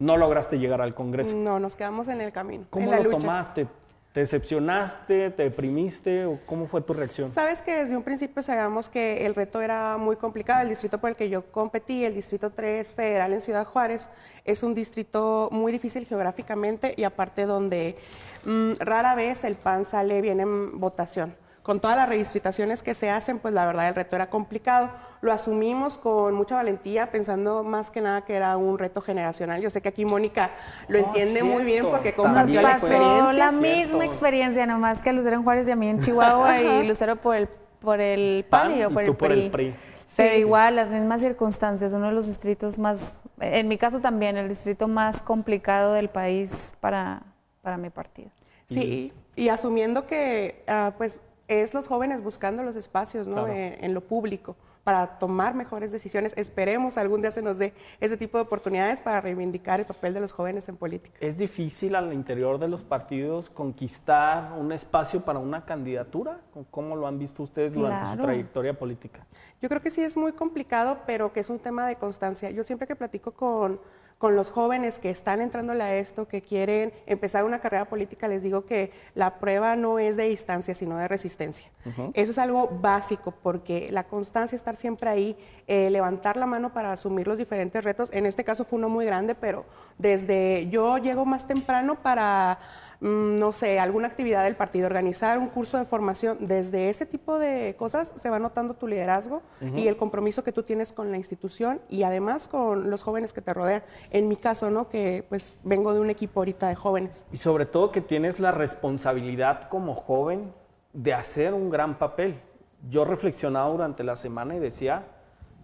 No 0.00 0.16
lograste 0.16 0.58
llegar 0.58 0.80
al 0.80 0.92
Congreso. 0.92 1.36
No, 1.36 1.60
nos 1.60 1.76
quedamos 1.76 2.08
en 2.08 2.20
el 2.20 2.32
camino. 2.32 2.64
¿Cómo 2.68 2.92
lo 2.92 3.10
tomaste? 3.10 3.68
¿Te 4.12 4.18
decepcionaste? 4.18 5.30
¿Te 5.30 5.44
deprimiste? 5.44 6.26
¿O 6.26 6.40
cómo 6.46 6.66
fue 6.66 6.80
tu 6.80 6.94
reacción? 6.94 7.30
Sabes 7.30 7.62
que 7.62 7.76
desde 7.76 7.96
un 7.96 8.02
principio 8.02 8.42
sabíamos 8.42 8.88
que 8.88 9.24
el 9.24 9.36
reto 9.36 9.62
era 9.62 9.96
muy 9.96 10.16
complicado. 10.16 10.62
El 10.62 10.68
distrito 10.68 10.98
por 10.98 11.10
el 11.10 11.16
que 11.16 11.30
yo 11.30 11.52
competí, 11.52 12.04
el 12.04 12.16
distrito 12.16 12.50
3 12.50 12.90
federal 12.90 13.32
en 13.32 13.40
Ciudad 13.40 13.64
Juárez, 13.64 14.10
es 14.44 14.64
un 14.64 14.74
distrito 14.74 15.48
muy 15.52 15.70
difícil 15.70 16.06
geográficamente 16.06 16.92
y 16.96 17.04
aparte 17.04 17.46
donde 17.46 17.96
mm, 18.44 18.72
rara 18.80 19.14
vez 19.14 19.44
el 19.44 19.54
PAN 19.54 19.84
sale 19.84 20.20
bien 20.20 20.40
en 20.40 20.80
votación 20.80 21.36
con 21.70 21.78
todas 21.78 21.96
las 21.96 22.08
redistritaciones 22.08 22.82
que 22.82 22.94
se 22.94 23.10
hacen, 23.10 23.38
pues 23.38 23.54
la 23.54 23.64
verdad 23.64 23.86
el 23.86 23.94
reto 23.94 24.16
era 24.16 24.28
complicado. 24.28 24.90
Lo 25.20 25.30
asumimos 25.30 25.98
con 25.98 26.34
mucha 26.34 26.56
valentía, 26.56 27.12
pensando 27.12 27.62
más 27.62 27.92
que 27.92 28.00
nada 28.00 28.22
que 28.22 28.34
era 28.34 28.56
un 28.56 28.76
reto 28.76 29.00
generacional. 29.00 29.62
Yo 29.62 29.70
sé 29.70 29.80
que 29.80 29.88
aquí 29.88 30.04
Mónica 30.04 30.50
lo 30.88 30.98
oh, 30.98 31.06
entiende 31.06 31.44
muy 31.44 31.62
bien 31.62 31.86
porque 31.86 32.12
compartió 32.12 32.60
la 32.60 32.72
experiencia. 32.72 33.32
La 33.34 33.52
misma 33.52 34.04
experiencia, 34.04 34.66
nomás 34.66 35.00
que 35.00 35.12
Lucero 35.12 35.36
en 35.36 35.44
Juárez 35.44 35.68
y 35.68 35.70
a 35.70 35.76
mí 35.76 35.86
en 35.86 36.00
Chihuahua 36.00 36.60
y 36.60 36.88
Lucero 36.88 37.14
por 37.14 37.36
el, 37.36 37.48
por 37.78 38.00
el 38.00 38.44
PAN, 38.50 38.72
y 38.72 38.78
yo 38.80 38.90
por, 38.90 39.04
el, 39.04 39.14
por 39.14 39.30
el 39.30 39.48
PRI. 39.52 39.72
Pero 40.16 40.34
igual, 40.34 40.74
las 40.74 40.90
mismas 40.90 41.20
circunstancias, 41.20 41.92
uno 41.92 42.08
de 42.08 42.12
los 42.14 42.26
distritos 42.26 42.78
más, 42.78 43.22
en 43.38 43.68
mi 43.68 43.78
caso 43.78 44.00
también, 44.00 44.36
el 44.36 44.48
distrito 44.48 44.88
más 44.88 45.22
complicado 45.22 45.92
del 45.92 46.08
país 46.08 46.72
para, 46.80 47.22
para 47.62 47.76
mi 47.76 47.90
partido. 47.90 48.30
Sí, 48.66 49.12
y 49.36 49.48
asumiendo 49.50 50.04
que, 50.06 50.64
uh, 50.68 50.90
pues, 50.98 51.20
es 51.50 51.74
los 51.74 51.88
jóvenes 51.88 52.22
buscando 52.22 52.62
los 52.62 52.76
espacios 52.76 53.26
¿no? 53.26 53.48
en, 53.48 53.92
lo 53.92 54.00
público 54.00 54.56
para 54.84 55.18
tomar 55.18 55.54
mejores 55.54 55.90
decisiones. 55.90 56.32
Esperemos 56.36 56.96
algún 56.96 57.20
día 57.20 57.32
se 57.32 57.42
nos 57.42 57.58
dé 57.58 57.74
ese 58.00 58.16
tipo 58.16 58.38
de 58.38 58.42
oportunidades 58.42 59.00
para 59.00 59.20
reivindicar 59.20 59.80
el 59.80 59.86
papel 59.86 60.14
de 60.14 60.20
los 60.20 60.32
jóvenes 60.32 60.68
en 60.68 60.76
política. 60.76 61.18
¿Es 61.20 61.36
difícil 61.36 61.96
al 61.96 62.12
interior 62.12 62.58
de 62.58 62.68
los 62.68 62.82
partidos 62.82 63.50
conquistar 63.50 64.52
un 64.52 64.70
espacio 64.70 65.22
para 65.22 65.40
una 65.40 65.64
candidatura? 65.64 66.40
¿Cómo 66.70 66.94
lo 66.94 67.08
han 67.08 67.18
visto 67.18 67.42
ustedes 67.42 67.74
durante 67.74 68.06
su 68.06 68.22
trayectoria 68.22 68.78
política? 68.78 69.26
Yo 69.60 69.68
creo 69.68 69.82
que 69.82 69.90
sí 69.90 70.02
es 70.02 70.16
muy 70.16 70.32
complicado, 70.32 70.98
pero 71.04 71.32
que 71.32 71.40
es 71.40 71.50
un 71.50 71.58
tema 71.58 71.86
de 71.86 71.96
constancia. 71.96 72.50
Yo 72.50 72.62
siempre 72.62 72.86
que 72.86 72.94
platico 72.94 73.32
con 73.32 73.80
con 74.20 74.36
los 74.36 74.50
jóvenes 74.50 74.98
que 74.98 75.08
están 75.08 75.40
entrando 75.40 75.72
a 75.72 75.94
esto, 75.94 76.28
que 76.28 76.42
quieren 76.42 76.92
empezar 77.06 77.42
una 77.42 77.58
carrera 77.58 77.86
política, 77.86 78.28
les 78.28 78.42
digo 78.42 78.66
que 78.66 78.92
la 79.14 79.38
prueba 79.38 79.76
no 79.76 79.98
es 79.98 80.18
de 80.18 80.24
distancia, 80.24 80.74
sino 80.74 80.98
de 80.98 81.08
resistencia. 81.08 81.70
Eso 82.12 82.30
es 82.30 82.36
algo 82.36 82.68
básico, 82.68 83.32
porque 83.42 83.88
la 83.90 84.04
constancia, 84.04 84.56
estar 84.56 84.76
siempre 84.76 85.08
ahí, 85.08 85.38
eh, 85.66 85.88
levantar 85.88 86.36
la 86.36 86.44
mano 86.44 86.74
para 86.74 86.92
asumir 86.92 87.26
los 87.26 87.38
diferentes 87.38 87.82
retos, 87.82 88.10
en 88.12 88.26
este 88.26 88.44
caso 88.44 88.66
fue 88.66 88.78
uno 88.78 88.90
muy 88.90 89.06
grande, 89.06 89.34
pero 89.34 89.64
desde 89.96 90.68
yo 90.68 90.98
llego 90.98 91.24
más 91.24 91.46
temprano 91.46 91.94
para 91.94 92.58
no 93.00 93.52
sé, 93.52 93.80
alguna 93.80 94.08
actividad 94.08 94.44
del 94.44 94.56
partido, 94.56 94.86
organizar 94.86 95.38
un 95.38 95.48
curso 95.48 95.78
de 95.78 95.86
formación, 95.86 96.36
desde 96.40 96.90
ese 96.90 97.06
tipo 97.06 97.38
de 97.38 97.74
cosas 97.78 98.12
se 98.14 98.28
va 98.28 98.38
notando 98.38 98.74
tu 98.74 98.86
liderazgo 98.86 99.42
y 99.74 99.88
el 99.88 99.96
compromiso 99.96 100.44
que 100.44 100.52
tú 100.52 100.62
tienes 100.62 100.92
con 100.92 101.10
la 101.10 101.16
institución 101.16 101.80
y 101.88 102.02
además 102.02 102.46
con 102.46 102.90
los 102.90 103.02
jóvenes 103.02 103.32
que 103.32 103.40
te 103.40 103.54
rodean. 103.54 103.82
En 104.10 104.28
mi 104.28 104.36
caso, 104.36 104.70
¿no? 104.70 104.88
Que 104.88 105.24
pues 105.28 105.56
vengo 105.64 105.94
de 105.94 106.00
un 106.00 106.10
equipo 106.10 106.40
ahorita 106.40 106.68
de 106.68 106.74
jóvenes. 106.74 107.26
Y 107.32 107.38
sobre 107.38 107.64
todo 107.64 107.90
que 107.90 108.02
tienes 108.02 108.38
la 108.38 108.52
responsabilidad 108.52 109.68
como 109.68 109.94
joven 109.94 110.52
de 110.92 111.14
hacer 111.14 111.54
un 111.54 111.70
gran 111.70 111.98
papel. 111.98 112.40
Yo 112.88 113.04
reflexionaba 113.04 113.70
durante 113.70 114.04
la 114.04 114.16
semana 114.16 114.56
y 114.56 114.58
decía, 114.58 115.06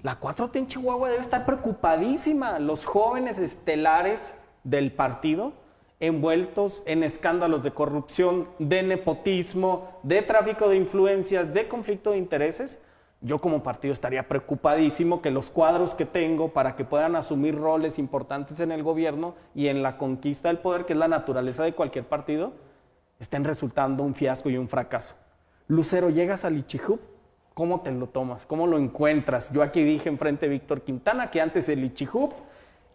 la 0.03 0.18
4T 0.18 0.57
en 0.57 0.68
Chihuahua 0.68 1.11
debe 1.11 1.22
estar 1.22 1.44
preocupadísima. 1.44 2.59
Los 2.59 2.85
jóvenes 2.85 3.38
estelares 3.38 4.37
del 4.65 4.92
partido 4.92 5.52
envueltos 6.01 6.83
en 6.87 7.03
escándalos 7.03 7.63
de 7.63 7.73
corrupción, 7.73 8.49
de 8.59 8.83
nepotismo, 8.83 9.99
de 10.03 10.23
tráfico 10.23 10.69
de 10.69 10.77
influencias, 10.77 11.55
de 11.55 11.69
conflicto 11.69 12.11
de 12.11 12.19
intereses, 12.19 12.81
yo 13.23 13.40
como 13.40 13.63
partido 13.63 13.92
estaría 13.92 14.29
preocupadísimo 14.29 15.23
que 15.23 15.31
los 15.31 15.49
cuadros 15.49 15.94
que 15.94 16.05
tengo 16.05 16.51
para 16.53 16.77
que 16.77 16.85
puedan 16.85 17.17
asumir 17.17 17.57
roles 17.57 17.99
importantes 17.99 18.61
en 18.61 18.73
el 18.73 18.83
gobierno 18.83 19.35
y 19.55 19.69
en 19.69 19.83
la 19.83 19.97
conquista 19.97 20.49
del 20.49 20.59
poder, 20.59 20.85
que 20.85 20.92
es 20.92 20.99
la 20.99 21.09
naturaleza 21.09 21.65
de 21.65 21.73
cualquier 21.73 22.05
partido, 22.05 22.53
estén 23.19 23.44
resultando 23.44 24.03
un 24.03 24.15
fiasco 24.15 24.51
y 24.51 24.59
un 24.59 24.69
fracaso. 24.69 25.15
Lucero, 25.67 26.11
llegas 26.11 26.44
al 26.44 26.59
Ichihup, 26.59 27.01
¿cómo 27.55 27.81
te 27.81 27.90
lo 27.90 28.07
tomas? 28.09 28.44
¿Cómo 28.44 28.67
lo 28.67 28.77
encuentras? 28.77 29.51
Yo 29.51 29.63
aquí 29.63 29.83
dije 29.83 30.11
enfrente 30.11 30.47
de 30.47 30.53
Víctor 30.53 30.83
Quintana 30.83 31.31
que 31.31 31.40
antes 31.40 31.69
el 31.71 31.83
Ichihup 31.85 32.33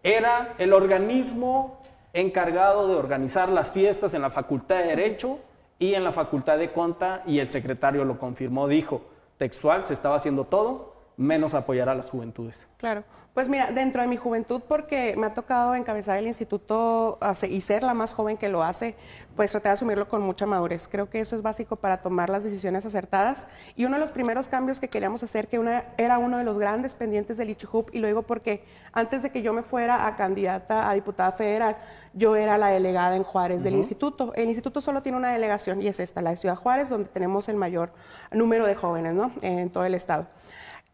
era 0.04 0.54
el 0.60 0.72
organismo 0.72 1.81
encargado 2.14 2.88
de 2.88 2.96
organizar 2.96 3.50
las 3.50 3.72
fiestas 3.72 4.14
en 4.14 4.22
la 4.22 4.30
Facultad 4.30 4.80
de 4.80 4.88
Derecho 4.88 5.40
y 5.80 5.94
en 5.94 6.04
la 6.04 6.12
Facultad 6.12 6.58
de 6.58 6.72
Conta 6.72 7.24
y 7.26 7.40
el 7.40 7.50
secretario 7.50 8.06
lo 8.06 8.20
confirmó, 8.20 8.68
dijo, 8.68 9.02
textual, 9.38 9.86
se 9.86 9.94
estaba 9.94 10.16
haciendo 10.16 10.44
todo, 10.44 10.91
menos 11.18 11.54
apoyar 11.54 11.90
a 11.90 11.96
las 11.96 12.10
juventudes. 12.10 12.68
Claro, 12.78 13.04
pues 13.34 13.48
mira, 13.48 13.72
dentro 13.72 14.02
de 14.02 14.10
mi 14.10 14.18
juventud, 14.18 14.62
porque 14.68 15.16
me 15.18 15.28
ha 15.28 15.34
tocado 15.34 15.74
encabezar 15.76 16.18
el 16.18 16.28
instituto 16.28 17.18
y 17.48 17.62
ser 17.62 17.82
la 17.82 17.94
más 17.94 18.14
joven 18.14 18.36
que 18.36 18.50
lo 18.50 18.62
hace, 18.62 18.96
pues 19.38 19.52
traté 19.52 19.70
de 19.70 19.74
asumirlo 19.74 20.10
con 20.10 20.22
mucha 20.22 20.46
madurez. 20.46 20.90
Creo 20.90 21.10
que 21.10 21.22
eso 21.22 21.38
es 21.38 21.42
básico 21.42 21.78
para 21.78 22.02
tomar 22.02 22.30
las 22.30 22.44
decisiones 22.44 22.86
acertadas. 22.86 23.48
Y 23.78 23.86
uno 23.86 23.96
de 23.96 24.02
los 24.02 24.12
primeros 24.12 24.50
cambios 24.50 24.82
que 24.82 24.90
queríamos 24.90 25.24
hacer, 25.24 25.48
que 25.48 25.60
una, 25.60 25.86
era 25.98 26.18
uno 26.18 26.40
de 26.40 26.44
los 26.44 26.58
grandes 26.58 26.94
pendientes 26.94 27.38
del 27.38 27.52
Ichihup, 27.52 27.90
y 27.94 28.00
lo 28.00 28.08
digo 28.08 28.24
porque 28.24 28.66
antes 28.92 29.24
de 29.24 29.30
que 29.30 29.42
yo 29.42 29.54
me 29.54 29.64
fuera 29.64 30.08
a 30.08 30.18
candidata 30.18 30.90
a 30.90 30.94
diputada 30.94 31.32
federal, 31.32 31.78
yo 32.14 32.36
era 32.36 32.58
la 32.58 32.68
delegada 32.68 33.16
en 33.16 33.24
Juárez 33.24 33.64
del 33.64 33.76
instituto. 33.76 34.34
El 34.36 34.50
instituto 34.50 34.82
solo 34.82 35.02
tiene 35.02 35.18
una 35.18 35.32
delegación 35.32 35.82
y 35.82 35.88
es 35.88 36.02
esta, 36.02 36.22
la 36.22 36.32
de 36.32 36.38
Ciudad 36.38 36.58
Juárez, 36.58 36.90
donde 36.90 37.08
tenemos 37.08 37.48
el 37.48 37.56
mayor 37.56 37.94
número 38.32 38.66
de 38.66 38.76
jóvenes 38.76 39.14
¿no? 39.14 39.32
en 39.42 39.70
todo 39.70 39.86
el 39.86 39.94
estado. 39.94 40.28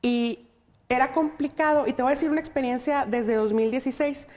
Y 0.02 0.48
era 0.90 1.12
complicado, 1.12 1.88
y 1.88 1.94
te 1.94 2.02
voy 2.02 2.12
a 2.12 2.16
decir 2.16 2.30
una 2.32 2.40
experiencia 2.40 3.06
desde 3.06 3.36
2016. 3.36 4.28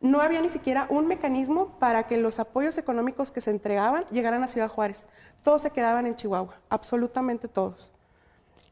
No 0.00 0.20
había 0.20 0.42
ni 0.42 0.50
siquiera 0.50 0.86
un 0.90 1.06
mecanismo 1.06 1.78
para 1.78 2.06
que 2.06 2.16
los 2.16 2.38
apoyos 2.38 2.76
económicos 2.76 3.30
que 3.30 3.40
se 3.40 3.50
entregaban 3.50 4.04
llegaran 4.10 4.42
a 4.42 4.48
Ciudad 4.48 4.68
Juárez. 4.68 5.08
Todos 5.42 5.62
se 5.62 5.70
quedaban 5.70 6.06
en 6.06 6.14
Chihuahua, 6.14 6.60
absolutamente 6.68 7.48
todos 7.48 7.90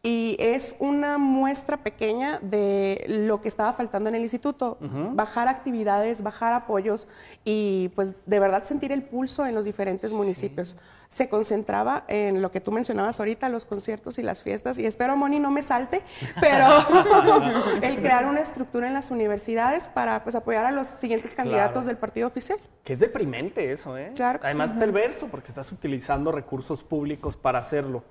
y 0.05 0.37
es 0.41 0.75
una 0.81 1.17
muestra 1.17 1.77
pequeña 1.77 2.41
de 2.41 3.05
lo 3.07 3.41
que 3.41 3.47
estaba 3.47 3.73
faltando 3.73 4.09
en 4.09 4.17
el 4.17 4.23
instituto, 4.23 4.77
bajar 4.81 5.47
actividades, 5.47 6.25
bajar 6.25 6.55
apoyos 6.55 7.07
y 7.45 7.93
pues 7.95 8.15
de 8.27 8.41
verdad 8.41 8.65
sentir 8.65 8.91
el 8.91 9.05
pulso 9.05 9.47
en 9.47 9.55
los 9.55 9.65
diferentes 9.65 10.13
municipios. 10.13 10.77
Se 11.07 11.29
concentraba 11.29 12.05
en 12.09 12.43
lo 12.43 12.51
que 12.51 12.61
tú 12.61 12.73
mencionabas 12.73 13.21
ahorita, 13.21 13.49
los 13.49 13.65
conciertos 13.65 14.19
y 14.19 14.23
las 14.23 14.43
fiestas 14.43 14.77
y 14.79 14.87
espero 14.87 15.17
Moni 15.17 15.39
no 15.39 15.53
me 15.53 15.63
salte, 15.63 16.03
pero 16.41 16.67
el 17.83 18.01
crear 18.01 18.27
una 18.27 18.41
estructura 18.41 18.89
en 18.89 18.95
las 18.95 19.13
universidades 19.13 19.87
para 19.87 20.25
pues 20.25 20.35
apoyar 20.35 20.65
a 20.65 20.73
los 20.73 20.89
siguientes 20.89 21.33
candidatos 21.33 21.87
del 21.87 21.97
partido 21.97 22.27
oficial. 22.27 22.59
Que 22.83 22.95
es 22.95 22.99
deprimente 22.99 23.71
eso, 23.71 23.97
¿eh? 23.97 24.11
Claro. 24.17 24.41
Además 24.43 24.73
perverso 24.73 25.29
porque 25.29 25.49
estás 25.49 25.71
utilizando 25.71 26.33
recursos 26.33 26.83
públicos 26.83 27.37
para 27.37 27.61
hacerlo. 27.61 28.03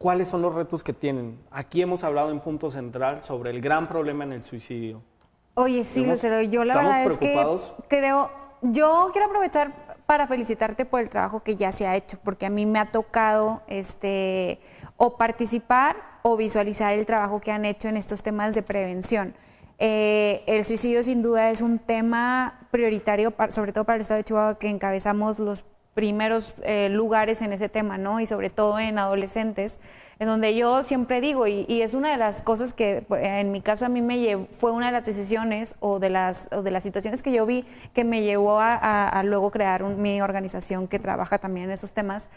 ¿Cuáles 0.00 0.28
son 0.28 0.40
los 0.40 0.54
retos 0.54 0.82
que 0.82 0.94
tienen? 0.94 1.38
Aquí 1.50 1.82
hemos 1.82 2.04
hablado 2.04 2.30
en 2.30 2.40
punto 2.40 2.70
central 2.70 3.22
sobre 3.22 3.50
el 3.50 3.60
gran 3.60 3.86
problema 3.86 4.24
en 4.24 4.32
el 4.32 4.42
suicidio. 4.42 5.02
Oye, 5.52 5.84
sí, 5.84 6.06
Lucero, 6.06 6.40
yo 6.40 6.64
la 6.64 6.74
verdad 6.74 7.04
es 7.04 7.18
que 7.18 7.46
creo, 7.86 8.30
yo 8.62 9.10
quiero 9.12 9.26
aprovechar 9.26 9.74
para 10.06 10.26
felicitarte 10.26 10.86
por 10.86 11.02
el 11.02 11.10
trabajo 11.10 11.42
que 11.42 11.54
ya 11.54 11.70
se 11.70 11.86
ha 11.86 11.96
hecho, 11.96 12.18
porque 12.24 12.46
a 12.46 12.48
mí 12.48 12.64
me 12.64 12.78
ha 12.78 12.86
tocado 12.86 13.60
este 13.66 14.58
o 14.96 15.18
participar 15.18 15.96
o 16.22 16.34
visualizar 16.38 16.94
el 16.94 17.04
trabajo 17.04 17.42
que 17.42 17.52
han 17.52 17.66
hecho 17.66 17.88
en 17.88 17.98
estos 17.98 18.22
temas 18.22 18.54
de 18.54 18.62
prevención. 18.62 19.34
Eh, 19.78 20.44
el 20.46 20.64
suicidio 20.64 21.04
sin 21.04 21.20
duda 21.20 21.50
es 21.50 21.60
un 21.60 21.78
tema 21.78 22.66
prioritario, 22.70 23.34
sobre 23.50 23.74
todo 23.74 23.84
para 23.84 23.96
el 23.96 24.00
Estado 24.00 24.16
de 24.16 24.24
Chihuahua, 24.24 24.58
que 24.58 24.70
encabezamos 24.70 25.38
los 25.38 25.66
primeros 26.00 26.54
eh, 26.62 26.88
lugares 26.88 27.42
en 27.42 27.52
ese 27.52 27.68
tema, 27.68 27.98
¿no? 27.98 28.20
Y 28.20 28.26
sobre 28.26 28.48
todo 28.48 28.78
en 28.78 28.98
adolescentes, 28.98 29.78
en 30.18 30.28
donde 30.28 30.54
yo 30.54 30.82
siempre 30.82 31.20
digo, 31.20 31.46
y, 31.46 31.66
es 31.82 31.92
una 31.92 32.10
de 32.10 32.16
las 32.16 32.40
cosas 32.40 32.72
que 32.72 33.04
en 33.10 33.52
mi 33.52 33.60
caso 33.60 33.84
a 33.84 33.90
mí 33.90 34.00
me 34.00 34.18
llevó, 34.18 34.46
fue 34.50 34.70
una 34.70 34.86
de 34.86 34.92
las 34.92 35.04
decisiones 35.04 35.74
o 35.78 35.98
de 35.98 36.08
las, 36.08 36.48
de 36.48 36.70
las 36.70 36.82
situaciones 36.82 37.22
que 37.22 37.32
yo 37.32 37.44
vi 37.44 37.66
que 37.92 38.04
me 38.04 38.22
llevó 38.22 38.60
a, 38.60 39.22
luego 39.26 39.50
crear 39.50 39.82
mi 39.82 40.22
organización 40.22 40.88
que 40.88 40.98
trabaja 40.98 41.36
también 41.36 41.66
en 41.66 41.72
esos 41.72 41.92
temas, 41.92 42.30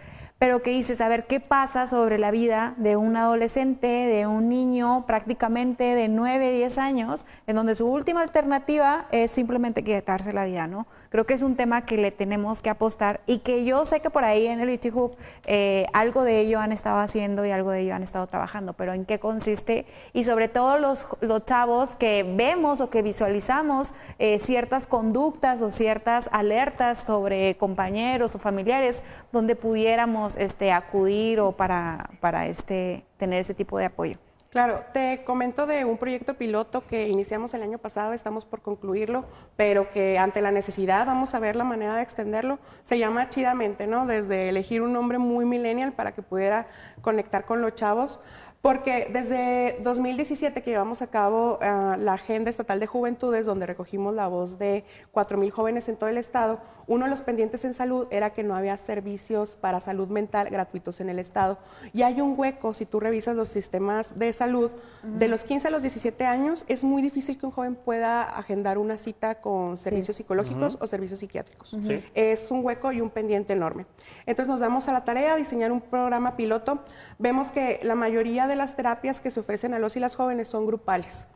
pero 0.44 0.62
que 0.62 0.72
dices, 0.72 1.00
a 1.00 1.08
ver, 1.08 1.26
¿qué 1.26 1.40
pasa 1.40 1.88
sobre 1.88 2.18
la 2.18 2.30
vida 2.30 2.74
de 2.76 2.98
un 2.98 3.16
adolescente, 3.16 3.88
de 3.88 4.28
un 4.28 4.50
niño 4.50 5.06
prácticamente 5.08 5.96
de 5.96 6.10
9, 6.10 6.52
10 6.52 6.78
años, 6.80 7.26
en 7.48 7.56
donde 7.56 7.76
su 7.76 7.88
última 7.88 8.20
alternativa 8.20 9.06
es 9.12 9.32
simplemente 9.32 9.86
quitarse 9.86 10.34
la 10.34 10.44
vida, 10.44 10.68
¿no? 10.68 10.86
Creo 11.14 11.28
que 11.28 11.36
es 11.36 11.44
un 11.44 11.56
tema 11.56 11.86
que 11.86 11.96
le 11.96 12.10
tenemos 12.10 12.60
que 12.60 12.72
apostar 12.72 13.22
y 13.28 13.38
que 13.38 13.66
yo 13.66 13.86
sé 13.86 14.00
que 14.00 14.10
por 14.10 14.26
ahí 14.26 14.48
en 14.48 14.60
el 14.60 14.70
IT 14.72 14.88
Hub 14.96 15.16
eh, 15.46 15.86
algo 15.94 16.24
de 16.24 16.40
ello 16.40 16.60
han 16.60 16.72
estado 16.72 16.98
haciendo 16.98 17.46
y 17.46 17.52
algo 17.52 17.70
de 17.70 17.82
ello 17.82 17.94
han 17.94 18.02
estado 18.02 18.26
trabajando, 18.26 18.74
pero 18.74 18.94
¿en 18.94 19.06
qué 19.06 19.20
consiste? 19.20 19.86
Y 20.12 20.24
sobre 20.24 20.48
todo 20.48 20.80
los, 20.80 21.06
los 21.22 21.46
chavos 21.46 21.96
que 21.96 22.26
vemos 22.36 22.82
o 22.82 22.90
que 22.90 23.04
visualizamos 23.04 23.94
eh, 24.18 24.40
ciertas 24.40 24.88
conductas 24.88 25.62
o 25.62 25.70
ciertas 25.70 26.30
alertas 26.32 27.04
sobre 27.06 27.58
compañeros 27.58 28.34
o 28.34 28.40
familiares 28.40 29.04
donde 29.32 29.56
pudiéramos 29.56 30.33
este, 30.38 30.72
acudir 30.72 31.40
o 31.40 31.52
para, 31.52 32.10
para 32.20 32.48
este, 32.48 33.06
tener 33.18 33.42
ese 33.42 33.54
tipo 33.54 33.78
de 33.78 33.86
apoyo. 33.86 34.18
Claro, 34.54 34.84
te 34.94 35.24
comento 35.24 35.66
de 35.66 35.84
un 35.84 35.98
proyecto 35.98 36.36
piloto 36.36 36.86
que 36.86 37.08
iniciamos 37.08 37.56
el 37.56 37.64
año 37.64 37.80
pasado, 37.80 38.14
estamos 38.14 38.46
por 38.46 38.62
concluirlo, 38.62 39.26
pero 39.56 39.90
que 39.90 40.20
ante 40.20 40.44
la 40.44 40.52
necesidad 40.52 41.08
vamos 41.08 41.34
a 41.34 41.40
ver 41.40 41.56
la 41.56 41.64
manera 41.64 41.96
de 41.96 42.04
extenderlo. 42.04 42.60
Se 42.84 43.00
llama 43.00 43.30
Chidamente, 43.30 43.88
¿no? 43.88 44.06
Desde 44.06 44.50
elegir 44.50 44.84
un 44.84 44.94
nombre 44.94 45.18
muy 45.18 45.46
millennial 45.46 45.94
para 45.94 46.12
que 46.12 46.22
pudiera 46.22 46.68
conectar 47.02 47.46
con 47.46 47.64
los 47.64 47.74
chavos 47.74 48.20
porque 48.64 49.10
desde 49.12 49.78
2017 49.84 50.64
que 50.64 50.72
llevamos 50.72 51.02
a 51.02 51.08
cabo 51.08 51.60
ah, 51.62 51.98
la 52.00 52.14
Agenda 52.14 52.50
Estatal 52.50 52.80
de 52.80 52.88
Juventudes, 52.88 53.46
donde 53.46 53.66
recogimos 53.66 54.16
la 54.16 54.30
voz 54.30 54.58
de 54.58 54.86
4.000 55.14 55.50
jóvenes 55.50 55.90
en 55.90 55.98
todo 55.98 56.10
el 56.10 56.18
estado, 56.18 56.62
uno 56.88 57.04
de 57.04 57.12
los 57.12 57.20
pendientes 57.20 57.66
en 57.66 57.74
salud 57.74 58.08
era 58.10 58.30
que 58.30 58.42
no 58.42 58.56
había 58.56 58.78
servicios 58.78 59.56
para 59.60 59.82
salud 59.82 60.08
mental 60.08 60.48
gratuitos 60.50 61.02
en 61.02 61.10
el 61.10 61.20
estado. 61.20 61.58
Y 61.92 62.04
hay 62.04 62.22
un 62.22 62.40
hueco, 62.40 62.74
si 62.74 62.86
tú 62.86 63.02
revisas 63.02 63.36
los 63.36 63.50
sistemas 63.50 64.18
de 64.18 64.32
salud, 64.32 64.72
de 65.04 65.28
los 65.28 65.44
15 65.44 65.68
a 65.68 65.72
los 65.72 65.82
17 65.84 66.26
años, 66.26 66.64
es 66.70 66.86
muy 66.86 67.02
difícil 67.02 67.38
que 67.38 67.46
un 67.46 67.52
joven 67.52 67.76
pueda 67.76 68.24
agendar 68.24 68.78
una 68.78 68.98
cita 68.98 69.42
con 69.42 69.76
servicios 69.76 70.16
psicológicos 70.16 70.78
o 70.80 70.88
servicios 70.88 71.20
psiquiátricos. 71.20 71.76
Es 72.16 72.50
un 72.50 72.64
hueco 72.64 72.94
y 72.94 73.02
un 73.02 73.10
pendiente 73.10 73.52
enorme. 73.52 73.88
Entonces 74.26 74.48
nos 74.48 74.62
damos 74.62 74.88
a 74.88 74.94
la 74.94 75.04
tarea 75.04 75.34
de 75.34 75.40
diseñar 75.40 75.74
un 75.74 75.82
programa 75.82 76.38
piloto. 76.38 76.80
Vemos 77.20 77.52
que 77.52 77.82
la 77.84 77.96
mayoría 77.96 78.48
de 78.48 78.53
las 78.56 78.76
terapias 78.76 79.22
que 79.22 79.32
se 79.32 79.40
ofrecen 79.40 79.74
a 79.74 79.80
los 79.80 79.96
y 79.96 80.00
las 80.00 80.16
jóvenes 80.16 80.48
son 80.48 80.66
grupales. 80.66 81.28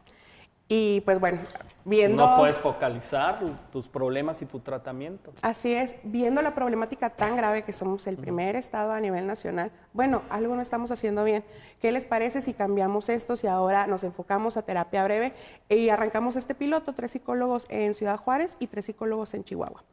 Y 0.67 1.01
pues 1.01 1.19
bueno, 1.19 1.39
viendo... 1.87 2.27
No 2.27 2.37
puedes 2.37 2.57
focalizar 2.57 3.39
tus 3.71 3.87
problemas 3.87 4.41
y 4.41 4.45
tu 4.45 4.59
tratamiento. 4.59 5.31
Así 5.41 5.73
es, 5.73 5.97
viendo 6.03 6.41
la 6.41 6.53
problemática 6.53 7.09
tan 7.09 7.37
grave 7.37 7.63
que 7.63 7.73
somos 7.73 8.05
el 8.07 8.17
primer 8.17 8.55
estado 8.55 8.91
a 8.91 8.99
nivel 8.99 9.25
nacional, 9.25 9.71
bueno, 9.93 10.21
algo 10.29 10.53
no 10.55 10.61
estamos 10.61 10.91
haciendo 10.91 11.23
bien. 11.23 11.43
¿Qué 11.79 11.91
les 11.91 12.05
parece 12.05 12.41
si 12.41 12.53
cambiamos 12.53 13.09
esto, 13.09 13.35
si 13.35 13.47
ahora 13.47 13.87
nos 13.87 14.03
enfocamos 14.03 14.57
a 14.57 14.63
terapia 14.63 15.03
breve 15.03 15.33
y 15.69 15.89
arrancamos 15.89 16.35
este 16.35 16.53
piloto, 16.53 16.93
tres 16.93 17.11
psicólogos 17.11 17.65
en 17.69 17.93
Ciudad 17.93 18.17
Juárez 18.17 18.57
y 18.59 18.67
tres 18.67 18.85
psicólogos 18.85 19.33
en 19.33 19.43
Chihuahua? 19.43 19.83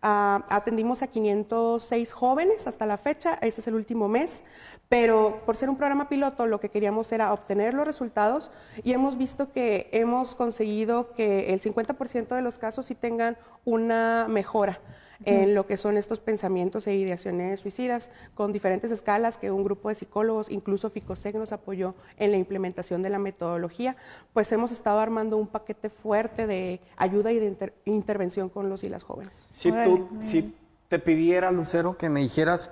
Ah, 0.00 0.44
atendimos 0.48 1.02
a 1.02 1.08
506 1.08 2.12
jóvenes 2.12 2.66
hasta 2.66 2.86
la 2.86 2.98
fecha, 2.98 3.38
este 3.42 3.60
es 3.60 3.68
el 3.68 3.74
último 3.74 4.08
mes, 4.08 4.44
pero 4.88 5.42
por 5.44 5.56
ser 5.56 5.68
un 5.68 5.76
programa 5.76 6.08
piloto 6.08 6.46
lo 6.46 6.60
que 6.60 6.70
queríamos 6.70 7.10
era 7.12 7.32
obtener 7.32 7.74
los 7.74 7.86
resultados 7.86 8.50
y 8.84 8.92
hemos 8.92 9.18
visto 9.18 9.52
que 9.52 9.88
hemos 9.92 10.34
conseguido 10.34 11.12
que 11.12 11.37
el 11.46 11.60
50% 11.60 12.28
de 12.34 12.42
los 12.42 12.58
casos 12.58 12.86
sí 12.86 12.94
tengan 12.94 13.36
una 13.64 14.26
mejora 14.28 14.80
en 15.24 15.54
lo 15.54 15.66
que 15.66 15.76
son 15.76 15.96
estos 15.96 16.20
pensamientos 16.20 16.86
e 16.86 16.94
ideaciones 16.94 17.60
suicidas, 17.60 18.10
con 18.34 18.52
diferentes 18.52 18.90
escalas 18.90 19.36
que 19.36 19.50
un 19.50 19.64
grupo 19.64 19.88
de 19.88 19.96
psicólogos, 19.96 20.50
incluso 20.50 20.90
FICOSEC 20.90 21.34
nos 21.34 21.52
apoyó 21.52 21.94
en 22.18 22.30
la 22.30 22.36
implementación 22.36 23.02
de 23.02 23.10
la 23.10 23.18
metodología, 23.18 23.96
pues 24.32 24.50
hemos 24.52 24.70
estado 24.70 25.00
armando 25.00 25.36
un 25.36 25.48
paquete 25.48 25.90
fuerte 25.90 26.46
de 26.46 26.80
ayuda 26.96 27.32
y 27.32 27.40
de 27.40 27.72
intervención 27.84 28.48
con 28.48 28.68
los 28.68 28.84
y 28.84 28.88
las 28.88 29.02
jóvenes. 29.02 29.46
Si, 29.48 29.72
tú, 29.72 30.08
si 30.20 30.54
te 30.88 30.98
pidiera, 30.98 31.50
Lucero, 31.50 31.96
que 31.96 32.08
me 32.08 32.20
dijeras 32.20 32.70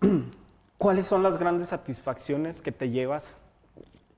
cuáles 0.78 1.06
son 1.06 1.22
las 1.22 1.38
grandes 1.38 1.68
satisfacciones 1.68 2.62
que 2.62 2.72
te 2.72 2.88
llevas 2.88 3.44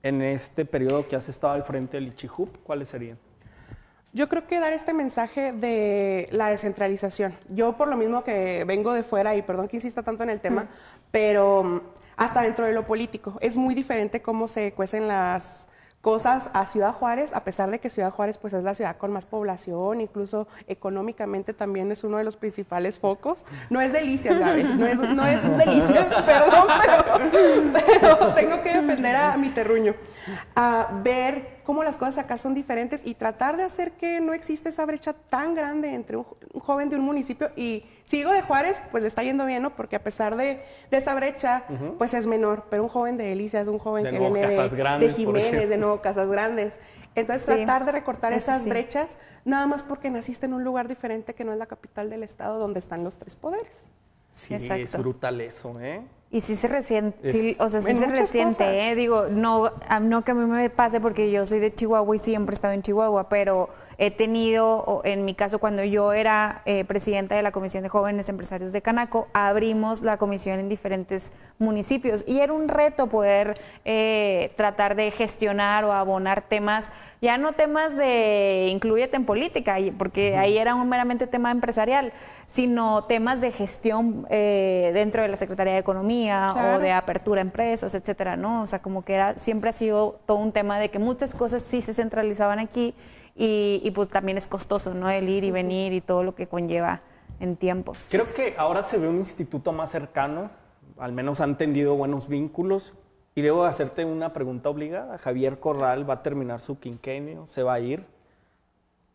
en 0.03 0.23
este 0.23 0.65
periodo 0.65 1.09
que 1.09 1.17
has 1.17 1.29
estado 1.29 1.55
al 1.55 1.65
frente 1.65 1.97
del 1.97 2.09
Ichihup, 2.09 2.57
¿cuáles 2.63 2.89
serían? 2.89 3.19
Yo 4.19 4.29
creo 4.29 4.49
que 4.49 4.59
dar 4.59 4.73
este 4.73 4.95
mensaje 4.95 5.53
de 5.53 6.27
la 6.33 6.49
descentralización. 6.49 7.37
Yo 7.51 7.77
por 7.77 7.87
lo 7.87 7.97
mismo 7.97 8.25
que 8.25 8.65
vengo 8.67 8.93
de 8.93 9.05
fuera, 9.05 9.37
y 9.37 9.43
perdón 9.43 9.69
que 9.69 9.77
insista 9.77 10.03
tanto 10.03 10.25
en 10.25 10.31
el 10.31 10.41
tema, 10.41 10.67
pero 11.13 11.63
mm, 11.63 11.81
hasta 12.17 12.43
dentro 12.43 12.67
de 12.67 12.73
lo 12.73 12.85
político, 12.85 13.39
es 13.41 13.57
muy 13.57 13.77
diferente 13.77 14.21
cómo 14.21 14.49
se 14.49 14.73
cuecen 14.73 15.07
las 15.07 15.69
cosas 16.01 16.51
a 16.53 16.67
Ciudad 16.67 16.93
Juárez, 16.93 17.33
a 17.33 17.45
pesar 17.45 17.71
de 17.71 17.79
que 17.79 17.91
Ciudad 17.91 18.11
Juárez 18.11 18.39
pues 18.39 18.55
es 18.55 18.65
la 18.65 18.75
ciudad 18.75 18.97
con 18.97 19.13
más 19.13 19.25
población, 19.25 20.01
incluso 20.01 20.49
económicamente 20.67 21.53
también 21.53 21.93
es 21.93 22.03
uno 22.03 22.19
de 22.19 22.25
los 22.25 22.37
principales 22.37 22.99
focos. 22.99 23.45
No 23.71 23.81
es 23.81 23.93
delicias, 23.93 24.37
Gaby, 24.37 24.65
no 24.65 24.87
es, 24.87 24.99
no 24.99 25.27
es 25.27 25.59
delicias, 25.59 26.23
perdón, 26.23 26.67
pero, 27.73 28.35
tengo 28.35 28.63
que 28.63 28.73
defender 28.75 29.15
a 29.15 29.37
mi 29.37 29.51
terruño. 29.51 29.95
A 30.57 30.89
ver 31.05 31.58
cómo 31.69 31.85
las 31.85 31.99
cosas 31.99 32.17
acá 32.17 32.39
son 32.39 32.55
diferentes 32.55 33.07
y 33.07 33.15
tratar 33.15 33.59
de 33.59 33.63
hacer 33.63 33.93
que 33.93 34.23
no 34.23 34.33
existe 34.33 34.71
esa 34.71 34.87
brecha 34.87 35.13
tan 35.13 35.55
grande 35.55 35.95
entre 35.95 36.17
un, 36.17 36.25
joven 36.25 36.89
de 36.89 36.97
un 36.97 37.03
municipio 37.03 37.51
y 37.57 37.85
sigo 38.05 38.33
de 38.33 38.41
Juárez, 38.41 38.81
pues 38.91 39.03
le 39.03 39.07
está 39.07 39.23
yendo 39.23 39.45
bien, 39.45 39.63
¿no? 39.63 39.77
Porque 39.77 39.95
a 39.95 40.03
pesar 40.03 40.35
de, 40.37 40.63
esa 40.91 41.15
brecha, 41.15 41.65
pues 41.99 42.15
es 42.15 42.27
menor, 42.27 42.65
pero 42.71 42.85
un 42.85 42.89
joven 42.89 43.19
de 43.19 43.25
Delicias, 43.25 43.69
un 43.69 43.79
joven 43.79 44.05
que 44.05 44.19
viene 44.19 44.47
de, 44.47 44.99
de 44.99 45.13
Jiménez, 45.13 45.69
de 45.69 45.77
nuevo 45.77 46.01
Casas 46.01 46.31
Grandes. 46.31 46.81
Entonces 47.15 47.45
tratar 47.45 47.85
de 47.85 47.93
recortar 47.93 48.33
esas 48.33 48.67
brechas, 48.67 49.19
nada 49.45 49.67
más 49.67 49.83
porque 49.83 50.09
naciste 50.09 50.47
en 50.47 50.55
un 50.55 50.65
lugar 50.65 50.89
diferente 50.89 51.35
que 51.35 51.45
no 51.45 51.53
es 51.53 51.59
la 51.59 51.67
capital 51.67 52.09
del 52.09 52.23
estado 52.23 52.59
donde 52.59 52.81
están 52.81 53.05
los 53.05 53.19
tres 53.19 53.37
poderes. 53.37 53.91
Sí, 54.31 54.55
es 54.55 54.97
brutal 54.97 55.39
eso, 55.43 55.79
¿eh? 55.79 56.03
Y 56.31 56.43
sí 56.43 56.57
se 56.57 56.69
resiente, 56.69 57.33
sí, 57.33 57.57
o 57.59 57.71
sea, 57.71 57.81
sí 57.81 57.95
se 57.95 58.07
resiente, 58.07 58.91
¿eh? 58.91 58.95
Digo, 58.95 59.29
no, 59.31 59.73
no 60.03 60.23
que 60.23 60.33
a 60.33 60.35
mí 60.35 60.45
me 60.45 60.69
pase 60.69 61.01
porque 61.01 61.31
yo 61.31 61.47
soy 61.47 61.59
de 61.59 61.75
Chihuahua 61.75 62.17
y 62.17 62.19
siempre 62.19 62.53
he 62.53 62.57
estado 62.57 62.75
en 62.75 62.83
Chihuahua, 62.83 63.31
pero 63.31 63.71
he 64.01 64.13
tenido, 64.13 65.03
en 65.05 65.25
mi 65.25 65.35
caso, 65.35 65.59
cuando 65.59 65.83
yo 65.83 66.13
era 66.13 66.63
eh, 66.67 66.85
presidenta 66.85 67.35
de 67.35 67.43
la 67.43 67.51
Comisión 67.51 67.83
de 67.83 67.89
Jóvenes 67.89 68.29
Empresarios 68.29 68.73
de 68.73 68.81
Canaco, 68.81 69.27
abrimos 69.33 70.03
la 70.03 70.19
comisión 70.19 70.61
en 70.61 70.69
diferentes 70.69 71.33
municipios. 71.59 72.23
Y 72.29 72.39
era 72.39 72.53
un 72.53 72.69
reto 72.69 73.09
poder 73.09 73.61
eh, 73.85 74.53
tratar 74.57 74.95
de 74.95 75.11
gestionar 75.11 75.85
o 75.85 75.93
abonar 75.93 76.43
temas, 76.43 76.93
ya 77.21 77.39
no 77.39 77.55
temas 77.55 77.97
de 77.97 78.69
incluyete 78.71 79.17
en 79.17 79.25
política, 79.25 79.79
porque 79.99 80.37
ahí 80.37 80.59
era 80.59 80.77
un 80.77 80.89
meramente 80.89 81.27
tema 81.27 81.51
empresarial, 81.51 82.13
sino 82.47 83.03
temas 83.05 83.41
de 83.41 83.51
gestión 83.51 84.29
eh, 84.31 84.93
dentro 84.95 85.23
de 85.23 85.29
la 85.29 85.37
Secretaría 85.37 85.73
de 85.73 85.81
Economía 85.81 86.55
o 86.55 86.79
de 86.79 86.93
apertura 86.93 87.41
a 87.41 87.43
empresas, 87.43 87.93
etcétera, 87.97 88.37
¿no? 88.37 88.63
O 88.63 88.67
sea, 88.69 88.81
como 88.81 89.05
que 89.05 89.15
era, 89.15 89.37
siempre 89.37 89.71
ha 89.71 89.73
sido 89.73 90.21
todo 90.25 90.37
un 90.37 90.53
tema 90.53 90.79
de 90.79 90.89
que 90.89 91.01
muchas 91.01 91.35
cosas 91.35 91.65
sí 91.65 91.83
se 91.83 91.93
centralizaban 91.93 92.61
aquí 92.61 92.95
y, 93.39 93.91
pues 93.95 94.09
también 94.09 94.37
es 94.37 94.47
costoso, 94.47 94.95
¿no? 94.95 95.09
El 95.09 95.29
ir 95.29 95.45
y 95.45 95.51
venir 95.51 95.93
y 95.93 96.01
todo 96.01 96.25
lo 96.25 96.35
que 96.35 96.49
conlleva 96.49 97.03
en 97.39 97.57
tiempos. 97.57 98.07
Creo 98.11 98.27
que 98.35 98.55
ahora 98.59 98.83
se 98.83 98.99
ve 98.99 99.09
un 99.09 99.19
instituto 99.19 99.73
más 99.73 99.91
cercano, 99.91 100.51
al 100.99 101.13
menos 101.13 101.41
han 101.41 101.57
tendido 101.57 101.95
buenos 101.95 102.29
vínculos. 102.29 102.95
Y 103.37 103.41
debo 103.41 103.65
hacerte 103.65 104.05
una 104.05 104.33
pregunta 104.33 104.69
obligada. 104.69 105.17
Javier 105.19 105.61
Corral 105.61 106.09
va 106.11 106.15
a 106.15 106.23
terminar 106.25 106.59
su 106.59 106.81
quinquenio, 106.81 107.47
se 107.47 107.63
va 107.63 107.75
a 107.75 107.81
ir. 107.81 108.05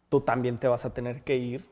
Tú 0.07 0.21
también 0.21 0.57
te 0.57 0.69
vas 0.69 0.85
a 0.85 0.93
tener 0.93 1.23
que 1.23 1.35
ir 1.35 1.65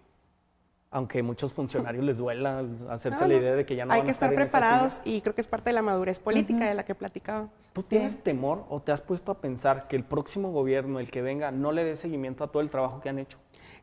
aunque 0.94 1.20
a 1.20 1.24
muchos 1.24 1.54
funcionarios 1.54 2.04
les 2.04 2.18
duela 2.18 2.66
hacerse 2.90 3.26
la 3.26 3.34
idea 3.34 3.56
de 3.56 3.66
que 3.66 3.78
ya 3.78 3.86
no 3.86 3.94
Hay 3.94 4.00
van 4.00 4.06
que 4.06 4.12
a 4.12 4.12
estar, 4.12 4.32
estar 4.32 4.46
preparados 4.46 5.02
y 5.06 5.22
creo 5.22 5.34
que 5.34 5.40
es 5.40 5.48
parte 5.48 5.70
de 5.70 5.74
la 5.74 5.82
madurez 5.82 6.20
política 6.20 6.68
de 6.68 6.76
la 6.76 6.84
que 6.84 6.94
platicábamos. 6.96 7.72
¿Tú 7.72 7.82
tienes 7.82 8.22
temor 8.22 8.66
o 8.70 8.82
te 8.82 8.92
has 8.92 9.00
puesto 9.00 9.32
a 9.32 9.40
pensar 9.40 9.88
que 9.88 9.96
el 9.96 10.04
próximo 10.04 10.52
gobierno, 10.52 11.00
el 11.00 11.10
que 11.10 11.22
venga, 11.22 11.50
no 11.50 11.72
le 11.72 11.86
dé 11.86 11.96
seguimiento 11.96 12.44
a 12.44 12.52
todo 12.52 12.62
el 12.62 12.70
trabajo 12.70 13.00
que 13.00 13.08
han 13.08 13.20
hecho? 13.20 13.38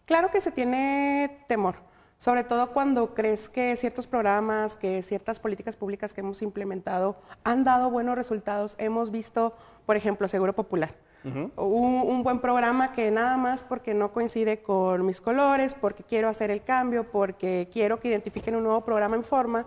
Claro 0.04 0.30
que 0.30 0.42
se 0.42 0.52
tiene 0.52 1.44
temor, 1.48 1.76
sobre 2.18 2.44
todo 2.44 2.72
cuando 2.74 3.14
crees 3.14 3.48
que 3.48 3.74
ciertos 3.76 4.06
programas, 4.06 4.76
que 4.76 5.02
ciertas 5.02 5.40
políticas 5.40 5.76
públicas 5.76 6.12
que 6.12 6.20
hemos 6.20 6.42
implementado 6.42 7.16
han 7.42 7.64
dado 7.64 7.90
buenos 7.90 8.16
resultados. 8.16 8.76
Hemos 8.78 9.11
visto, 9.11 9.56
por 9.86 9.96
ejemplo, 9.96 10.28
Seguro 10.28 10.52
Popular 10.52 10.94
un, 11.24 12.22
buen 12.22 12.40
programa 12.40 12.92
que 12.92 13.10
nada 13.10 13.36
más 13.36 13.62
porque 13.62 13.94
no 13.94 14.12
coincide 14.12 14.62
con 14.62 15.04
mis 15.04 15.20
colores, 15.20 15.74
porque 15.74 16.02
quiero 16.02 16.28
hacer 16.28 16.50
el 16.50 16.62
cambio, 16.62 17.10
porque 17.10 17.68
quiero 17.72 18.00
que 18.00 18.08
identifiquen 18.08 18.56
un 18.56 18.64
nuevo 18.64 18.84
programa 18.84 19.16
en 19.16 19.24
forma, 19.24 19.66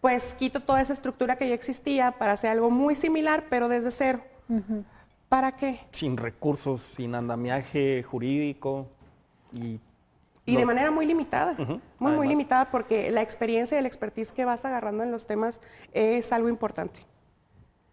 pues 0.00 0.34
quito 0.34 0.60
toda 0.60 0.80
esa 0.80 0.92
estructura 0.92 1.36
que 1.36 1.48
ya 1.48 1.54
existía 1.54 2.12
para 2.12 2.32
hacer 2.32 2.50
algo 2.50 2.70
muy 2.70 2.94
similar, 2.94 3.44
pero 3.50 3.68
desde 3.68 3.90
cero. 3.90 4.20
¿Para 5.28 5.52
qué? 5.52 5.80
Sin 5.92 6.16
recursos, 6.16 6.80
sin 6.80 7.14
andamiaje 7.14 8.02
jurídico 8.02 8.88
y... 9.52 9.80
Y 10.46 10.56
de 10.56 10.66
manera 10.66 10.90
muy 10.90 11.06
limitada, 11.06 11.56
muy, 12.00 12.12
muy 12.12 12.26
limitada, 12.26 12.72
porque 12.72 13.12
la 13.12 13.22
experiencia 13.22 13.76
y 13.76 13.78
el 13.78 13.86
expertise 13.86 14.32
que 14.32 14.44
vas 14.44 14.64
agarrando 14.64 15.04
en 15.04 15.12
los 15.12 15.24
temas 15.24 15.60
es 15.92 16.32
algo 16.32 16.48
importante. 16.48 17.06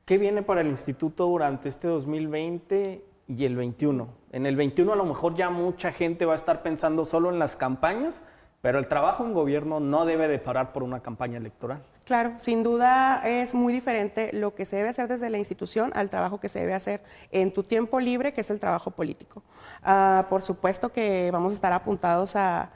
¿Qué 0.08 0.18
viene 0.18 0.42
para 0.42 0.62
el 0.62 0.68
instituto 0.68 1.26
durante 1.26 1.68
este 1.68 1.90
2020 1.90 3.04
y 3.28 3.44
el 3.44 3.58
21? 3.58 4.08
En 4.32 4.46
el 4.46 4.56
21 4.56 4.94
a 4.94 4.96
lo 4.96 5.04
mejor 5.04 5.36
ya 5.36 5.50
mucha 5.50 5.92
gente 5.92 6.26
va 6.26 6.32
a 6.32 6.38
estar 6.38 6.64
pensando 6.64 7.04
solo 7.04 7.30
en 7.30 7.40
las 7.40 7.58
campañas, 7.58 8.22
pero 8.62 8.80
el 8.80 8.88
trabajo 8.88 9.26
en 9.26 9.34
gobierno 9.34 9.82
no 9.82 10.06
debe 10.06 10.30
de 10.30 10.40
parar 10.40 10.72
por 10.72 10.84
una 10.84 11.02
campaña 11.02 11.40
electoral. 11.40 11.84
Claro, 12.06 12.36
sin 12.38 12.64
duda 12.64 13.22
es 13.26 13.54
muy 13.54 13.74
diferente 13.74 14.30
lo 14.32 14.56
que 14.56 14.64
se 14.64 14.78
debe 14.78 14.88
hacer 14.88 15.10
desde 15.10 15.30
la 15.30 15.40
institución 15.40 15.92
al 15.94 16.10
trabajo 16.10 16.40
que 16.40 16.48
se 16.48 16.62
debe 16.62 16.74
hacer 16.74 17.02
en 17.32 17.52
tu 17.54 17.64
tiempo 17.64 18.00
libre, 18.00 18.34
que 18.34 18.40
es 18.40 18.50
el 18.50 18.62
trabajo 18.62 18.92
político. 18.92 19.44
Ah, 19.84 20.28
por 20.30 20.42
supuesto 20.42 20.88
que 20.88 21.32
vamos 21.34 21.52
a 21.52 21.56
estar 21.56 21.74
apuntados 21.74 22.38
a, 22.38 22.72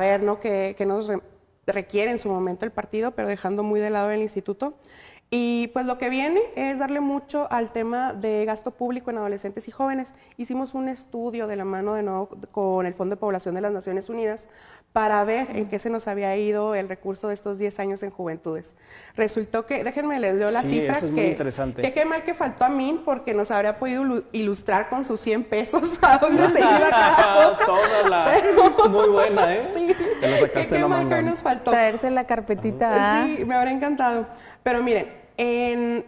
ver 0.00 0.22
¿no? 0.22 0.40
qué, 0.40 0.74
nos 0.86 1.12
requiere 1.66 2.10
en 2.10 2.18
su 2.18 2.30
momento 2.30 2.64
el 2.64 2.72
partido, 2.72 3.10
pero 3.10 3.28
dejando 3.28 3.62
muy 3.62 3.80
de 3.80 3.90
lado 3.90 4.10
el 4.10 4.22
instituto. 4.22 4.78
Y 5.32 5.68
pues 5.68 5.86
lo 5.86 5.96
que 5.96 6.08
viene 6.08 6.40
es 6.56 6.80
darle 6.80 6.98
mucho 6.98 7.46
al 7.52 7.70
tema 7.70 8.12
de 8.14 8.44
gasto 8.44 8.72
público 8.72 9.12
en 9.12 9.18
adolescentes 9.18 9.68
y 9.68 9.70
jóvenes. 9.70 10.12
Hicimos 10.36 10.74
un 10.74 10.88
estudio 10.88 11.46
de 11.46 11.54
la 11.54 11.64
mano 11.64 11.94
de 11.94 12.02
nuevo 12.02 12.28
con 12.50 12.84
el 12.84 12.94
Fondo 12.94 13.14
de 13.14 13.20
Población 13.20 13.54
de 13.54 13.60
las 13.60 13.70
Naciones 13.70 14.08
Unidas 14.08 14.48
para 14.92 15.22
ver 15.22 15.46
en 15.56 15.68
qué 15.68 15.78
se 15.78 15.88
nos 15.88 16.08
había 16.08 16.36
ido 16.36 16.74
el 16.74 16.88
recurso 16.88 17.28
de 17.28 17.34
estos 17.34 17.60
10 17.60 17.78
años 17.78 18.02
en 18.02 18.10
juventudes. 18.10 18.74
Resultó 19.14 19.66
que, 19.66 19.84
déjenme 19.84 20.18
les 20.18 20.34
leo 20.34 20.50
la 20.50 20.62
cifra, 20.62 20.96
eso 20.96 21.06
es 21.06 21.12
que, 21.12 21.28
interesante. 21.28 21.82
que 21.82 21.92
qué 21.92 22.04
mal 22.04 22.24
que 22.24 22.34
faltó 22.34 22.64
a 22.64 22.68
mí 22.68 23.00
porque 23.04 23.32
nos 23.32 23.52
habría 23.52 23.78
podido 23.78 24.24
ilustrar 24.32 24.88
con 24.88 25.04
sus 25.04 25.20
100 25.20 25.44
pesos 25.44 25.96
a 26.02 26.18
dónde 26.18 26.48
se 26.48 26.58
iba 26.58 26.88
cada 26.90 27.56
cosa. 27.56 28.88
muy 28.88 29.08
buena, 29.10 29.54
¿eh? 29.54 29.60
Sí, 29.74 29.94
Te 30.20 30.28
lo 30.28 30.38
sacaste 30.38 30.76
qué, 30.76 30.84
mal 30.84 31.08
que 31.08 31.22
nos 31.22 31.40
faltó. 31.40 31.70
Traerse 31.70 32.10
la 32.10 32.24
carpetita. 32.24 33.24
Sí, 33.24 33.44
me 33.44 33.54
habría 33.54 33.72
encantado. 33.72 34.26
Pero 34.64 34.82
miren, 34.82 35.19
en, 35.40 36.04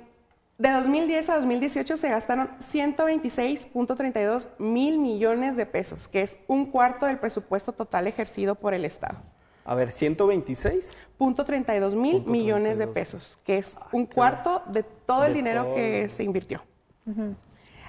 de 0.58 0.70
2010 0.70 1.30
a 1.30 1.36
2018 1.36 1.96
se 1.96 2.10
gastaron 2.10 2.50
126.32 2.58 4.48
mil 4.58 4.98
millones 4.98 5.56
de 5.56 5.64
pesos, 5.64 6.06
que 6.06 6.20
es 6.20 6.38
un 6.48 6.66
cuarto 6.66 7.06
del 7.06 7.18
presupuesto 7.18 7.72
total 7.72 8.06
ejercido 8.06 8.56
por 8.56 8.74
el 8.74 8.84
Estado. 8.84 9.16
A 9.64 9.74
ver, 9.74 9.90
126. 9.90 10.98
Punto 11.16 11.46
32 11.46 11.94
mil 11.94 12.22
millones 12.26 12.76
de 12.76 12.86
pesos, 12.86 13.38
que 13.42 13.56
es 13.56 13.78
un 13.90 14.04
cuarto 14.04 14.62
de 14.66 14.82
todo 14.82 15.24
el 15.24 15.32
dinero 15.32 15.74
que 15.74 16.10
se 16.10 16.24
invirtió. 16.24 16.62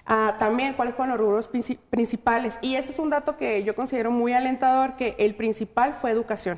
Ah, 0.06 0.38
también, 0.40 0.76
¿cuáles 0.76 0.96
fueron 0.96 1.18
los 1.18 1.20
rubros 1.20 1.50
principales? 1.90 2.58
Y 2.62 2.76
este 2.76 2.92
es 2.92 3.00
un 3.00 3.10
dato 3.10 3.36
que 3.36 3.64
yo 3.64 3.76
considero 3.76 4.12
muy 4.12 4.32
alentador, 4.32 4.96
que 4.96 5.18
el 5.20 5.36
principal 5.36 5.94
fue 5.94 6.12
educación. 6.12 6.58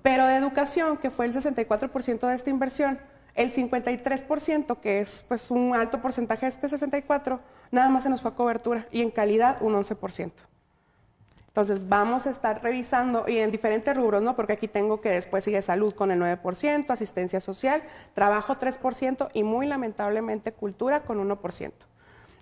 Pero 0.00 0.26
de 0.26 0.36
educación, 0.36 0.96
que 0.96 1.10
fue 1.10 1.26
el 1.26 1.34
64% 1.34 2.26
de 2.26 2.34
esta 2.34 2.48
inversión, 2.48 2.98
el 3.38 3.52
53%, 3.52 4.80
que 4.80 5.00
es 5.00 5.24
pues 5.28 5.50
un 5.52 5.74
alto 5.74 6.02
porcentaje 6.02 6.46
de 6.46 6.50
este 6.50 6.68
64, 6.68 7.40
nada 7.70 7.88
más 7.88 8.02
se 8.02 8.10
nos 8.10 8.20
fue 8.20 8.32
a 8.32 8.34
cobertura 8.34 8.86
y 8.90 9.00
en 9.00 9.12
calidad 9.12 9.62
un 9.62 9.74
11%. 9.74 10.32
Entonces 11.46 11.88
vamos 11.88 12.26
a 12.26 12.30
estar 12.30 12.62
revisando 12.62 13.24
y 13.28 13.38
en 13.38 13.52
diferentes 13.52 13.96
rubros, 13.96 14.22
¿no? 14.22 14.34
Porque 14.34 14.54
aquí 14.54 14.66
tengo 14.66 15.00
que 15.00 15.10
después 15.10 15.44
sigue 15.44 15.62
salud 15.62 15.94
con 15.94 16.10
el 16.10 16.20
9%, 16.20 16.90
asistencia 16.90 17.40
social, 17.40 17.82
trabajo 18.14 18.56
3% 18.56 19.30
y 19.32 19.44
muy 19.44 19.68
lamentablemente 19.68 20.52
cultura 20.52 21.04
con 21.04 21.18
1%. 21.18 21.72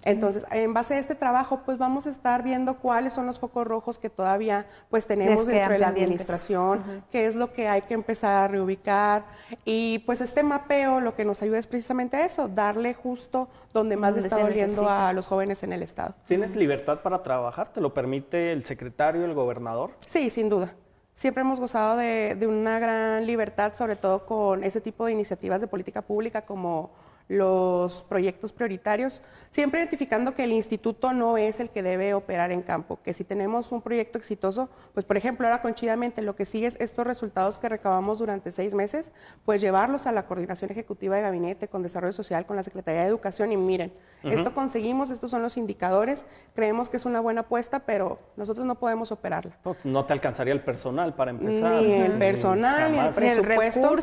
Entonces, 0.07 0.47
en 0.53 0.73
base 0.73 0.95
a 0.95 0.99
este 0.99 1.17
trabajo, 1.17 1.63
pues 1.65 1.79
vamos 1.79 2.07
a 2.07 2.11
estar 2.11 2.45
viendo 2.45 2.79
cuáles 2.79 3.13
son 3.13 3.27
los 3.27 3.41
focos 3.41 3.67
rojos 3.67 3.99
que 3.99 4.09
todavía 4.09 4.67
pues 4.89 5.05
tenemos 5.05 5.45
dentro 5.45 5.73
de 5.73 5.81
la 5.81 5.89
administración, 5.89 7.05
qué 7.11 7.27
es 7.27 7.35
lo 7.35 7.53
que 7.53 7.69
hay 7.69 7.83
que 7.83 7.95
empezar 7.95 8.39
a 8.39 8.47
reubicar 8.47 9.25
y 9.65 9.99
pues 10.07 10.21
este 10.21 10.45
mapeo 10.45 11.01
lo 11.01 11.17
que 11.17 11.25
nos 11.25 11.43
ayuda 11.43 11.59
es 11.59 11.67
precisamente 11.67 12.25
eso, 12.25 12.47
darle 12.47 12.95
justo 12.95 13.49
donde 13.75 13.97
más 13.97 14.15
le 14.15 14.21
está 14.21 14.39
doliendo 14.39 14.89
a 14.89 15.13
los 15.13 15.27
jóvenes 15.27 15.65
en 15.65 15.73
el 15.73 15.83
estado. 15.83 16.15
¿Tienes 16.29 16.55
libertad 16.55 17.01
para 17.01 17.25
trabajar? 17.25 17.69
¿Te 17.71 17.81
lo 17.81 17.93
permite 17.93 18.53
el 18.53 18.65
secretario, 18.65 19.25
el 19.25 19.35
gobernador? 19.35 19.91
Sí, 19.99 20.31
sin 20.31 20.49
duda. 20.49 20.73
Siempre 21.15 21.41
hemos 21.41 21.59
gozado 21.59 21.97
de, 21.97 22.37
de 22.39 22.47
una 22.47 22.79
gran 22.79 23.27
libertad, 23.27 23.73
sobre 23.75 23.97
todo 23.97 24.25
con 24.25 24.63
ese 24.63 24.81
tipo 24.81 25.07
de 25.07 25.13
iniciativas 25.13 25.61
de 25.61 25.67
política 25.67 26.03
pública 26.03 26.43
como 26.43 26.91
los 27.29 28.05
proyectos 28.05 28.53
prioritarios, 28.53 29.20
siempre 29.51 29.81
identificando 29.81 30.35
que 30.35 30.45
el 30.45 30.53
instituto 30.53 31.12
no 31.12 31.37
es 31.37 31.59
el 31.59 31.70
que 31.70 31.83
debe 31.83 32.14
operar 32.14 32.53
en 32.53 32.62
campo, 32.62 33.01
que 33.03 33.12
si 33.14 33.24
tenemos 33.24 33.72
un 33.72 33.83
proyecto 33.83 34.16
exitoso, 34.16 34.68
pues 34.95 35.05
por 35.05 35.16
ejemplo 35.16 35.47
ahora 35.47 35.61
con 35.61 35.74
Chidamente 35.74 36.22
lo 36.22 36.37
que 36.37 36.45
sigue 36.45 36.68
es 36.68 36.77
estos 36.81 37.07
resultados 37.07 37.59
que 37.59 37.68
recabamos 37.68 38.18
durante 38.18 38.53
seis 38.53 38.74
meses, 38.74 39.12
pues 39.45 39.61
llevarlos 39.61 40.07
a 40.07 40.12
la 40.12 40.27
coordinación 40.27 40.70
ejecutiva 40.70 41.16
de 41.16 41.22
gabinete 41.22 41.68
con 41.68 41.83
desarrollo 41.83 42.12
social, 42.12 42.47
con 42.47 42.57
la 42.57 42.62
Secretaría 42.62 43.03
de 43.03 43.09
Educación 43.09 43.51
y 43.51 43.57
miren, 43.57 43.93
esto 44.22 44.55
conseguimos, 44.55 45.11
estos 45.11 45.31
son 45.31 45.43
los 45.43 45.57
indicadores, 45.57 46.27
creemos 46.55 46.89
que 46.89 46.97
es 46.97 47.05
una 47.05 47.20
buena 47.20 47.43
apuesta, 47.43 47.81
pero 47.81 48.18
nosotros 48.37 48.66
no 48.66 48.77
podemos 48.77 49.11
operarla. 49.12 49.57
No, 49.85 50.05
te 50.05 50.12
alcanzaría 50.12 50.53
el 50.53 50.62
personal 50.62 51.14
para 51.14 51.33
empezar. 51.33 51.83
Ni 51.83 51.93
el 51.93 52.12
personal, 52.18 52.93
ni 52.93 52.99
el 52.99 53.14
presupuesto. 53.14 53.97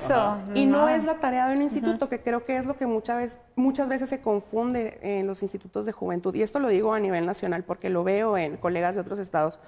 Y 0.53 0.65
no 0.65 0.89
es 0.89 1.03
la 1.03 1.15
tarea 1.15 1.47
de 1.47 1.55
un 1.55 1.61
instituto, 1.61 2.09
que 2.09 2.21
creo 2.21 2.45
que 2.45 2.57
es 2.57 2.65
lo 2.65 2.77
que 2.77 2.85
muchas 2.85 3.12
muchas 3.55 3.89
veces 3.89 4.09
se 4.09 4.21
confunde 4.21 4.99
en 5.01 5.27
los 5.27 5.41
institutos 5.41 5.85
de 5.85 5.91
juventud, 5.91 6.33
y 6.35 6.41
esto 6.41 6.59
lo 6.59 6.67
digo 6.67 6.93
a 6.93 6.99
nivel 6.99 7.25
nacional 7.25 7.63
porque 7.63 7.89
lo 7.89 8.03
veo 8.03 8.37
en 8.37 8.57
colegas 8.57 8.95
de 8.95 9.01
otros 9.01 9.19
estados, 9.19 9.59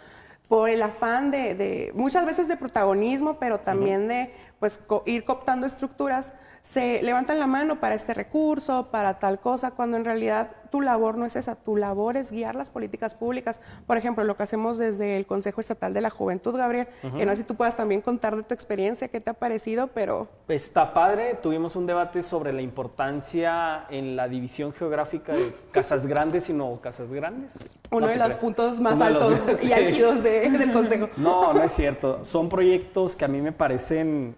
por 0.48 0.70
el 0.70 0.82
afán 0.82 1.32
de, 1.32 1.92
muchas 1.96 2.26
veces 2.26 2.48
de 2.48 2.58
protagonismo, 2.58 3.40
pero 3.40 3.60
también 3.60 4.08
de 4.08 4.32
pues 4.60 4.80
ir 5.06 5.24
cooptando 5.24 5.68
estructuras, 5.68 6.34
se 6.62 7.04
levantan 7.04 7.38
la 7.38 7.46
mano 7.46 7.80
para 7.80 7.94
este 7.94 8.14
recurso, 8.16 8.88
para 8.90 9.20
tal 9.20 9.40
cosa, 9.40 9.72
cuando 9.72 9.98
en 9.98 10.06
realidad 10.06 10.52
tu 10.72 10.82
labor 10.82 11.16
no 11.16 11.26
es 11.26 11.36
esa, 11.36 11.56
tu 11.56 11.78
labor 11.78 12.18
es 12.18 12.32
guiar 12.32 12.56
las 12.56 12.72
políticas 12.72 13.14
públicas. 13.14 13.62
Por 13.86 13.98
ejemplo, 13.98 14.24
lo 14.24 14.36
que 14.36 14.44
hacemos 14.44 14.78
desde 14.78 15.16
el 15.16 15.28
Consejo 15.28 15.62
Estatal 15.62 15.94
de 15.94 16.02
la 16.02 16.10
Juventud, 16.10 16.58
Gabriel, 16.58 16.88
que 17.16 17.26
no 17.26 17.32
sé 17.32 17.38
si 17.38 17.44
tú 17.44 17.56
puedas 17.56 17.78
también 17.78 18.02
contar 18.02 18.36
de 18.36 18.44
tu 18.44 18.54
experiencia, 18.54 19.08
qué 19.10 19.22
te 19.22 19.30
ha 19.30 19.34
parecido, 19.34 19.88
pero... 19.88 20.28
Está 20.48 20.94
padre, 20.94 21.36
tuvimos 21.36 21.76
un 21.76 21.86
debate 21.86 22.24
sobre 22.24 22.52
la 22.52 22.62
importancia 22.62 23.86
en 23.90 24.16
la 24.16 24.28
división 24.28 24.74
geográfica 24.74 25.34
de 25.34 25.54
casas 25.72 26.08
grandes 26.08 26.50
y 26.50 26.54
no 26.54 26.82
casas 26.82 27.12
grandes. 27.12 27.52
Uno 27.92 28.08
de 28.08 28.16
los 28.16 28.34
puntos 28.34 28.80
más 28.80 29.00
altos 29.02 29.64
y 29.64 29.72
álgidos 29.72 30.24
del 30.24 30.74
Consejo. 30.74 31.10
No, 31.18 31.54
no 31.54 31.64
es 31.64 31.72
cierto. 31.72 32.26
Son 32.26 32.50
proyectos 32.50 33.16
que 33.16 33.26
a 33.26 33.28
mí 33.28 33.42
me 33.42 33.52
parecen 33.52 34.36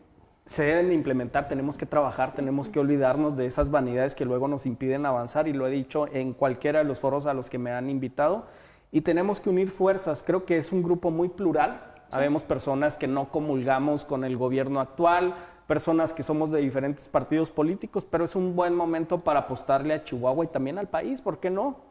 se 0.47 0.63
deben 0.63 0.87
de 0.87 0.93
implementar, 0.93 1.49
tenemos 1.49 1.77
que 1.77 1.85
trabajar, 1.85 2.33
tenemos 2.33 2.69
que 2.69 2.79
olvidarnos 2.79 3.35
de 3.35 3.45
esas 3.45 3.69
vanidades 3.69 4.15
que 4.15 4.23
luego 4.23 4.47
nos 4.47 4.65
impiden 4.65 5.05
avanzar 5.05 5.49
y 5.49 5.53
lo 5.53 5.67
he 5.67 5.69
dicho 5.69 6.07
en 6.07 6.31
cualquiera 6.31 6.79
de 6.79 6.85
los 6.85 7.01
foros 7.01 7.25
a 7.25 7.33
los 7.33 7.49
que 7.49 7.57
me 7.57 7.71
han 7.71 7.89
invitado 7.89 8.45
y 8.89 9.01
tenemos 9.01 9.41
que 9.41 9.49
unir 9.49 9.67
fuerzas. 9.67 10.23
Creo 10.25 10.45
que 10.45 10.55
es 10.55 10.71
un 10.71 10.83
grupo 10.83 11.11
muy 11.11 11.27
plural. 11.27 11.81
Habemos 12.13 12.43
personas 12.43 12.95
que 12.95 13.09
no 13.09 13.29
comulgamos 13.29 14.05
con 14.05 14.23
el 14.23 14.37
gobierno 14.37 14.79
actual, 14.79 15.35
personas 15.67 16.13
que 16.13 16.23
somos 16.23 16.49
de 16.49 16.61
diferentes 16.61 17.09
partidos 17.09 17.51
políticos, 17.51 18.07
pero 18.09 18.23
es 18.23 18.33
un 18.33 18.55
buen 18.55 18.73
momento 18.73 19.25
para 19.25 19.41
apostarle 19.41 19.95
a 19.95 20.05
Chihuahua 20.05 20.45
y 20.45 20.47
también 20.47 20.77
al 20.77 20.87
país, 20.87 21.19
¿por 21.19 21.41
qué 21.41 21.49
no? 21.49 21.81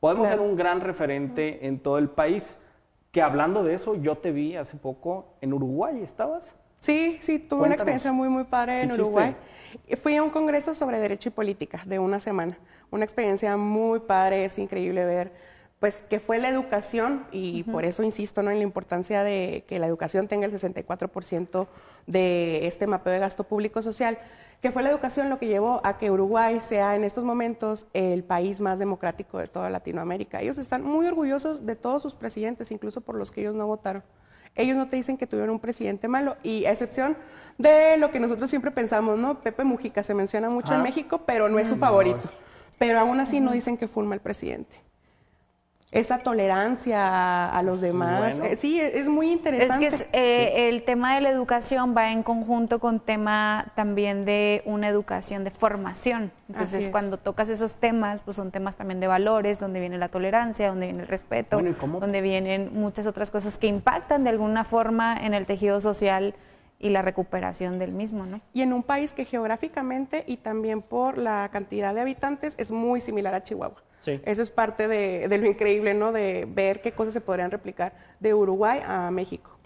Podemos 0.00 0.28
ser 0.28 0.40
un 0.40 0.54
gran 0.54 0.82
referente 0.82 1.66
en 1.66 1.78
todo 1.78 1.96
el 1.96 2.10
país. 2.10 2.58
Que 3.10 3.22
hablando 3.22 3.64
de 3.64 3.72
eso, 3.72 3.94
yo 3.94 4.18
te 4.18 4.32
vi 4.32 4.56
hace 4.56 4.76
poco 4.76 5.34
en 5.40 5.54
Uruguay, 5.54 6.02
¿estabas? 6.02 6.56
Sí, 6.82 7.18
sí, 7.20 7.38
tuve 7.38 7.66
una 7.66 7.74
experiencia 7.74 8.12
muy, 8.12 8.28
muy 8.28 8.42
padre 8.42 8.82
en 8.82 8.90
Uruguay. 8.90 9.36
Fui 10.02 10.16
a 10.16 10.22
un 10.24 10.30
congreso 10.30 10.74
sobre 10.74 10.98
derecho 10.98 11.28
y 11.28 11.32
política 11.32 11.80
de 11.86 12.00
una 12.00 12.18
semana. 12.18 12.58
Una 12.90 13.04
experiencia 13.04 13.56
muy 13.56 14.00
padre, 14.00 14.44
es 14.44 14.58
increíble 14.58 15.04
ver, 15.04 15.32
pues, 15.78 16.02
que 16.02 16.18
fue 16.18 16.40
la 16.40 16.48
educación, 16.48 17.24
y 17.30 17.62
por 17.62 17.84
eso 17.84 18.02
insisto 18.02 18.42
¿no? 18.42 18.50
en 18.50 18.56
la 18.56 18.64
importancia 18.64 19.22
de 19.22 19.64
que 19.68 19.78
la 19.78 19.86
educación 19.86 20.26
tenga 20.26 20.44
el 20.44 20.52
64% 20.52 21.68
de 22.08 22.66
este 22.66 22.88
mapeo 22.88 23.12
de 23.12 23.20
gasto 23.20 23.44
público 23.44 23.80
social, 23.80 24.18
que 24.60 24.72
fue 24.72 24.82
la 24.82 24.90
educación 24.90 25.30
lo 25.30 25.38
que 25.38 25.46
llevó 25.46 25.80
a 25.84 25.98
que 25.98 26.10
Uruguay 26.10 26.60
sea 26.60 26.96
en 26.96 27.04
estos 27.04 27.22
momentos 27.22 27.86
el 27.92 28.24
país 28.24 28.60
más 28.60 28.80
democrático 28.80 29.38
de 29.38 29.46
toda 29.46 29.70
Latinoamérica. 29.70 30.40
Ellos 30.40 30.58
están 30.58 30.82
muy 30.82 31.06
orgullosos 31.06 31.64
de 31.64 31.76
todos 31.76 32.02
sus 32.02 32.16
presidentes, 32.16 32.72
incluso 32.72 33.02
por 33.02 33.14
los 33.14 33.30
que 33.30 33.42
ellos 33.42 33.54
no 33.54 33.68
votaron 33.68 34.02
ellos 34.54 34.76
no 34.76 34.86
te 34.86 34.96
dicen 34.96 35.16
que 35.16 35.26
tuvieron 35.26 35.50
un 35.50 35.60
presidente 35.60 36.08
malo, 36.08 36.36
y 36.42 36.64
a 36.66 36.72
excepción 36.72 37.16
de 37.58 37.96
lo 37.96 38.10
que 38.10 38.20
nosotros 38.20 38.50
siempre 38.50 38.70
pensamos, 38.70 39.18
¿no? 39.18 39.40
Pepe 39.40 39.64
Mujica 39.64 40.02
se 40.02 40.14
menciona 40.14 40.50
mucho 40.50 40.74
en. 40.74 40.82
México, 40.82 41.22
pero 41.26 41.48
no 41.48 41.58
es 41.58 41.68
su 41.68 41.76
favorito. 41.76 42.20
Pero 42.78 42.98
aún 42.98 43.20
así 43.20 43.40
no 43.40 43.52
dicen 43.52 43.76
que 43.76 43.88
fue 43.88 44.02
un 44.02 44.08
mal 44.08 44.20
presidente 44.20 44.82
esa 45.92 46.18
tolerancia 46.18 47.50
a 47.50 47.62
los 47.62 47.82
demás. 47.82 48.40
Eh, 48.40 48.56
sí, 48.56 48.80
es 48.80 49.10
muy 49.10 49.30
interesante. 49.30 49.86
Es 49.86 50.04
que 50.04 50.08
eh, 50.12 50.68
el 50.70 50.84
tema 50.84 51.14
de 51.14 51.20
la 51.20 51.28
educación 51.28 51.94
va 51.94 52.12
en 52.12 52.22
conjunto 52.22 52.78
con 52.78 52.98
tema 52.98 53.66
también 53.74 54.24
de 54.24 54.62
una 54.64 54.88
educación 54.88 55.44
de 55.44 55.50
formación. 55.50 56.32
Entonces, 56.48 56.88
cuando 56.88 57.18
tocas 57.18 57.50
esos 57.50 57.76
temas, 57.76 58.22
pues 58.22 58.36
son 58.36 58.50
temas 58.50 58.76
también 58.76 59.00
de 59.00 59.06
valores, 59.06 59.60
donde 59.60 59.80
viene 59.80 59.98
la 59.98 60.08
tolerancia, 60.08 60.68
donde 60.68 60.86
viene 60.86 61.02
el 61.02 61.08
respeto, 61.08 61.60
donde 62.00 62.20
vienen 62.22 62.70
muchas 62.72 63.06
otras 63.06 63.30
cosas 63.30 63.58
que 63.58 63.66
impactan 63.66 64.24
de 64.24 64.30
alguna 64.30 64.64
forma 64.64 65.16
en 65.16 65.34
el 65.34 65.44
tejido 65.44 65.80
social 65.80 66.34
y 66.82 66.90
la 66.90 67.00
recuperación 67.00 67.78
del 67.78 67.94
mismo, 67.94 68.26
¿no? 68.26 68.42
Y 68.52 68.60
en 68.60 68.72
un 68.74 68.82
país 68.82 69.14
que 69.14 69.24
geográficamente 69.24 70.24
y 70.26 70.36
también 70.36 70.82
por 70.82 71.16
la 71.16 71.48
cantidad 71.50 71.94
de 71.94 72.02
habitantes 72.02 72.54
es 72.58 72.72
muy 72.72 73.00
similar 73.00 73.32
a 73.32 73.42
Chihuahua. 73.42 73.82
Eso 74.04 74.42
es 74.42 74.50
parte 74.50 74.88
de, 74.88 75.38
lo 75.38 75.46
increíble, 75.46 75.94
¿no? 75.94 76.10
De 76.10 76.46
ver 76.48 76.80
qué 76.80 76.90
cosas 76.92 77.14
se 77.14 77.20
podrían 77.20 77.52
replicar 77.52 77.92
de 78.18 78.34
Uruguay 78.34 78.80
a 78.84 79.10
México. 79.12 79.56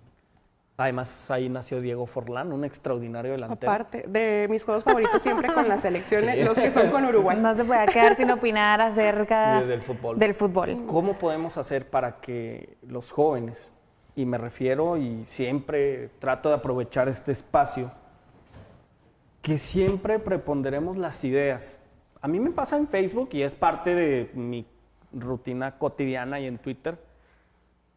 Además, 0.78 1.30
ahí 1.30 1.48
nació 1.48 1.80
Diego 1.80 2.04
Forlán, 2.06 2.52
un 2.52 2.62
extraordinario 2.62 3.32
delantero. 3.32 3.72
Aparte 3.72 4.04
de 4.06 4.46
mis 4.50 4.62
juegos 4.62 4.84
favoritos 4.84 5.22
siempre 5.22 5.50
con 5.50 5.66
las 5.66 5.80
selecciones, 5.80 6.44
los 6.44 6.58
que 6.58 6.70
son 6.70 6.90
con 6.90 7.06
Uruguay. 7.06 7.38
No 7.40 7.54
se 7.54 7.64
puede 7.64 7.86
quedar 7.86 8.14
sin 8.14 8.30
opinar 8.30 8.82
acerca 8.82 9.62
del 9.66 9.82
fútbol. 9.82 10.18
del 10.18 10.34
fútbol. 10.34 10.84
¿Cómo 10.86 11.14
podemos 11.14 11.56
hacer 11.56 11.88
para 11.88 12.20
que 12.20 12.76
los 12.82 13.10
jóvenes, 13.10 13.72
y 14.16 14.24
me 14.24 14.38
refiero 14.38 14.96
y 14.96 15.24
siempre 15.26 16.08
trato 16.18 16.48
de 16.48 16.56
aprovechar 16.56 17.08
este 17.08 17.30
espacio, 17.30 17.92
que 19.42 19.58
siempre 19.58 20.18
preponderemos 20.18 20.96
las 20.96 21.22
ideas, 21.22 21.78
a 22.22 22.28
mí 22.28 22.40
me 22.40 22.50
pasa 22.50 22.76
en 22.76 22.88
Facebook 22.88 23.28
y 23.32 23.42
es 23.42 23.54
parte 23.54 23.94
de 23.94 24.30
mi 24.34 24.66
rutina 25.12 25.78
cotidiana 25.78 26.40
y 26.40 26.46
en 26.46 26.58
Twitter. 26.58 26.98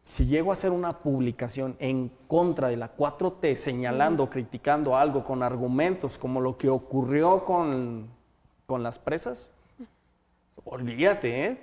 Si 0.02 0.26
llego 0.26 0.50
a 0.50 0.52
hacer 0.52 0.70
una 0.70 0.92
publicación 1.00 1.74
en 1.78 2.10
contra 2.28 2.68
de 2.68 2.76
la 2.76 2.94
4T, 2.96 3.54
señalando, 3.56 4.30
criticando 4.30 4.96
algo 4.96 5.24
con 5.24 5.42
argumentos, 5.42 6.16
como 6.16 6.40
lo 6.40 6.56
que 6.56 6.68
ocurrió 6.68 7.44
con, 7.44 8.08
con 8.66 8.82
las 8.82 8.98
presas, 8.98 9.50
olvídate, 10.64 11.46
¿eh? 11.46 11.60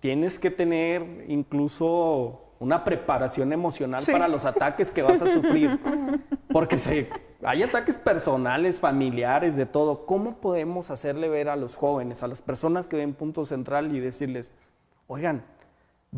tienes 0.00 0.38
que 0.38 0.50
tener 0.50 1.24
incluso 1.28 2.45
una 2.58 2.84
preparación 2.84 3.52
emocional 3.52 4.02
para 4.10 4.28
los 4.28 4.44
ataques 4.44 4.90
que 4.90 5.02
vas 5.02 5.20
a 5.22 5.26
sufrir. 5.26 5.78
Porque 6.50 6.78
se, 6.78 7.08
hay 7.42 7.62
ataques 7.62 7.98
personales, 7.98 8.80
familiares, 8.80 9.56
de 9.56 9.66
todo. 9.66 10.06
¿Cómo 10.06 10.36
podemos 10.36 10.90
hacerle 10.90 11.28
ver 11.28 11.48
a 11.48 11.56
los 11.56 11.76
jóvenes, 11.76 12.22
a 12.22 12.28
las 12.28 12.42
personas 12.42 12.86
que 12.86 12.96
ven 12.96 13.14
punto 13.14 13.44
central 13.44 13.94
y 13.94 14.00
decirles, 14.00 14.52
oigan, 15.06 15.44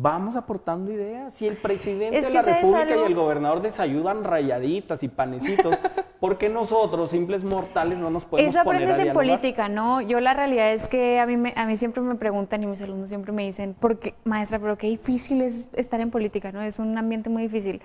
vamos 0.01 0.35
aportando 0.35 0.91
ideas. 0.91 1.33
Si 1.33 1.47
el 1.47 1.55
presidente 1.55 2.21
de 2.21 2.29
la 2.29 2.41
República 2.41 2.95
y 2.95 3.03
el 3.03 3.15
gobernador 3.15 3.61
desayudan 3.61 4.23
rayaditas 4.23 5.03
y 5.03 5.07
panecitos, 5.07 5.77
¿por 6.19 6.37
qué 6.37 6.49
nosotros, 6.49 7.09
simples 7.09 7.43
mortales, 7.43 7.99
no 7.99 8.09
nos 8.09 8.25
podemos 8.25 8.53
Eso 8.53 8.61
aprendes 8.61 8.99
en 8.99 9.13
política, 9.13 9.69
¿no? 9.69 10.01
Yo 10.01 10.19
la 10.19 10.33
realidad 10.33 10.73
es 10.73 10.87
que 10.87 11.19
a 11.19 11.25
mí, 11.25 11.51
a 11.55 11.65
mí 11.65 11.75
siempre 11.75 12.01
me 12.01 12.15
preguntan 12.15 12.63
y 12.63 12.67
mis 12.67 12.81
alumnos 12.81 13.09
siempre 13.09 13.31
me 13.31 13.45
dicen, 13.45 13.75
porque 13.79 14.15
maestra, 14.23 14.59
pero 14.59 14.77
qué 14.77 14.87
difícil 14.87 15.41
es 15.41 15.69
estar 15.73 15.99
en 15.99 16.11
política, 16.11 16.51
¿no? 16.51 16.61
Es 16.61 16.79
un 16.79 16.97
ambiente 16.97 17.29
muy 17.29 17.43
difícil. 17.43 17.81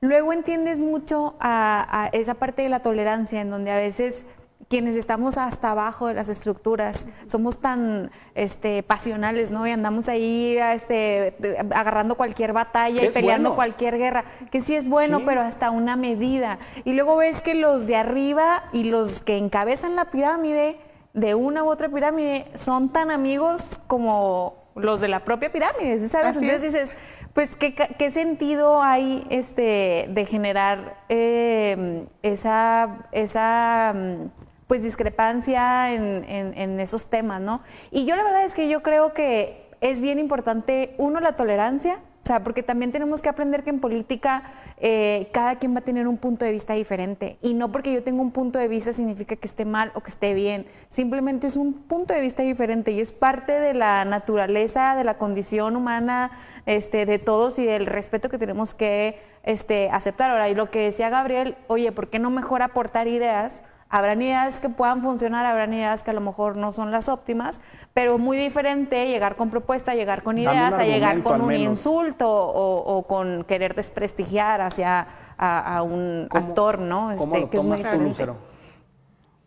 Luego 0.00 0.32
entiendes 0.32 0.78
mucho 0.78 1.34
a, 1.40 2.10
esa 2.12 2.34
parte 2.34 2.62
de 2.62 2.68
la 2.68 2.80
tolerancia, 2.80 3.40
en 3.40 3.50
donde 3.50 3.70
a 3.70 3.76
veces 3.76 4.26
quienes 4.68 4.96
estamos 4.96 5.38
hasta 5.38 5.70
abajo 5.70 6.08
de 6.08 6.14
las 6.14 6.28
estructuras 6.28 7.06
somos 7.26 7.58
tan 7.58 8.10
este, 8.34 8.82
pasionales, 8.82 9.52
¿no? 9.52 9.66
Y 9.66 9.70
andamos 9.70 10.08
ahí 10.08 10.56
este, 10.58 11.36
agarrando 11.72 12.16
cualquier 12.16 12.52
batalla 12.52 13.04
y 13.04 13.10
peleando 13.10 13.54
cualquier 13.54 13.96
guerra, 13.96 14.24
que 14.50 14.60
sí 14.60 14.74
es 14.74 14.88
bueno, 14.88 15.24
pero 15.24 15.40
hasta 15.40 15.70
una 15.70 15.96
medida. 15.96 16.58
Y 16.84 16.94
luego 16.94 17.16
ves 17.16 17.42
que 17.42 17.54
los 17.54 17.86
de 17.86 17.96
arriba 17.96 18.64
y 18.72 18.84
los 18.84 19.22
que 19.22 19.36
encabezan 19.36 19.94
la 19.94 20.10
pirámide, 20.10 20.78
de 21.12 21.34
una 21.34 21.62
u 21.64 21.70
otra 21.70 21.88
pirámide, 21.88 22.46
son 22.54 22.92
tan 22.92 23.10
amigos 23.10 23.80
como 23.86 24.66
los 24.74 25.00
de 25.00 25.08
la 25.08 25.24
propia 25.24 25.50
pirámide, 25.50 25.98
¿sabes? 26.08 26.36
Entonces 26.36 26.60
dices 26.60 26.96
pues, 27.36 27.54
¿qué, 27.54 28.10
sentido 28.10 28.82
hay 28.82 29.26
este, 29.28 30.06
de 30.08 30.24
generar 30.24 31.04
em, 31.10 32.06
esa, 32.22 33.06
esa 33.12 33.92
mm, 33.94 34.45
pues, 34.66 34.82
discrepancia 34.82 35.92
en, 35.94 36.80
esos 36.80 37.06
temas, 37.06 37.40
¿no? 37.40 37.62
Y 37.90 38.04
yo 38.04 38.16
la 38.16 38.22
verdad 38.22 38.44
es 38.44 38.54
que 38.54 38.68
yo 38.68 38.82
creo 38.82 39.12
que 39.12 39.66
es 39.80 40.00
bien 40.00 40.18
importante, 40.18 40.94
uno, 40.98 41.20
la 41.20 41.36
tolerancia, 41.36 42.00
O 42.22 42.26
sea, 42.26 42.42
porque 42.42 42.64
también 42.64 42.90
tenemos 42.90 43.22
que 43.22 43.28
aprender 43.28 43.62
que 43.62 43.70
en 43.70 43.78
política 43.78 44.42
eh, 44.78 45.28
cada 45.32 45.60
quien 45.60 45.74
va 45.74 45.78
a 45.78 45.82
tener 45.82 46.08
un 46.08 46.16
punto 46.16 46.44
de 46.44 46.50
vista 46.50 46.74
diferente. 46.74 47.38
Y 47.40 47.54
no 47.54 47.70
porque 47.70 47.92
yo 47.92 48.02
tenga 48.02 48.20
un 48.20 48.32
punto 48.32 48.58
de 48.58 48.66
vista 48.66 48.92
significa 48.92 49.36
que 49.36 49.46
esté 49.46 49.64
mal 49.64 49.92
o 49.94 50.00
que 50.00 50.10
esté 50.10 50.34
bien. 50.34 50.66
Simplemente 50.88 51.46
es 51.46 51.56
un 51.56 51.72
punto 51.72 52.14
de 52.14 52.20
vista 52.20 52.42
diferente 52.42 52.90
y 52.90 52.98
es 52.98 53.12
parte 53.12 53.52
de 53.52 53.74
la 53.74 54.04
naturaleza, 54.04 54.96
de 54.96 55.04
la 55.04 55.18
condición 55.18 55.76
humana 55.76 56.32
este, 56.66 57.06
de 57.06 57.20
todos 57.20 57.60
y 57.60 57.64
del 57.64 57.86
respeto 57.86 58.28
que 58.28 58.38
tenemos 58.38 58.74
que 58.74 59.20
este, 59.44 59.88
aceptar. 59.90 60.32
Ahora, 60.32 60.48
y 60.48 60.56
lo 60.56 60.68
que 60.72 60.80
decía 60.80 61.10
Gabriel, 61.10 61.56
oye, 61.68 61.92
¿por 61.92 62.10
qué 62.10 62.18
no 62.18 62.30
mejor 62.30 62.62
aportar 62.62 63.06
ideas? 63.06 63.62
Habrán 63.88 64.20
ideas 64.20 64.58
que 64.58 64.68
puedan 64.68 65.00
funcionar, 65.00 65.46
habrán 65.46 65.72
ideas 65.72 66.02
que 66.02 66.10
a 66.10 66.14
lo 66.14 66.20
mejor 66.20 66.56
no 66.56 66.72
son 66.72 66.90
las 66.90 67.08
óptimas, 67.08 67.60
pero 67.94 68.18
muy 68.18 68.36
diferente 68.36 69.06
llegar 69.06 69.36
con 69.36 69.48
propuesta, 69.48 69.94
llegar 69.94 70.24
con 70.24 70.38
ideas, 70.38 70.74
a 70.74 70.84
llegar 70.84 71.22
con 71.22 71.40
un 71.40 71.54
insulto 71.54 72.28
o, 72.28 73.06
con 73.06 73.44
querer 73.44 73.74
desprestigiar 73.74 74.60
hacia 74.60 75.06
a, 75.38 75.82
un 75.82 76.28
actor, 76.30 76.80
¿no? 76.80 77.12
Este, 77.12 77.48
que 77.48 77.58
es 77.58 77.64
muy 77.64 77.76
diferente. 77.76 78.26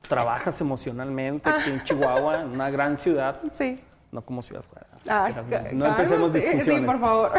¿Trabajas 0.07 0.59
emocionalmente 0.61 1.47
aquí 1.49 1.69
en 1.69 1.83
Chihuahua, 1.83 2.41
en 2.41 2.47
una 2.47 2.69
gran 2.71 2.97
ciudad? 2.97 3.39
Sí. 3.51 3.79
No 4.11 4.21
como 4.21 4.41
ciudad 4.41 4.63
fuera. 4.63 4.87
no 5.73 5.85
empecemos 5.85 6.33
discusiones. 6.33 6.65
Sí, 6.65 6.81
por 6.81 6.99
favor. 6.99 7.31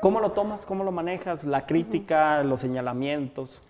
¿Cómo 0.00 0.20
lo 0.20 0.30
tomas? 0.32 0.64
¿Cómo 0.64 0.84
lo 0.84 0.92
manejas? 0.92 1.42
La 1.42 1.66
crítica, 1.66 2.42
los 2.44 2.60
señalamientos. 2.60 3.62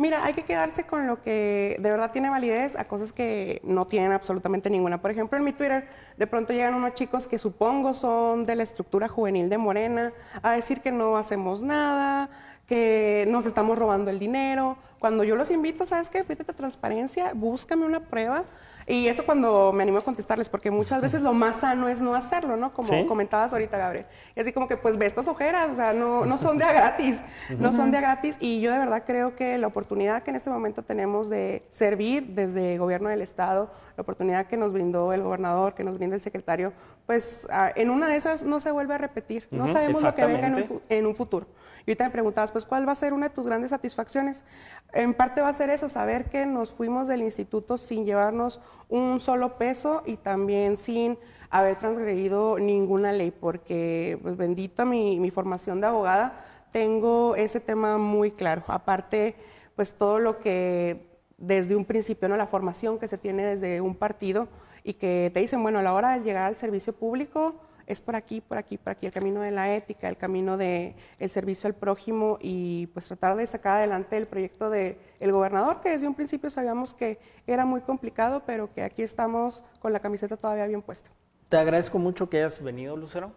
Mira, 0.00 0.24
hay 0.24 0.32
que 0.32 0.44
quedarse 0.44 0.84
con 0.84 1.06
lo 1.06 1.20
que 1.20 1.76
de 1.78 1.90
verdad 1.90 2.10
tiene 2.10 2.30
validez 2.30 2.74
a 2.74 2.88
cosas 2.88 3.12
que 3.12 3.60
no 3.62 3.86
tienen 3.86 4.12
absolutamente 4.12 4.70
ninguna. 4.70 5.02
Por 5.02 5.10
ejemplo, 5.10 5.36
en 5.36 5.44
mi 5.44 5.52
Twitter 5.52 5.90
de 6.16 6.26
pronto 6.26 6.54
llegan 6.54 6.72
unos 6.72 6.94
chicos 6.94 7.28
que 7.28 7.38
supongo 7.38 7.92
son 7.92 8.44
de 8.44 8.56
la 8.56 8.62
estructura 8.62 9.08
juvenil 9.08 9.50
de 9.50 9.58
Morena 9.58 10.14
a 10.40 10.52
decir 10.52 10.80
que 10.80 10.90
no 10.90 11.18
hacemos 11.18 11.62
nada, 11.62 12.30
que 12.66 13.26
nos 13.28 13.44
estamos 13.44 13.78
robando 13.78 14.10
el 14.10 14.18
dinero. 14.18 14.78
Cuando 15.00 15.24
yo 15.24 15.34
los 15.34 15.50
invito, 15.50 15.86
¿sabes 15.86 16.10
qué? 16.10 16.22
Pídete 16.22 16.52
transparencia, 16.52 17.32
búscame 17.34 17.86
una 17.86 18.00
prueba 18.00 18.44
y 18.86 19.06
eso 19.06 19.24
cuando 19.24 19.72
me 19.72 19.82
animo 19.82 19.98
a 19.98 20.02
contestarles, 20.02 20.48
porque 20.48 20.70
muchas 20.70 21.00
veces 21.00 21.22
lo 21.22 21.32
más 21.32 21.60
sano 21.60 21.88
es 21.88 22.00
no 22.00 22.14
hacerlo, 22.14 22.56
¿no? 22.56 22.74
Como 22.74 23.06
comentabas 23.06 23.52
ahorita, 23.52 23.78
Gabriel. 23.78 24.06
Y 24.34 24.40
así 24.40 24.52
como 24.52 24.66
que, 24.68 24.76
pues 24.76 24.98
ve 24.98 25.06
estas 25.06 25.28
ojeras, 25.28 25.70
o 25.70 25.76
sea, 25.76 25.92
no, 25.92 26.24
no 26.26 26.38
son 26.38 26.58
de 26.58 26.64
a 26.64 26.72
gratis, 26.72 27.22
no 27.58 27.72
son 27.72 27.90
de 27.92 27.98
a 27.98 28.00
gratis. 28.00 28.36
Y 28.40 28.60
yo 28.60 28.72
de 28.72 28.78
verdad 28.78 29.04
creo 29.06 29.36
que 29.36 29.58
la 29.58 29.68
oportunidad 29.68 30.22
que 30.22 30.30
en 30.30 30.36
este 30.36 30.50
momento 30.50 30.82
tenemos 30.82 31.28
de 31.28 31.62
servir 31.68 32.34
desde 32.34 32.74
el 32.74 32.78
gobierno 32.78 33.08
del 33.08 33.22
Estado, 33.22 33.72
la 33.96 34.02
oportunidad 34.02 34.46
que 34.46 34.56
nos 34.56 34.72
brindó 34.72 35.12
el 35.12 35.22
gobernador, 35.22 35.74
que 35.74 35.84
nos 35.84 35.96
brinda 35.96 36.16
el 36.16 36.22
secretario, 36.22 36.72
pues 37.06 37.46
ah, 37.50 37.70
en 37.74 37.90
una 37.90 38.08
de 38.08 38.16
esas 38.16 38.42
no 38.42 38.60
se 38.60 38.70
vuelve 38.70 38.94
a 38.94 38.98
repetir. 38.98 39.46
No 39.50 39.68
sabemos 39.68 40.02
lo 40.02 40.14
que 40.14 40.26
venga 40.26 40.48
en 40.48 40.54
un, 40.54 40.82
en 40.88 41.06
un 41.06 41.14
futuro. 41.14 41.46
Y 41.86 41.90
ahorita 41.90 42.04
me 42.04 42.10
preguntabas, 42.10 42.52
pues, 42.52 42.64
¿cuál 42.64 42.86
va 42.86 42.92
a 42.92 42.94
ser 42.94 43.12
una 43.12 43.28
de 43.28 43.34
tus 43.34 43.46
grandes 43.46 43.70
satisfacciones? 43.70 44.44
En 44.92 45.14
parte 45.14 45.40
va 45.40 45.48
a 45.48 45.52
ser 45.52 45.70
eso, 45.70 45.88
saber 45.88 46.30
que 46.30 46.46
nos 46.46 46.72
fuimos 46.72 47.06
del 47.06 47.22
instituto 47.22 47.78
sin 47.78 48.04
llevarnos 48.04 48.60
un 48.88 49.20
solo 49.20 49.56
peso 49.56 50.02
y 50.04 50.16
también 50.16 50.76
sin 50.76 51.18
haber 51.48 51.76
transgredido 51.78 52.58
ninguna 52.58 53.12
ley, 53.12 53.30
porque, 53.30 54.18
pues, 54.22 54.36
bendita 54.36 54.84
mi, 54.84 55.30
formación 55.30 55.80
de 55.80 55.86
abogada, 55.86 56.44
tengo 56.72 57.36
ese 57.36 57.60
tema 57.60 57.98
muy 57.98 58.30
claro. 58.30 58.62
Aparte, 58.68 59.34
pues, 59.76 59.94
todo 59.94 60.18
lo 60.18 60.38
que 60.38 61.08
desde 61.38 61.74
un 61.74 61.84
principio, 61.84 62.28
¿no? 62.28 62.36
la 62.36 62.46
formación 62.46 62.98
que 62.98 63.08
se 63.08 63.16
tiene 63.16 63.44
desde 63.44 63.80
un 63.80 63.94
partido 63.94 64.48
y 64.84 64.94
que 64.94 65.30
te 65.32 65.40
dicen, 65.40 65.62
bueno, 65.62 65.78
a 65.78 65.82
la 65.82 65.94
hora 65.94 66.16
de 66.16 66.24
llegar 66.24 66.44
al 66.44 66.56
servicio 66.56 66.92
público, 66.92 67.54
es 67.90 68.00
por 68.00 68.14
aquí, 68.14 68.40
por 68.40 68.56
aquí, 68.56 68.78
por 68.78 68.92
aquí, 68.92 69.06
el 69.06 69.12
camino 69.12 69.40
de 69.40 69.50
la 69.50 69.74
ética, 69.74 70.08
el 70.08 70.16
camino 70.16 70.56
del 70.56 70.94
el 71.18 71.28
servicio 71.28 71.66
al 71.66 71.74
prójimo 71.74 72.38
y 72.40 72.86
pues 72.88 73.08
tratar 73.08 73.36
de 73.36 73.46
sacar 73.46 73.76
adelante 73.76 74.16
el 74.16 74.26
proyecto 74.26 74.70
del 74.70 74.96
el 75.18 75.32
gobernador, 75.32 75.80
que 75.80 75.90
desde 75.90 76.06
un 76.06 76.14
principio 76.14 76.50
sabíamos 76.50 76.94
que 76.94 77.18
era 77.46 77.64
muy 77.64 77.80
complicado, 77.80 78.42
pero 78.46 78.72
que 78.72 78.84
aquí 78.84 79.02
estamos 79.02 79.64
con 79.80 79.92
la 79.92 79.98
camiseta 79.98 80.36
todavía 80.36 80.66
bien 80.66 80.82
puesta. 80.82 81.10
Te 81.48 81.56
agradezco 81.56 81.98
mucho 81.98 82.30
que 82.30 82.38
hayas 82.38 82.62
venido, 82.62 82.96
Lucero. 82.96 83.32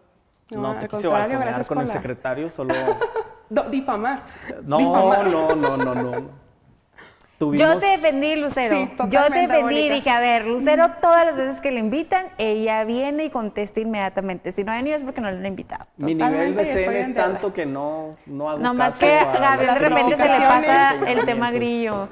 No, 0.54 0.78
te 0.78 0.88
quise 0.88 1.08
gracias 1.08 1.66
con 1.66 1.80
el 1.80 1.88
secretario, 1.88 2.48
solo... 2.48 2.74
difamar. 3.70 4.22
No, 4.62 4.78
no, 4.78 5.54
no, 5.54 5.76
no, 5.76 5.94
no. 5.94 6.43
Yo 7.40 7.78
te 7.78 7.86
defendí, 7.86 8.36
Lucero. 8.36 8.88
Yo 9.08 9.26
te 9.26 9.46
defendí 9.46 9.76
y 9.76 9.88
dije, 9.88 10.10
a 10.10 10.20
ver, 10.20 10.46
Lucero, 10.46 10.92
todas 11.00 11.26
las 11.26 11.36
veces 11.36 11.60
que 11.60 11.72
le 11.72 11.80
invitan, 11.80 12.26
ella 12.38 12.84
viene 12.84 13.24
y 13.24 13.30
contesta 13.30 13.80
inmediatamente. 13.80 14.52
Si 14.52 14.62
no 14.64 14.72
ha 14.72 14.76
venido 14.76 14.96
es 14.96 15.02
porque 15.02 15.20
no 15.20 15.30
le 15.30 15.38
han 15.38 15.46
invitado. 15.46 15.86
Mi 15.96 16.14
nivel 16.14 16.54
de 16.54 16.64
cena 16.64 16.98
es 16.98 17.14
tanto 17.14 17.52
que 17.52 17.66
no, 17.66 18.10
no 18.26 18.50
hago 18.50 18.60
No 18.60 18.74
más 18.74 18.98
que 18.98 19.10
a 19.10 19.56
de 19.56 19.66
repente 19.74 20.16
se 20.16 20.24
le 20.24 20.46
pasa 20.46 20.94
el 21.10 21.24
tema 21.24 21.50
grillo. 21.50 22.08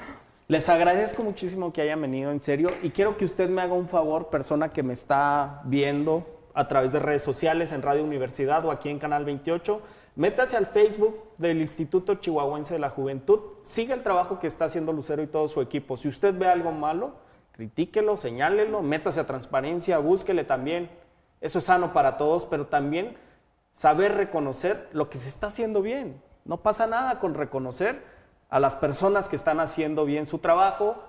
Les 0.48 0.68
agradezco 0.68 1.22
muchísimo 1.22 1.72
que 1.72 1.80
hayan 1.80 2.00
venido, 2.00 2.30
en 2.30 2.40
serio, 2.40 2.72
y 2.82 2.90
quiero 2.90 3.16
que 3.16 3.24
usted 3.24 3.48
me 3.48 3.62
haga 3.62 3.72
un 3.72 3.88
favor, 3.88 4.28
persona 4.28 4.70
que 4.70 4.82
me 4.82 4.92
está 4.92 5.62
viendo 5.64 6.26
a 6.54 6.68
través 6.68 6.92
de 6.92 6.98
redes 6.98 7.22
sociales, 7.22 7.72
en 7.72 7.82
Radio 7.82 8.04
Universidad 8.04 8.64
o 8.64 8.70
aquí 8.70 8.88
en 8.88 8.98
Canal 8.98 9.24
28 9.24 9.80
Métase 10.14 10.58
al 10.58 10.66
Facebook 10.66 11.18
del 11.38 11.62
Instituto 11.62 12.16
Chihuahuense 12.16 12.74
de 12.74 12.80
la 12.80 12.90
Juventud, 12.90 13.40
siga 13.62 13.94
el 13.94 14.02
trabajo 14.02 14.38
que 14.38 14.46
está 14.46 14.66
haciendo 14.66 14.92
Lucero 14.92 15.22
y 15.22 15.26
todo 15.26 15.48
su 15.48 15.62
equipo. 15.62 15.96
Si 15.96 16.06
usted 16.06 16.36
ve 16.36 16.46
algo 16.48 16.70
malo, 16.70 17.14
critíquelo, 17.52 18.18
señálelo, 18.18 18.82
métase 18.82 19.20
a 19.20 19.26
transparencia, 19.26 19.96
búsquele 19.98 20.44
también. 20.44 20.90
Eso 21.40 21.60
es 21.60 21.64
sano 21.64 21.94
para 21.94 22.18
todos, 22.18 22.44
pero 22.44 22.66
también 22.66 23.16
saber 23.70 24.14
reconocer 24.14 24.90
lo 24.92 25.08
que 25.08 25.16
se 25.16 25.30
está 25.30 25.46
haciendo 25.46 25.80
bien. 25.80 26.20
No 26.44 26.58
pasa 26.58 26.86
nada 26.86 27.18
con 27.18 27.32
reconocer 27.32 28.02
a 28.50 28.60
las 28.60 28.76
personas 28.76 29.30
que 29.30 29.36
están 29.36 29.60
haciendo 29.60 30.04
bien 30.04 30.26
su 30.26 30.40
trabajo. 30.40 31.02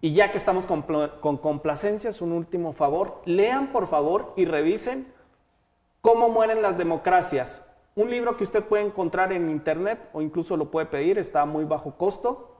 Y 0.00 0.12
ya 0.12 0.30
que 0.32 0.38
estamos 0.38 0.66
con, 0.66 0.82
con 0.82 1.36
complacencias, 1.36 2.20
un 2.22 2.32
último 2.32 2.72
favor, 2.72 3.20
lean 3.24 3.72
por 3.72 3.86
favor 3.86 4.32
y 4.36 4.44
revisen 4.44 5.12
cómo 6.00 6.28
mueren 6.28 6.62
las 6.62 6.78
democracias 6.78 7.62
un 7.96 8.10
libro 8.10 8.36
que 8.36 8.44
usted 8.44 8.64
puede 8.64 8.84
encontrar 8.84 9.32
en 9.32 9.50
internet 9.50 10.08
o 10.12 10.22
incluso 10.22 10.56
lo 10.56 10.70
puede 10.70 10.86
pedir, 10.86 11.18
está 11.18 11.44
muy 11.44 11.64
bajo 11.64 11.96
costo. 11.96 12.56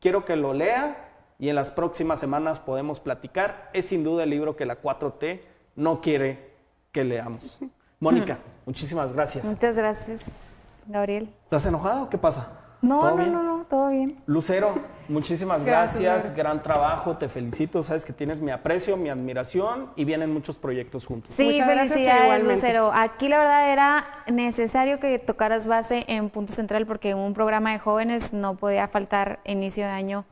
Quiero 0.00 0.24
que 0.24 0.36
lo 0.36 0.54
lea 0.54 1.10
y 1.38 1.48
en 1.48 1.56
las 1.56 1.70
próximas 1.70 2.20
semanas 2.20 2.60
podemos 2.60 3.00
platicar. 3.00 3.70
Es 3.72 3.86
sin 3.86 4.04
duda 4.04 4.22
el 4.24 4.30
libro 4.30 4.56
que 4.56 4.66
la 4.66 4.80
4T 4.80 5.40
no 5.76 6.00
quiere 6.00 6.52
que 6.92 7.04
leamos. 7.04 7.58
Mónica, 8.00 8.38
muchísimas 8.64 9.12
gracias. 9.12 9.44
Muchas 9.44 9.76
gracias, 9.76 10.80
Gabriel. 10.86 11.34
¿Estás 11.44 11.66
enojado 11.66 12.04
o 12.04 12.08
qué 12.08 12.16
pasa? 12.16 12.52
No, 12.80 13.10
no, 13.10 13.26
no, 13.26 13.42
no, 13.42 13.57
todo 13.68 13.90
bien. 13.90 14.16
Lucero, 14.26 14.74
muchísimas 15.08 15.64
gracias, 15.64 16.34
gran 16.34 16.62
trabajo, 16.62 17.16
te 17.16 17.28
felicito, 17.28 17.82
sabes 17.82 18.04
que 18.04 18.12
tienes 18.12 18.40
mi 18.40 18.50
aprecio, 18.50 18.96
mi 18.96 19.10
admiración 19.10 19.90
y 19.96 20.04
vienen 20.04 20.32
muchos 20.32 20.56
proyectos 20.56 21.06
juntos. 21.06 21.32
Sí, 21.36 21.60
felicidades, 21.60 22.44
Lucero. 22.44 22.90
Aquí 22.92 23.28
la 23.28 23.38
verdad 23.38 23.72
era 23.72 24.04
necesario 24.26 24.98
que 24.98 25.18
tocaras 25.18 25.66
base 25.66 26.04
en 26.08 26.30
Punto 26.30 26.52
Central 26.52 26.86
porque 26.86 27.10
en 27.10 27.18
un 27.18 27.34
programa 27.34 27.72
de 27.72 27.78
jóvenes 27.78 28.32
no 28.32 28.56
podía 28.56 28.88
faltar 28.88 29.40
inicio 29.44 29.84
de 29.84 29.90
año 29.90 30.24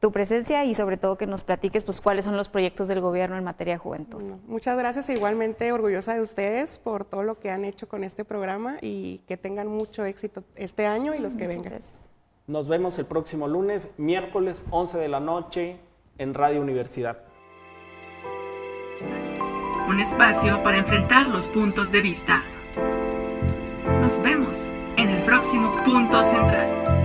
tu 0.00 0.10
presencia 0.12 0.64
y 0.64 0.74
sobre 0.74 0.96
todo 0.96 1.16
que 1.16 1.26
nos 1.26 1.44
platiques 1.44 1.84
pues 1.84 2.00
cuáles 2.00 2.24
son 2.24 2.36
los 2.36 2.48
proyectos 2.48 2.88
del 2.88 3.00
gobierno 3.00 3.36
en 3.36 3.44
materia 3.44 3.74
de 3.74 3.78
juventud. 3.78 4.22
Muchas 4.46 4.76
gracias, 4.78 5.10
igualmente 5.10 5.70
orgullosa 5.72 6.14
de 6.14 6.22
ustedes 6.22 6.78
por 6.78 7.04
todo 7.04 7.22
lo 7.22 7.38
que 7.38 7.50
han 7.50 7.66
hecho 7.66 7.86
con 7.86 8.02
este 8.02 8.24
programa 8.24 8.78
y 8.80 9.18
que 9.28 9.36
tengan 9.36 9.68
mucho 9.68 10.04
éxito 10.06 10.42
este 10.56 10.86
año 10.86 11.14
y 11.14 11.18
los 11.18 11.36
que 11.36 11.46
vengan. 11.46 11.74
Nos 12.50 12.66
vemos 12.66 12.98
el 12.98 13.06
próximo 13.06 13.46
lunes, 13.46 13.90
miércoles 13.96 14.64
11 14.72 14.98
de 14.98 15.06
la 15.06 15.20
noche 15.20 15.76
en 16.18 16.34
Radio 16.34 16.60
Universidad. 16.60 17.18
Un 19.88 20.00
espacio 20.00 20.60
para 20.64 20.78
enfrentar 20.78 21.28
los 21.28 21.46
puntos 21.46 21.92
de 21.92 22.00
vista. 22.02 22.42
Nos 24.00 24.20
vemos 24.20 24.72
en 24.96 25.10
el 25.10 25.22
próximo 25.22 25.70
punto 25.84 26.24
central. 26.24 26.99